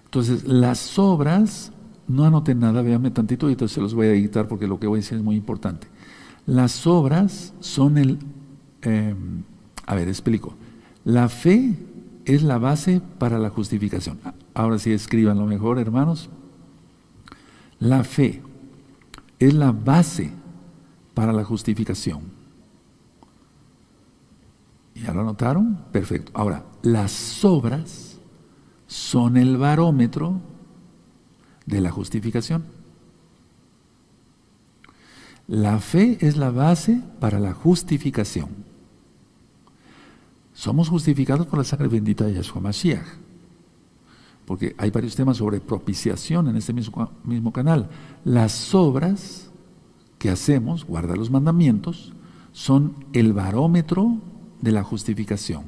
Entonces, 0.05 0.45
las 0.45 0.97
obras, 0.97 1.71
no 2.07 2.25
anoten 2.25 2.59
nada, 2.59 2.81
véanme 2.81 3.11
tantito 3.11 3.49
y 3.49 3.53
entonces 3.53 3.75
se 3.75 3.81
los 3.81 3.93
voy 3.93 4.07
a 4.07 4.13
editar 4.13 4.47
porque 4.47 4.67
lo 4.67 4.79
que 4.79 4.87
voy 4.87 4.99
a 4.99 5.01
decir 5.01 5.17
es 5.17 5.23
muy 5.23 5.35
importante. 5.35 5.87
Las 6.45 6.85
obras 6.85 7.53
son 7.59 7.97
el, 7.97 8.19
em, 8.81 9.43
a 9.85 9.95
ver, 9.95 10.07
explico. 10.07 10.53
La 11.03 11.27
fe 11.27 11.75
es 12.25 12.43
la 12.43 12.59
base 12.59 13.01
para 13.19 13.39
la 13.39 13.49
justificación. 13.49 14.19
Ahora 14.55 14.79
sí, 14.79 14.93
escriban 14.93 15.37
lo 15.37 15.45
mejor, 15.45 15.77
hermanos. 15.79 16.29
La 17.77 18.05
fe 18.05 18.41
es 19.37 19.53
la 19.53 19.73
base 19.73 20.31
para 21.13 21.33
la 21.33 21.43
justificación. 21.43 22.21
¿Ya 24.95 25.13
lo 25.13 25.25
notaron? 25.25 25.83
Perfecto. 25.91 26.31
Ahora, 26.33 26.63
las 26.83 27.43
obras 27.43 28.17
son 28.87 29.35
el 29.35 29.57
barómetro 29.57 30.39
de 31.65 31.81
la 31.81 31.91
justificación. 31.91 32.63
La 35.47 35.79
fe 35.79 36.17
es 36.21 36.37
la 36.37 36.49
base 36.49 37.01
para 37.19 37.41
la 37.41 37.53
justificación. 37.53 38.49
Somos 40.53 40.87
justificados 40.87 41.45
por 41.45 41.59
la 41.59 41.65
sangre 41.65 41.89
bendita 41.89 42.23
de 42.23 42.35
Yahshua 42.35 42.61
Mashiach 42.61 43.24
porque 44.45 44.75
hay 44.77 44.91
varios 44.91 45.15
temas 45.15 45.37
sobre 45.37 45.59
propiciación 45.59 46.47
en 46.47 46.55
este 46.55 46.73
mismo, 46.73 47.51
canal. 47.51 47.89
Las 48.23 48.73
obras 48.75 49.49
que 50.19 50.29
hacemos, 50.29 50.85
guarda 50.85 51.15
los 51.15 51.31
mandamientos, 51.31 52.13
son 52.51 52.93
el 53.13 53.33
barómetro 53.33 54.17
de 54.61 54.71
la 54.71 54.83
justificación. 54.83 55.63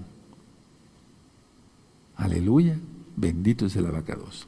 Aleluya, 2.16 2.80
bendito 3.16 3.66
es 3.66 3.76
el 3.76 3.88
abacados. 3.88 4.48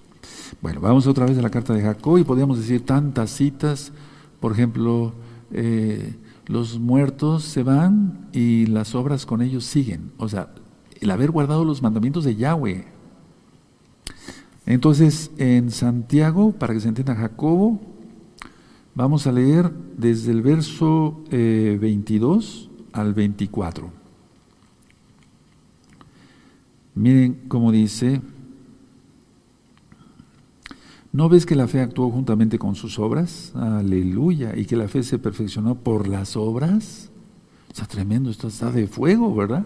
Bueno, 0.62 0.80
vamos 0.82 1.08
otra 1.08 1.26
vez 1.26 1.38
a 1.38 1.42
la 1.42 1.50
carta 1.50 1.74
de 1.74 1.82
Jacob 1.82 2.18
y 2.18 2.24
podríamos 2.24 2.58
decir 2.58 2.86
tantas 2.86 3.32
citas, 3.32 3.92
por 4.40 4.52
ejemplo, 4.52 5.14
eh, 5.52 6.16
los 6.46 6.80
muertos 6.80 7.44
se 7.44 7.64
van 7.64 8.30
y 8.34 8.66
las 8.68 8.96
obras 8.96 9.26
con 9.26 9.42
ellos 9.42 9.66
siguen. 9.66 10.12
O 10.18 10.30
sea, 10.30 10.54
el 11.00 11.12
haber 11.12 11.32
guardado 11.32 11.64
los 11.64 11.82
mandamientos 11.82 12.24
de 12.24 12.36
Yahweh, 12.36 12.99
entonces, 14.66 15.32
en 15.38 15.72
Santiago, 15.72 16.52
para 16.52 16.74
que 16.74 16.80
se 16.80 16.88
entienda 16.88 17.16
Jacobo, 17.16 17.80
vamos 18.94 19.26
a 19.26 19.32
leer 19.32 19.72
desde 19.98 20.32
el 20.32 20.42
verso 20.42 21.24
22 21.32 22.70
eh, 22.72 22.86
al 22.94 23.14
24. 23.14 23.92
Miren 26.96 27.40
cómo 27.48 27.72
dice, 27.72 28.22
¿No 31.12 31.28
ves 31.28 31.46
que 31.46 31.56
la 31.56 31.68
fe 31.68 31.82
actuó 31.82 32.12
juntamente 32.12 32.60
con 32.60 32.76
sus 32.76 33.00
obras? 33.00 33.52
Aleluya. 33.56 34.56
Y 34.56 34.66
que 34.66 34.76
la 34.76 34.88
fe 34.88 35.02
se 35.02 35.18
perfeccionó 35.18 35.76
por 35.76 36.08
las 36.08 36.36
obras. 36.36 37.10
Está 37.68 37.86
tremendo, 37.86 38.30
esto 38.30 38.48
está 38.48 38.72
de 38.72 38.86
fuego, 38.86 39.34
¿verdad? 39.34 39.66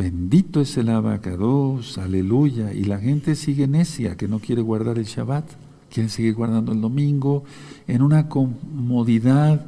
Bendito 0.00 0.62
es 0.62 0.78
el 0.78 0.88
abacados, 0.88 1.98
aleluya. 1.98 2.72
Y 2.72 2.84
la 2.84 2.98
gente 2.98 3.34
sigue 3.34 3.68
necia, 3.68 4.16
que 4.16 4.28
no 4.28 4.38
quiere 4.38 4.62
guardar 4.62 4.96
el 4.96 5.04
Shabbat, 5.04 5.44
quiere 5.92 6.08
seguir 6.08 6.32
guardando 6.32 6.72
el 6.72 6.80
domingo, 6.80 7.44
en 7.86 8.00
una 8.00 8.26
comodidad 8.30 9.66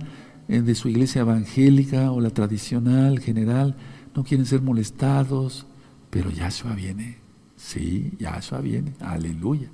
eh, 0.49 0.63
de 0.63 0.75
su 0.75 0.89
iglesia 0.89 1.21
evangélica 1.21 2.11
o 2.13 2.23
la 2.23 2.31
tradicional, 2.31 3.19
general, 3.21 3.77
no 4.17 4.25
quieren 4.25 4.47
ser 4.47 4.63
molestados, 4.63 5.67
pero 6.09 6.31
Yahshua 6.31 6.75
viene, 6.75 7.19
sí, 7.57 8.13
Yahshua 8.19 8.63
viene, 8.63 8.95
aleluya. 9.01 9.69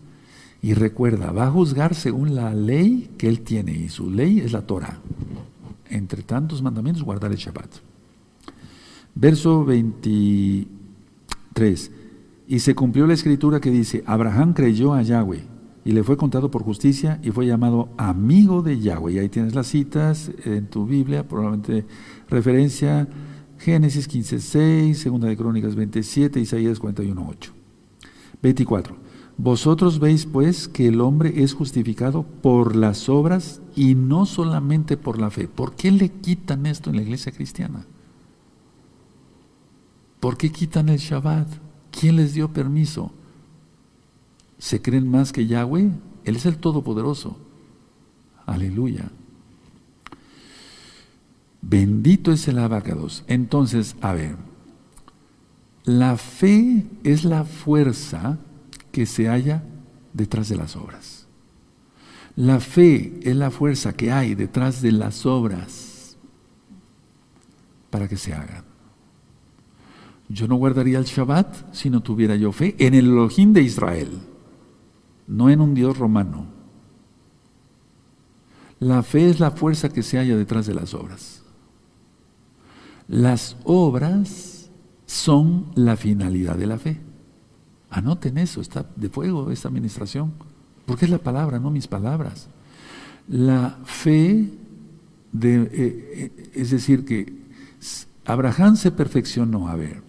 Y 0.60 0.74
recuerda, 0.74 1.30
va 1.30 1.46
a 1.46 1.52
juzgar 1.52 1.94
según 1.94 2.34
la 2.34 2.52
ley 2.52 3.10
que 3.16 3.28
él 3.28 3.42
tiene, 3.42 3.74
y 3.74 3.88
su 3.90 4.10
ley 4.10 4.40
es 4.40 4.50
la 4.50 4.62
Torah. 4.62 4.98
Entre 5.88 6.24
tantos 6.24 6.62
mandamientos, 6.62 7.04
guardar 7.04 7.30
el 7.30 7.38
Shabbat. 7.38 7.87
Verso 9.20 9.64
23. 9.64 11.90
Y 12.46 12.60
se 12.60 12.76
cumplió 12.76 13.08
la 13.08 13.14
escritura 13.14 13.58
que 13.58 13.72
dice, 13.72 14.04
Abraham 14.06 14.52
creyó 14.52 14.94
a 14.94 15.02
Yahweh 15.02 15.42
y 15.84 15.90
le 15.90 16.04
fue 16.04 16.16
contado 16.16 16.52
por 16.52 16.62
justicia 16.62 17.18
y 17.20 17.32
fue 17.32 17.44
llamado 17.44 17.88
amigo 17.96 18.62
de 18.62 18.78
Yahweh. 18.78 19.14
Y 19.14 19.18
ahí 19.18 19.28
tienes 19.28 19.56
las 19.56 19.66
citas 19.66 20.30
en 20.44 20.68
tu 20.68 20.86
Biblia, 20.86 21.26
probablemente 21.26 21.84
referencia 22.28 23.08
Génesis 23.58 24.08
15.6, 24.08 24.94
Segunda 24.94 25.26
de 25.26 25.36
Crónicas 25.36 25.74
27, 25.74 26.38
Isaías 26.38 26.80
41.8. 26.80 27.50
24. 28.40 28.96
Vosotros 29.36 29.98
veis 29.98 30.26
pues 30.26 30.68
que 30.68 30.86
el 30.86 31.00
hombre 31.00 31.42
es 31.42 31.54
justificado 31.54 32.22
por 32.22 32.76
las 32.76 33.08
obras 33.08 33.62
y 33.74 33.96
no 33.96 34.26
solamente 34.26 34.96
por 34.96 35.18
la 35.18 35.30
fe. 35.30 35.48
¿Por 35.48 35.74
qué 35.74 35.90
le 35.90 36.08
quitan 36.08 36.66
esto 36.66 36.90
en 36.90 36.96
la 36.96 37.02
iglesia 37.02 37.32
cristiana? 37.32 37.84
¿Por 40.20 40.36
qué 40.36 40.50
quitan 40.50 40.88
el 40.88 40.98
Shabbat? 40.98 41.48
¿Quién 41.90 42.16
les 42.16 42.34
dio 42.34 42.52
permiso? 42.52 43.12
¿Se 44.58 44.82
creen 44.82 45.08
más 45.08 45.32
que 45.32 45.46
Yahweh? 45.46 45.90
Él 46.24 46.36
es 46.36 46.46
el 46.46 46.58
Todopoderoso. 46.58 47.38
Aleluya. 48.46 49.10
Bendito 51.60 52.32
es 52.32 52.48
el 52.48 52.58
abacados. 52.58 53.24
Entonces, 53.26 53.96
a 54.00 54.12
ver, 54.12 54.36
la 55.84 56.16
fe 56.16 56.86
es 57.04 57.24
la 57.24 57.44
fuerza 57.44 58.38
que 58.92 59.06
se 59.06 59.28
halla 59.28 59.62
detrás 60.12 60.48
de 60.48 60.56
las 60.56 60.76
obras. 60.76 61.26
La 62.36 62.60
fe 62.60 63.18
es 63.22 63.36
la 63.36 63.50
fuerza 63.50 63.94
que 63.94 64.12
hay 64.12 64.34
detrás 64.34 64.82
de 64.82 64.92
las 64.92 65.26
obras 65.26 66.16
para 67.90 68.06
que 68.06 68.16
se 68.16 68.32
hagan. 68.32 68.67
Yo 70.28 70.46
no 70.46 70.56
guardaría 70.56 70.98
el 70.98 71.04
Shabbat 71.04 71.72
si 71.72 71.88
no 71.88 72.02
tuviera 72.02 72.36
yo 72.36 72.52
fe 72.52 72.76
en 72.78 72.94
el 72.94 73.06
Elohim 73.06 73.52
de 73.52 73.62
Israel, 73.62 74.10
no 75.26 75.48
en 75.48 75.60
un 75.60 75.74
Dios 75.74 75.96
romano. 75.96 76.46
La 78.80 79.02
fe 79.02 79.30
es 79.30 79.40
la 79.40 79.50
fuerza 79.50 79.88
que 79.88 80.02
se 80.02 80.18
halla 80.18 80.36
detrás 80.36 80.66
de 80.66 80.74
las 80.74 80.94
obras. 80.94 81.42
Las 83.08 83.56
obras 83.64 84.70
son 85.06 85.72
la 85.74 85.96
finalidad 85.96 86.56
de 86.56 86.66
la 86.66 86.78
fe. 86.78 87.00
Anoten 87.90 88.36
eso, 88.36 88.60
está 88.60 88.86
de 88.96 89.08
fuego 89.08 89.50
esta 89.50 89.68
administración, 89.68 90.34
porque 90.84 91.06
es 91.06 91.10
la 91.10 91.18
palabra, 91.18 91.58
no 91.58 91.70
mis 91.70 91.88
palabras. 91.88 92.48
La 93.28 93.78
fe, 93.84 94.50
de, 95.32 95.62
eh, 95.62 95.70
eh, 95.72 96.50
es 96.54 96.70
decir, 96.70 97.06
que 97.06 97.32
Abraham 98.26 98.76
se 98.76 98.90
perfeccionó, 98.90 99.68
a 99.68 99.74
ver, 99.74 100.02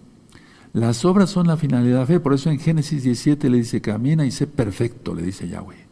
las 0.72 1.04
obras 1.04 1.30
son 1.30 1.48
la 1.48 1.56
finalidad 1.56 1.94
de 1.94 2.00
la 2.00 2.06
fe, 2.06 2.20
por 2.20 2.32
eso 2.32 2.50
en 2.50 2.60
Génesis 2.60 3.02
17 3.02 3.50
le 3.50 3.58
dice, 3.58 3.80
camina 3.80 4.24
y 4.24 4.30
sé 4.30 4.46
perfecto, 4.46 5.14
le 5.14 5.22
dice 5.22 5.48
Yahweh. 5.48 5.86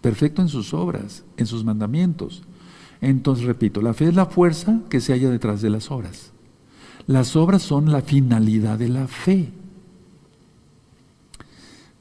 Perfecto 0.00 0.42
en 0.42 0.48
sus 0.48 0.74
obras, 0.74 1.24
en 1.36 1.46
sus 1.46 1.64
mandamientos. 1.64 2.42
Entonces, 3.00 3.44
repito, 3.44 3.80
la 3.80 3.94
fe 3.94 4.08
es 4.08 4.14
la 4.14 4.26
fuerza 4.26 4.80
que 4.88 5.00
se 5.00 5.12
halla 5.12 5.30
detrás 5.30 5.62
de 5.62 5.70
las 5.70 5.90
obras. 5.90 6.32
Las 7.06 7.36
obras 7.36 7.62
son 7.62 7.92
la 7.92 8.02
finalidad 8.02 8.78
de 8.78 8.88
la 8.88 9.06
fe. 9.06 9.52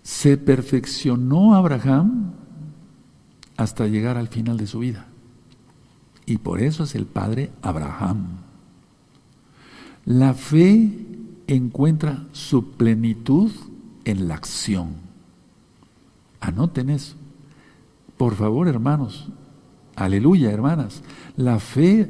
Se 0.01 0.37
perfeccionó 0.37 1.55
Abraham 1.55 2.33
hasta 3.55 3.87
llegar 3.87 4.17
al 4.17 4.29
final 4.29 4.57
de 4.57 4.67
su 4.67 4.79
vida. 4.79 5.07
Y 6.25 6.37
por 6.37 6.61
eso 6.61 6.83
es 6.83 6.95
el 6.95 7.05
padre 7.05 7.51
Abraham. 7.61 8.27
La 10.05 10.33
fe 10.33 11.08
encuentra 11.55 12.25
su 12.31 12.71
plenitud 12.71 13.51
en 14.05 14.27
la 14.27 14.35
acción. 14.35 14.95
Anoten 16.39 16.89
eso. 16.89 17.15
Por 18.17 18.35
favor, 18.35 18.67
hermanos. 18.67 19.29
Aleluya, 19.95 20.51
hermanas. 20.51 21.01
La 21.35 21.59
fe 21.59 22.09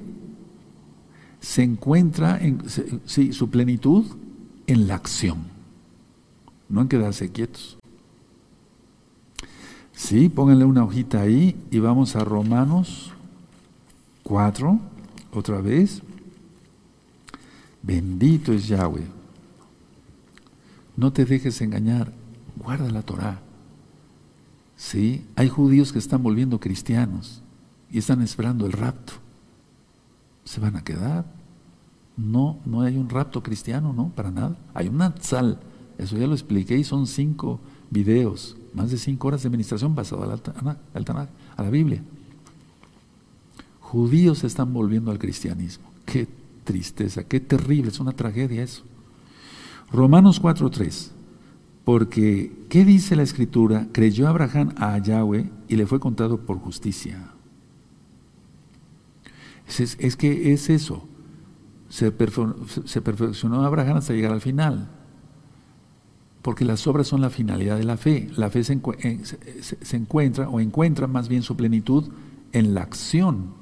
se 1.40 1.64
encuentra 1.64 2.38
en 2.38 2.62
sí, 3.06 3.34
su 3.34 3.50
plenitud 3.50 4.06
en 4.68 4.88
la 4.88 4.96
acción, 4.96 5.38
no 6.68 6.82
en 6.82 6.88
quedarse 6.88 7.32
quietos. 7.32 7.78
Sí, 9.94 10.30
pónganle 10.30 10.66
una 10.66 10.84
hojita 10.84 11.22
ahí 11.22 11.56
y 11.72 11.80
vamos 11.80 12.16
a 12.16 12.24
Romanos 12.24 13.14
4, 14.24 14.80
otra 15.34 15.62
vez. 15.62 16.02
Bendito 17.82 18.54
es 18.54 18.68
Yahweh. 18.68 19.19
No 21.00 21.14
te 21.14 21.24
dejes 21.24 21.62
engañar, 21.62 22.12
guarda 22.58 22.92
la 22.92 23.04
Torah. 23.04 23.40
Sí, 24.76 25.26
hay 25.38 25.48
judíos 25.48 25.94
que 25.94 26.00
están 26.00 26.22
volviendo 26.22 26.60
cristianos 26.60 27.42
y 27.90 28.00
están 28.00 28.22
esperando 28.22 28.66
el 28.66 28.74
rapto. 28.74 29.14
¿Se 30.44 30.60
van 30.60 30.76
a 30.76 30.84
quedar? 30.84 31.24
No, 32.18 32.58
no 32.66 32.82
hay 32.82 32.98
un 32.98 33.08
rapto 33.08 33.42
cristiano, 33.42 33.94
no, 33.94 34.10
para 34.10 34.30
nada. 34.30 34.58
Hay 34.74 34.90
una 34.90 35.16
sal, 35.22 35.62
eso 35.98 36.18
ya 36.18 36.28
lo 36.28 36.34
expliqué 36.34 36.78
y 36.78 36.84
son 36.84 37.08
cinco 37.08 37.62
videos, 37.90 38.58
más 38.74 38.92
de 38.92 38.98
cinco 38.98 39.30
horas 39.30 39.42
de 39.42 39.48
administración 39.48 39.96
basado 39.96 40.24
al, 40.24 40.32
al 40.32 41.28
a 41.56 41.64
la 41.64 41.70
Biblia. 41.70 42.04
Judíos 43.80 44.44
están 44.44 44.74
volviendo 44.74 45.12
al 45.12 45.18
cristianismo. 45.18 45.94
Qué 46.06 46.28
tristeza, 46.66 47.24
qué 47.24 47.40
terrible, 47.40 47.88
es 47.88 48.02
una 48.02 48.12
tragedia 48.12 48.64
eso. 48.64 48.84
Romanos 49.92 50.42
4.3. 50.42 51.12
Porque, 51.84 52.66
¿qué 52.70 52.86
dice 52.86 53.16
la 53.16 53.24
escritura? 53.24 53.88
Creyó 53.92 54.28
Abraham 54.28 54.74
a 54.78 54.98
Yahweh 55.00 55.50
y 55.68 55.76
le 55.76 55.88
fue 55.88 56.00
contado 56.00 56.46
por 56.46 56.60
justicia. 56.60 57.32
Es, 59.78 60.16
que 60.16 60.54
es 60.54 60.70
eso. 60.70 61.08
Se, 61.90 62.12
perfeccionó 62.12 63.64
Abraham 63.64 63.98
hasta 63.98 64.14
llegar 64.14 64.32
al 64.32 64.42
final. 64.42 64.90
Porque 66.42 66.66
las 66.66 66.86
obras 66.88 67.08
son 67.08 67.22
la 67.22 67.30
finalidad 67.30 67.78
de 67.78 67.84
la 67.84 67.98
fe. 67.98 68.30
La 68.36 68.50
fe 68.50 68.64
se, 68.64 68.74
encuentra, 69.94 70.50
o 70.50 70.60
encuentra 70.60 71.08
más 71.08 71.28
bien 71.28 71.42
su 71.42 71.56
plenitud 71.56 72.10
en 72.52 72.74
la 72.74 72.82
acción. 72.82 73.54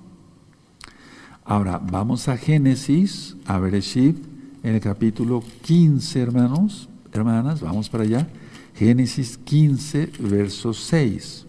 Ahora, 1.46 1.80
vamos 1.80 2.28
a 2.28 2.36
Génesis, 2.36 3.38
a 3.46 3.58
Bereshit 3.60 4.37
en 4.68 4.76
el 4.76 4.82
capítulo 4.82 5.42
15, 5.62 6.20
hermanos, 6.20 6.90
hermanas, 7.14 7.62
vamos 7.62 7.88
para 7.88 8.04
allá. 8.04 8.28
Génesis 8.76 9.38
15, 9.38 10.12
verso 10.20 10.74
6. 10.74 11.46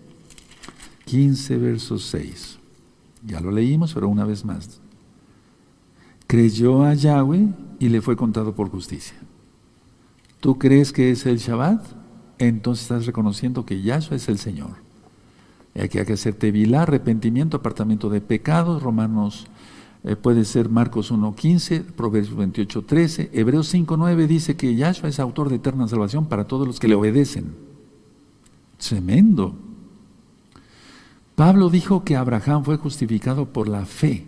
15, 1.04 1.56
verso 1.56 1.98
6. 1.98 2.58
Ya 3.26 3.40
lo 3.40 3.50
leímos, 3.50 3.92
pero 3.92 4.08
una 4.08 4.24
vez 4.24 4.44
más. 4.44 4.80
Creyó 6.28 6.84
a 6.84 6.94
Yahweh 6.94 7.48
y 7.80 7.88
le 7.88 8.00
fue 8.02 8.16
contado 8.16 8.54
por 8.54 8.70
justicia. 8.70 9.16
¿Tú 10.38 10.56
crees 10.56 10.92
que 10.92 11.10
es 11.10 11.26
el 11.26 11.38
Shabbat? 11.38 11.84
Entonces 12.38 12.84
estás 12.84 13.06
reconociendo 13.06 13.66
que 13.66 13.82
Yahshua 13.82 14.16
es 14.16 14.28
el 14.28 14.38
Señor. 14.38 14.76
Y 15.74 15.80
aquí 15.80 15.98
hay 15.98 16.06
que 16.06 16.12
hacer 16.12 16.34
tevilá, 16.34 16.82
arrepentimiento, 16.82 17.56
apartamiento 17.56 18.10
de 18.10 18.20
pecados, 18.20 18.80
Romanos 18.80 19.48
eh, 20.05 20.16
puede 20.16 20.44
ser 20.44 20.68
Marcos 20.68 21.12
1.15, 21.12 21.82
Proverbios 21.84 22.36
28.13, 22.36 23.30
Hebreos 23.32 23.74
5.9 23.74 24.26
dice 24.26 24.57
que 24.57 24.74
Yahshua 24.74 25.09
es 25.09 25.18
autor 25.18 25.49
de 25.49 25.57
eterna 25.57 25.88
salvación 25.88 26.26
para 26.26 26.44
todos 26.44 26.66
los 26.66 26.78
que 26.78 26.88
le 26.88 26.94
obedecen. 26.94 27.55
Tremendo. 28.78 29.55
Pablo 31.34 31.68
dijo 31.68 32.05
que 32.05 32.16
Abraham 32.16 32.64
fue 32.64 32.76
justificado 32.76 33.46
por 33.46 33.68
la 33.68 33.86
fe. 33.86 34.26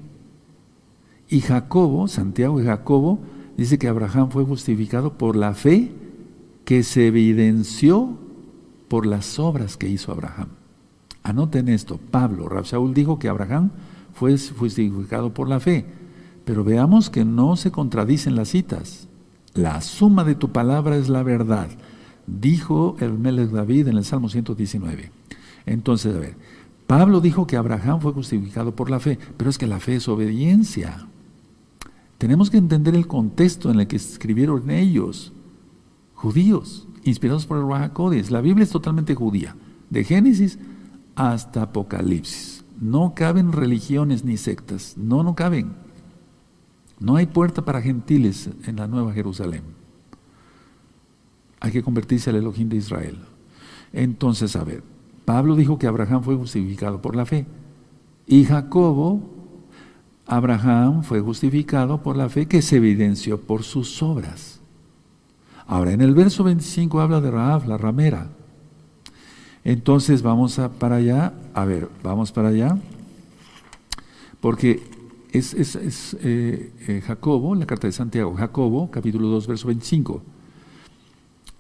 Y 1.28 1.40
Jacobo, 1.40 2.08
Santiago 2.08 2.60
y 2.60 2.64
Jacobo, 2.64 3.20
dice 3.56 3.78
que 3.78 3.88
Abraham 3.88 4.30
fue 4.30 4.44
justificado 4.44 5.18
por 5.18 5.36
la 5.36 5.54
fe 5.54 5.92
que 6.64 6.82
se 6.82 7.06
evidenció 7.06 8.16
por 8.88 9.06
las 9.06 9.38
obras 9.38 9.76
que 9.76 9.88
hizo 9.88 10.10
Abraham. 10.10 10.48
Anoten 11.22 11.68
esto, 11.68 11.98
Pablo, 12.10 12.48
Rabsaúl 12.48 12.94
dijo 12.94 13.18
que 13.18 13.28
Abraham 13.28 13.70
fue 14.20 14.36
justificado 14.36 15.32
por 15.32 15.48
la 15.48 15.60
fe, 15.60 15.86
pero 16.44 16.62
veamos 16.62 17.08
que 17.08 17.24
no 17.24 17.56
se 17.56 17.70
contradicen 17.70 18.36
las 18.36 18.50
citas. 18.50 19.08
La 19.54 19.80
suma 19.80 20.24
de 20.24 20.34
tu 20.34 20.52
palabra 20.52 20.98
es 20.98 21.08
la 21.08 21.22
verdad, 21.22 21.70
dijo 22.26 22.96
el 23.00 23.22
David 23.50 23.88
en 23.88 23.96
el 23.96 24.04
Salmo 24.04 24.28
119. 24.28 25.10
Entonces, 25.64 26.14
a 26.14 26.18
ver, 26.18 26.36
Pablo 26.86 27.22
dijo 27.22 27.46
que 27.46 27.56
Abraham 27.56 28.02
fue 28.02 28.12
justificado 28.12 28.76
por 28.76 28.90
la 28.90 29.00
fe, 29.00 29.18
pero 29.38 29.48
es 29.48 29.56
que 29.56 29.66
la 29.66 29.80
fe 29.80 29.96
es 29.96 30.06
obediencia. 30.06 31.06
Tenemos 32.18 32.50
que 32.50 32.58
entender 32.58 32.94
el 32.94 33.06
contexto 33.06 33.70
en 33.70 33.80
el 33.80 33.86
que 33.86 33.96
escribieron 33.96 34.68
ellos, 34.68 35.32
judíos, 36.12 36.86
inspirados 37.04 37.46
por 37.46 37.56
el 37.56 37.66
Rahakodis. 37.66 38.30
La 38.30 38.42
Biblia 38.42 38.64
es 38.64 38.70
totalmente 38.70 39.14
judía, 39.14 39.56
de 39.88 40.04
Génesis 40.04 40.58
hasta 41.14 41.62
Apocalipsis. 41.62 42.59
No 42.80 43.14
caben 43.14 43.52
religiones 43.52 44.24
ni 44.24 44.36
sectas, 44.36 44.96
no, 44.96 45.22
no 45.22 45.34
caben. 45.36 45.74
No 46.98 47.16
hay 47.16 47.26
puerta 47.26 47.64
para 47.64 47.80
gentiles 47.80 48.50
en 48.66 48.76
la 48.76 48.88
Nueva 48.88 49.12
Jerusalén. 49.12 49.62
Hay 51.60 51.70
que 51.70 51.82
convertirse 51.82 52.30
al 52.30 52.36
Elohim 52.36 52.68
de 52.68 52.76
Israel. 52.76 53.18
Entonces, 53.92 54.56
a 54.56 54.64
ver, 54.64 54.82
Pablo 55.24 55.54
dijo 55.54 55.78
que 55.78 55.86
Abraham 55.86 56.22
fue 56.22 56.34
justificado 56.36 57.00
por 57.00 57.14
la 57.14 57.26
fe. 57.26 57.46
Y 58.26 58.44
Jacobo 58.44 59.40
Abraham 60.30 61.02
fue 61.02 61.20
justificado 61.20 62.04
por 62.04 62.16
la 62.16 62.28
fe 62.28 62.46
que 62.46 62.62
se 62.62 62.76
evidenció 62.76 63.40
por 63.40 63.64
sus 63.64 64.00
obras. 64.00 64.60
Ahora, 65.66 65.92
en 65.92 66.00
el 66.00 66.14
verso 66.14 66.44
25 66.44 67.00
habla 67.00 67.20
de 67.20 67.32
Raab, 67.32 67.66
la 67.66 67.76
ramera. 67.76 68.28
Entonces 69.64 70.22
vamos 70.22 70.58
a, 70.58 70.70
para 70.70 70.96
allá, 70.96 71.34
a 71.54 71.64
ver, 71.64 71.88
vamos 72.02 72.32
para 72.32 72.48
allá, 72.48 72.78
porque 74.40 74.82
es, 75.32 75.54
eh, 76.22 76.72
eh, 76.88 77.02
Jacobo, 77.06 77.54
la 77.54 77.66
carta 77.66 77.86
de 77.86 77.92
Santiago, 77.92 78.34
Jacobo, 78.34 78.90
capítulo 78.90 79.28
2, 79.28 79.46
verso 79.46 79.66
25. 79.68 80.22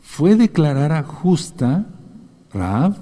Fue 0.00 0.34
declarada 0.34 1.02
justa 1.02 1.86
Raab 2.52 2.96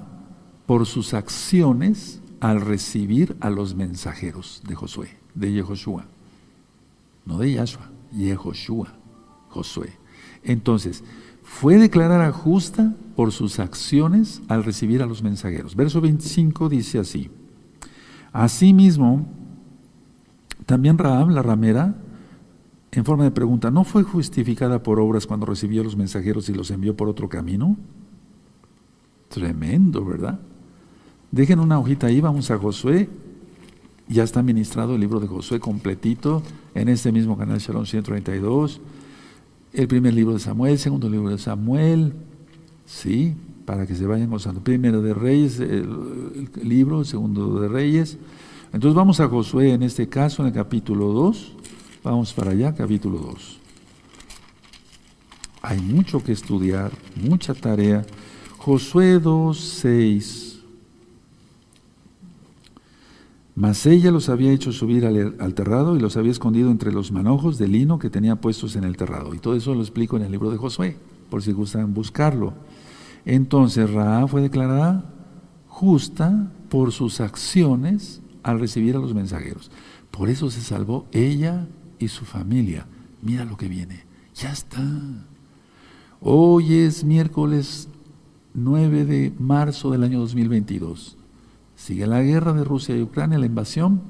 por 0.65 0.85
sus 0.85 1.13
acciones 1.13 2.19
al 2.39 2.61
recibir 2.61 3.35
a 3.39 3.49
los 3.49 3.75
mensajeros 3.75 4.61
de 4.67 4.75
Josué 4.75 5.19
de 5.33 5.51
Yehoshua, 5.53 6.05
no 7.25 7.37
de 7.37 7.53
Yahshua, 7.53 7.89
Yehoshua, 8.11 8.93
Josué. 9.49 9.93
Entonces, 10.43 11.03
fue 11.43 11.77
declarada 11.77 12.31
justa 12.31 12.93
por 13.19 13.33
sus 13.33 13.59
acciones 13.59 14.41
al 14.47 14.63
recibir 14.63 15.03
a 15.03 15.05
los 15.05 15.21
mensajeros. 15.21 15.75
Verso 15.75 15.99
25 15.99 16.69
dice 16.69 16.99
así: 16.99 17.29
Asimismo, 18.31 19.27
también 20.65 20.97
Rahab, 20.97 21.29
la 21.29 21.41
ramera, 21.41 21.97
en 22.93 23.03
forma 23.03 23.25
de 23.25 23.31
pregunta, 23.31 23.71
¿no 23.71 23.83
fue 23.83 24.03
justificada 24.03 24.81
por 24.81 25.01
obras 25.01 25.27
cuando 25.27 25.45
recibió 25.45 25.81
a 25.81 25.83
los 25.83 25.97
mensajeros 25.97 26.47
y 26.47 26.53
los 26.53 26.71
envió 26.71 26.95
por 26.95 27.09
otro 27.09 27.27
camino? 27.27 27.75
Tremendo, 29.27 30.05
¿verdad? 30.05 30.39
Dejen 31.29 31.59
una 31.59 31.77
hojita 31.77 32.07
ahí, 32.07 32.21
vamos 32.21 32.49
a 32.51 32.57
Josué 32.57 33.09
ya 34.07 34.23
está 34.23 34.41
ministrado 34.41 34.95
el 34.95 35.01
libro 35.01 35.19
de 35.19 35.27
Josué 35.27 35.59
completito 35.59 36.41
en 36.73 36.87
este 36.87 37.11
mismo 37.11 37.37
canal 37.37 37.59
Shalom 37.59 37.85
132. 37.85 38.79
El 39.73 39.89
primer 39.89 40.13
libro 40.13 40.35
de 40.35 40.39
Samuel, 40.39 40.71
el 40.71 40.79
segundo 40.79 41.09
libro 41.09 41.29
de 41.29 41.37
Samuel, 41.37 42.13
sí, 42.89 43.35
para 43.65 43.85
que 43.85 43.95
se 43.95 44.07
vayan 44.07 44.29
gozando. 44.29 44.61
Primero 44.61 45.01
de 45.01 45.13
Reyes, 45.13 45.59
el, 45.59 46.49
libro, 46.63 47.05
segundo 47.05 47.61
de 47.61 47.67
Reyes. 47.67 48.17
Entonces 48.73 48.95
vamos 48.95 49.19
a 49.19 49.27
Josué 49.27 49.73
en 49.73 49.83
este 49.83 50.09
caso, 50.09 50.41
en 50.41 50.47
el 50.47 50.53
capítulo 50.53 51.07
2. 51.13 51.53
Vamos 52.03 52.33
para 52.33 52.51
allá, 52.51 52.73
capítulo 52.73 53.19
2. 53.19 53.59
Hay 55.61 55.79
mucho 55.79 56.23
que 56.23 56.31
estudiar, 56.31 56.91
mucha 57.15 57.53
tarea. 57.53 58.05
Josué 58.57 59.19
2, 59.19 59.59
6. 59.59 60.59
Mas 63.55 63.85
ella 63.85 64.09
los 64.09 64.29
había 64.29 64.53
hecho 64.53 64.71
subir 64.71 65.05
al, 65.05 65.53
terrado 65.53 65.97
y 65.97 65.99
los 65.99 66.15
había 66.15 66.31
escondido 66.31 66.71
entre 66.71 66.93
los 66.93 67.11
manojos 67.11 67.57
de 67.57 67.67
lino 67.67 67.99
que 67.99 68.09
tenía 68.09 68.37
puestos 68.37 68.77
en 68.77 68.85
el 68.85 68.95
terrado. 68.95 69.35
Y 69.35 69.39
todo 69.39 69.53
eso 69.53 69.75
lo 69.75 69.81
explico 69.81 70.15
en 70.15 70.23
el 70.23 70.31
libro 70.31 70.49
de 70.49 70.57
Josué, 70.57 70.97
por 71.29 71.43
si 71.43 71.51
gustan 71.51 71.93
buscarlo. 71.93 72.53
Entonces 73.25 73.91
Raá 73.91 74.27
fue 74.27 74.41
declarada 74.41 75.05
justa 75.67 76.51
por 76.69 76.91
sus 76.91 77.21
acciones 77.21 78.21
al 78.43 78.59
recibir 78.59 78.95
a 78.95 78.99
los 78.99 79.13
mensajeros. 79.13 79.71
Por 80.11 80.29
eso 80.29 80.49
se 80.49 80.61
salvó 80.61 81.07
ella 81.11 81.67
y 81.99 82.07
su 82.07 82.25
familia. 82.25 82.87
Mira 83.21 83.45
lo 83.45 83.57
que 83.57 83.67
viene. 83.67 84.05
Ya 84.35 84.51
está. 84.51 84.81
Hoy 86.21 86.73
es 86.73 87.03
miércoles 87.03 87.89
9 88.53 89.05
de 89.05 89.33
marzo 89.37 89.91
del 89.91 90.03
año 90.03 90.19
2022. 90.19 91.17
Sigue 91.75 92.07
la 92.07 92.21
guerra 92.21 92.53
de 92.53 92.63
Rusia 92.63 92.95
y 92.95 93.01
Ucrania, 93.01 93.39
la 93.39 93.45
invasión, 93.45 94.01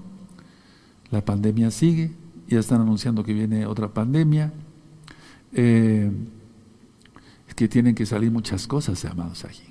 la 1.12 1.24
pandemia 1.24 1.70
sigue, 1.72 2.16
ya 2.48 2.60
están 2.60 2.82
anunciando 2.82 3.24
que 3.24 3.34
viene 3.34 3.66
otra 3.68 3.94
pandemia. 3.94 4.54
Eh, 5.54 6.12
que 7.60 7.68
tienen 7.68 7.94
que 7.94 8.06
salir 8.06 8.32
muchas 8.32 8.68
cosas, 8.68 9.04
amados 9.04 9.44
aquí. 9.44 9.66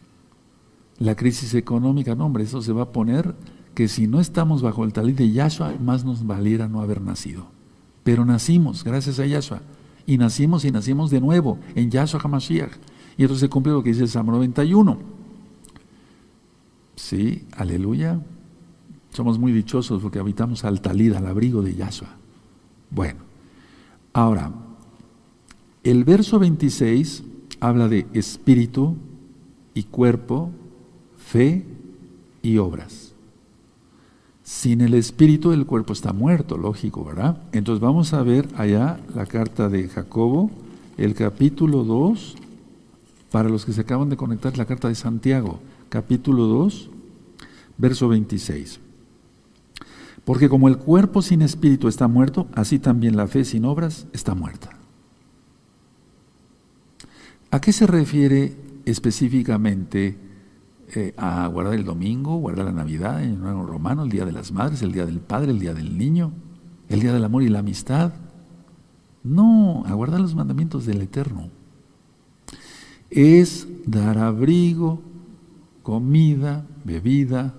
La 0.98 1.14
crisis 1.14 1.54
económica, 1.54 2.14
no 2.14 2.26
hombre, 2.26 2.44
eso 2.44 2.60
se 2.60 2.70
va 2.70 2.82
a 2.82 2.92
poner 2.92 3.34
que 3.74 3.88
si 3.88 4.06
no 4.06 4.20
estamos 4.20 4.60
bajo 4.60 4.84
el 4.84 4.92
talí 4.92 5.14
de 5.14 5.32
Yahshua, 5.32 5.72
más 5.82 6.04
nos 6.04 6.26
valiera 6.26 6.68
no 6.68 6.82
haber 6.82 7.00
nacido. 7.00 7.46
Pero 8.04 8.26
nacimos, 8.26 8.84
gracias 8.84 9.18
a 9.20 9.24
Yahshua. 9.24 9.62
Y 10.04 10.18
nacimos 10.18 10.66
y 10.66 10.70
nacimos 10.70 11.10
de 11.10 11.22
nuevo 11.22 11.60
en 11.74 11.90
Yahshua 11.90 12.20
HaMashiach. 12.22 12.72
Y 13.16 13.22
entonces 13.22 13.40
se 13.40 13.48
cumple 13.48 13.72
lo 13.72 13.82
que 13.82 13.88
dice 13.88 14.02
el 14.02 14.10
Salmo 14.10 14.32
91. 14.32 14.98
Sí, 16.94 17.46
aleluya. 17.56 18.20
Somos 19.14 19.38
muy 19.38 19.50
dichosos 19.50 20.02
porque 20.02 20.18
habitamos 20.18 20.62
al 20.62 20.82
talid, 20.82 21.14
al 21.14 21.26
abrigo 21.26 21.62
de 21.62 21.74
Yahshua. 21.74 22.10
Bueno, 22.90 23.20
ahora, 24.12 24.52
el 25.82 26.04
verso 26.04 26.38
26 26.38 27.22
habla 27.60 27.88
de 27.88 28.06
espíritu 28.12 28.96
y 29.74 29.84
cuerpo, 29.84 30.50
fe 31.16 31.64
y 32.42 32.58
obras. 32.58 33.14
Sin 34.42 34.80
el 34.80 34.94
espíritu 34.94 35.52
el 35.52 35.66
cuerpo 35.66 35.92
está 35.92 36.12
muerto, 36.12 36.56
lógico, 36.56 37.04
¿verdad? 37.04 37.42
Entonces 37.52 37.80
vamos 37.80 38.14
a 38.14 38.22
ver 38.22 38.48
allá 38.56 38.98
la 39.14 39.26
carta 39.26 39.68
de 39.68 39.88
Jacobo, 39.88 40.50
el 40.96 41.14
capítulo 41.14 41.84
2, 41.84 42.36
para 43.30 43.48
los 43.48 43.66
que 43.66 43.72
se 43.72 43.82
acaban 43.82 44.08
de 44.08 44.16
conectar, 44.16 44.56
la 44.56 44.64
carta 44.64 44.88
de 44.88 44.94
Santiago 44.94 45.60
capítulo 45.88 46.46
2, 46.46 46.90
verso 47.76 48.08
26. 48.08 48.80
Porque 50.24 50.48
como 50.48 50.68
el 50.68 50.78
cuerpo 50.78 51.22
sin 51.22 51.42
espíritu 51.42 51.88
está 51.88 52.08
muerto, 52.08 52.48
así 52.54 52.78
también 52.78 53.16
la 53.16 53.26
fe 53.26 53.44
sin 53.44 53.64
obras 53.64 54.06
está 54.12 54.34
muerta. 54.34 54.77
¿A 57.50 57.60
qué 57.60 57.72
se 57.72 57.86
refiere 57.86 58.54
específicamente 58.84 60.16
eh, 60.94 61.14
a 61.16 61.46
guardar 61.46 61.74
el 61.74 61.84
domingo, 61.84 62.36
guardar 62.36 62.66
la 62.66 62.72
Navidad, 62.72 63.22
el 63.22 63.40
romano, 63.40 64.04
el 64.04 64.10
Día 64.10 64.24
de 64.24 64.32
las 64.32 64.52
Madres, 64.52 64.82
el 64.82 64.92
Día 64.92 65.06
del 65.06 65.20
Padre, 65.20 65.52
el 65.52 65.58
Día 65.58 65.74
del 65.74 65.96
Niño, 65.96 66.32
el 66.88 67.00
Día 67.00 67.12
del 67.12 67.24
Amor 67.24 67.42
y 67.42 67.48
la 67.48 67.60
Amistad? 67.60 68.12
No, 69.22 69.82
a 69.86 69.94
guardar 69.94 70.20
los 70.20 70.34
mandamientos 70.34 70.86
del 70.86 71.02
Eterno. 71.02 71.50
Es 73.10 73.66
dar 73.86 74.18
abrigo, 74.18 75.02
comida, 75.82 76.66
bebida 76.84 77.54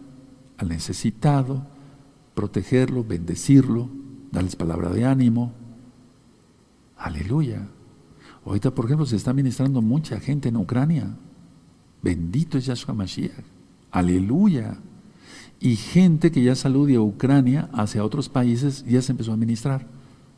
al 0.57 0.69
necesitado, 0.69 1.65
protegerlo, 2.35 3.03
bendecirlo, 3.03 3.89
darles 4.31 4.55
palabra 4.55 4.89
de 4.89 5.05
ánimo. 5.05 5.51
Aleluya. 6.97 7.67
Ahorita, 8.45 8.73
por 8.73 8.85
ejemplo, 8.85 9.05
se 9.05 9.15
está 9.15 9.33
ministrando 9.33 9.81
mucha 9.81 10.19
gente 10.19 10.49
en 10.49 10.57
Ucrania. 10.57 11.15
Bendito 12.01 12.57
es 12.57 12.65
Yahshua 12.65 12.93
Mashiach. 12.93 13.43
Aleluya. 13.91 14.77
Y 15.59 15.75
gente 15.75 16.31
que 16.31 16.43
ya 16.43 16.55
salude 16.55 16.95
a 16.95 17.01
Ucrania 17.01 17.69
hacia 17.73 18.03
otros 18.03 18.29
países 18.29 18.85
ya 18.85 19.01
se 19.01 19.11
empezó 19.11 19.33
a 19.33 19.37
ministrar. 19.37 19.87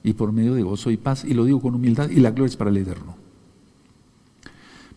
Y 0.03 0.13
por 0.13 0.31
medio 0.31 0.55
de 0.55 0.63
gozo 0.63 0.89
y 0.89 0.97
paz. 0.97 1.23
Y 1.23 1.33
lo 1.33 1.45
digo 1.45 1.61
con 1.61 1.75
humildad. 1.75 2.09
Y 2.09 2.19
la 2.19 2.31
gloria 2.31 2.49
es 2.49 2.57
para 2.57 2.71
el 2.71 2.77
Eterno. 2.77 3.15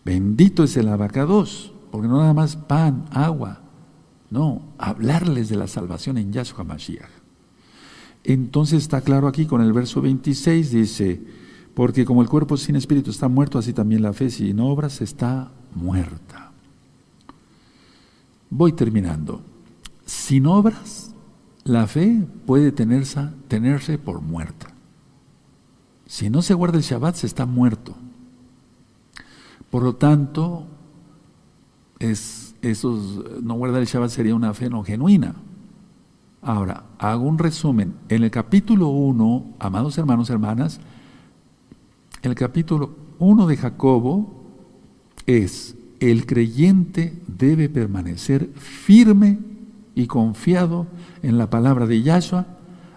Bendito 0.03 0.63
es 0.63 0.75
el 0.77 0.87
abacados 0.87 1.71
porque 1.95 2.09
no 2.09 2.17
nada 2.17 2.33
más 2.33 2.57
pan, 2.57 3.05
agua, 3.09 3.61
no, 4.29 4.63
hablarles 4.77 5.47
de 5.47 5.55
la 5.55 5.65
salvación 5.65 6.17
en 6.17 6.33
Yahshua 6.33 6.65
Mashiach. 6.65 7.09
Entonces 8.25 8.83
está 8.83 8.99
claro 8.99 9.29
aquí 9.29 9.45
con 9.45 9.61
el 9.61 9.71
verso 9.71 10.01
26, 10.01 10.71
dice, 10.71 11.21
porque 11.75 12.05
como 12.05 12.21
el 12.21 12.29
cuerpo 12.29 12.55
sin 12.55 12.77
espíritu 12.77 13.11
está 13.11 13.27
muerto, 13.27 13.59
así 13.59 13.73
también 13.73 14.01
la 14.01 14.13
fe 14.13 14.29
sin 14.29 14.59
obras 14.61 15.01
está 15.01 15.51
muerta. 15.75 16.51
Voy 18.49 18.71
terminando. 18.71 19.41
Sin 20.05 20.47
obras, 20.47 21.13
la 21.65 21.85
fe 21.85 22.25
puede 22.45 22.71
tenerse, 22.71 23.27
tenerse 23.49 23.97
por 23.97 24.21
muerta. 24.21 24.67
Si 26.05 26.29
no 26.29 26.41
se 26.41 26.53
guarda 26.53 26.77
el 26.77 26.83
Shabbat, 26.83 27.15
se 27.15 27.27
está 27.27 27.45
muerto. 27.45 27.93
Por 29.69 29.83
lo 29.83 29.95
tanto, 29.95 30.67
es, 31.99 32.55
no 33.41 33.55
guardar 33.55 33.81
el 33.81 33.87
Shabbat 33.87 34.11
sería 34.11 34.35
una 34.35 34.53
fe 34.53 34.69
no 34.69 34.81
genuina. 34.83 35.35
Ahora, 36.41 36.85
hago 36.99 37.25
un 37.25 37.37
resumen. 37.37 37.95
En 38.07 38.23
el 38.23 38.31
capítulo 38.31 38.87
1, 38.87 39.55
amados 39.59 39.97
hermanos, 39.97 40.29
hermanas, 40.29 40.79
el 42.25 42.35
capítulo 42.35 42.95
1 43.19 43.47
de 43.47 43.57
Jacobo 43.57 44.43
es, 45.25 45.75
el 45.99 46.25
creyente 46.25 47.13
debe 47.27 47.69
permanecer 47.69 48.49
firme 48.55 49.39
y 49.95 50.07
confiado 50.07 50.87
en 51.23 51.37
la 51.37 51.49
palabra 51.49 51.87
de 51.87 52.01
Yahshua, 52.01 52.47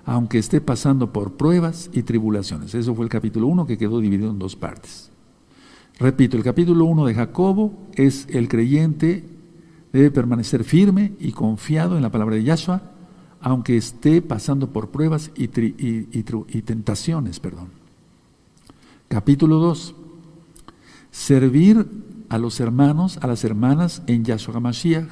aunque 0.04 0.38
esté 0.38 0.60
pasando 0.60 1.12
por 1.12 1.34
pruebas 1.34 1.90
y 1.92 2.02
tribulaciones. 2.02 2.74
Eso 2.74 2.94
fue 2.94 3.04
el 3.04 3.10
capítulo 3.10 3.46
1 3.46 3.66
que 3.66 3.78
quedó 3.78 4.00
dividido 4.00 4.30
en 4.30 4.38
dos 4.38 4.56
partes. 4.56 5.10
Repito, 5.98 6.36
el 6.36 6.42
capítulo 6.42 6.84
1 6.86 7.06
de 7.06 7.14
Jacobo 7.14 7.72
es 7.94 8.26
el 8.30 8.48
creyente 8.48 9.24
debe 9.92 10.10
permanecer 10.10 10.64
firme 10.64 11.12
y 11.18 11.32
confiado 11.32 11.96
en 11.96 12.02
la 12.02 12.10
palabra 12.10 12.36
de 12.36 12.44
Yahshua, 12.44 12.82
aunque 13.40 13.76
esté 13.76 14.22
pasando 14.22 14.70
por 14.70 14.90
pruebas 14.90 15.30
y, 15.36 15.44
y 15.44 16.62
tentaciones. 16.62 17.40
Perdón. 17.40 17.87
Capítulo 19.08 19.56
2. 19.56 19.94
Servir 21.10 21.86
a 22.28 22.36
los 22.36 22.60
hermanos, 22.60 23.18
a 23.22 23.26
las 23.26 23.42
hermanas 23.42 24.02
en 24.06 24.22
Yahshua 24.22 24.56
HaMashiach. 24.56 25.08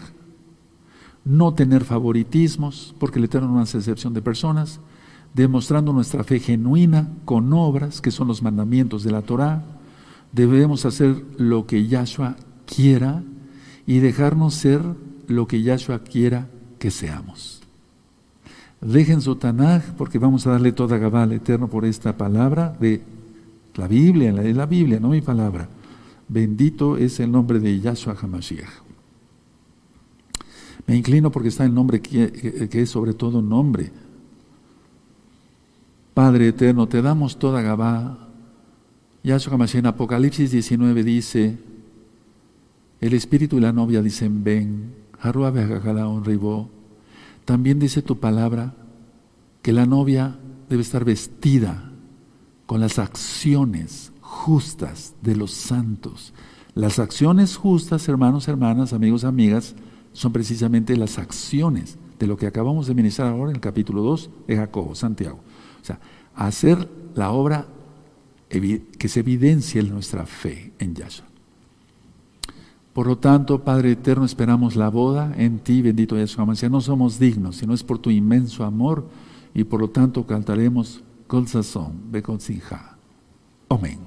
No 1.25 1.55
tener 1.55 1.83
favoritismos, 1.83 2.95
porque 3.01 3.19
el 3.19 3.25
Eterno 3.25 3.49
no 3.49 3.61
hace 3.61 3.79
excepción 3.79 4.13
de 4.13 4.21
personas. 4.21 4.81
Demostrando 5.35 5.95
nuestra 5.95 6.25
fe 6.25 6.41
genuina 6.41 7.09
con 7.25 7.51
obras, 7.55 8.03
que 8.03 8.11
son 8.11 8.29
los 8.29 8.43
mandamientos 8.43 9.03
de 9.03 9.13
la 9.13 9.23
Torah. 9.23 9.65
Debemos 10.31 10.85
hacer 10.85 11.25
lo 11.39 11.67
que 11.67 11.87
Yahshua 11.87 12.37
quiera 12.67 13.23
y 13.87 14.01
dejarnos 14.01 14.55
ser 14.55 14.83
lo 15.27 15.47
que 15.47 15.63
Yahshua 15.63 16.01
quiera 16.01 16.49
que 16.79 16.91
seamos. 16.91 17.63
Dejen 18.83 19.23
su 19.23 19.37
Tanaj, 19.37 19.95
porque 19.97 20.19
vamos 20.19 20.47
a 20.47 20.51
darle 20.51 20.73
toda 20.73 20.99
Gabá 20.99 21.23
al 21.23 21.33
Eterno 21.33 21.69
por 21.69 21.87
esta 21.87 22.17
palabra 22.19 22.77
de 22.79 23.16
la 23.77 23.87
Biblia, 23.87 24.33
de 24.33 24.55
la 24.55 24.67
Biblia, 24.67 24.99
no 25.01 25.11
mi 25.11 25.21
palabra. 25.21 25.69
Bendito 26.29 26.97
es 26.97 27.21
el 27.21 27.31
nombre 27.31 27.61
de 27.61 27.81
Yahshua 27.81 28.17
HaMashiach. 28.21 28.85
Me 30.87 30.97
inclino 30.97 31.31
porque 31.31 31.49
está 31.49 31.65
el 31.65 31.75
nombre 31.75 32.01
que, 32.01 32.69
es 32.73 32.91
sobre 32.91 33.15
todo 33.15 33.43
nombre. 33.43 33.91
Padre 36.15 36.49
eterno, 36.49 36.87
te 36.87 37.03
damos 37.03 37.39
toda 37.39 37.63
Gabá. 37.63 38.29
Yahshua 39.23 39.55
HaMashiach 39.55 39.81
en 39.81 39.87
Apocalipsis 39.87 40.51
19 40.51 41.05
dice, 41.05 41.59
el 43.01 43.13
espíritu 43.15 43.59
y 43.59 43.61
la 43.61 43.73
novia 43.73 44.01
dicen, 44.03 44.43
ven, 44.43 44.95
También 47.45 47.79
dice 47.79 48.03
tu 48.03 48.19
palabra 48.19 48.75
que 49.63 49.73
la 49.73 49.87
novia 49.87 50.39
debe 50.69 50.83
estar 50.83 51.05
vestida 51.05 51.93
con 52.67 52.81
las 52.81 52.99
acciones 52.99 54.13
justas 54.21 55.15
de 55.23 55.37
los 55.37 55.53
santos. 55.53 56.35
Las 56.75 56.99
acciones 56.99 57.57
justas, 57.57 58.09
hermanos, 58.09 58.49
hermanas, 58.49 58.93
amigos, 58.93 59.25
amigas, 59.25 59.75
son 60.13 60.33
precisamente 60.33 60.97
las 60.97 61.19
acciones 61.19 61.97
de 62.19 62.27
lo 62.27 62.37
que 62.37 62.47
acabamos 62.47 62.87
de 62.87 62.95
ministrar 62.95 63.29
ahora 63.29 63.51
en 63.51 63.57
el 63.57 63.61
capítulo 63.61 64.03
2 64.03 64.31
de 64.47 64.57
Jacobo, 64.57 64.95
Santiago. 64.95 65.39
O 65.81 65.85
sea, 65.85 66.01
hacer 66.35 66.89
la 67.15 67.31
obra 67.31 67.67
que 68.49 69.09
se 69.09 69.21
evidencie 69.21 69.81
en 69.81 69.91
nuestra 69.91 70.27
fe 70.27 70.73
en 70.79 70.95
Yahshua. 70.95 71.27
Por 72.93 73.07
lo 73.07 73.19
tanto, 73.19 73.63
Padre 73.63 73.93
Eterno, 73.93 74.25
esperamos 74.25 74.75
la 74.75 74.89
boda 74.89 75.35
en 75.37 75.59
ti, 75.59 75.83
bendito 75.83 76.17
Yahshua 76.17 76.55
Ya 76.55 76.69
No 76.69 76.81
somos 76.81 77.19
dignos, 77.19 77.57
sino 77.57 77.75
es 77.75 77.83
por 77.83 77.99
tu 77.99 78.11
inmenso 78.11 78.65
amor 78.65 79.07
y 79.55 79.65
por 79.65 79.81
lo 79.81 79.91
tanto 79.91 80.27
cantaremos 80.27 81.03
con 81.27 81.49
sazón, 81.49 82.13
ve 82.13 82.23
con 82.23 82.41
sinja. 82.41 82.97
Amén. 83.69 83.99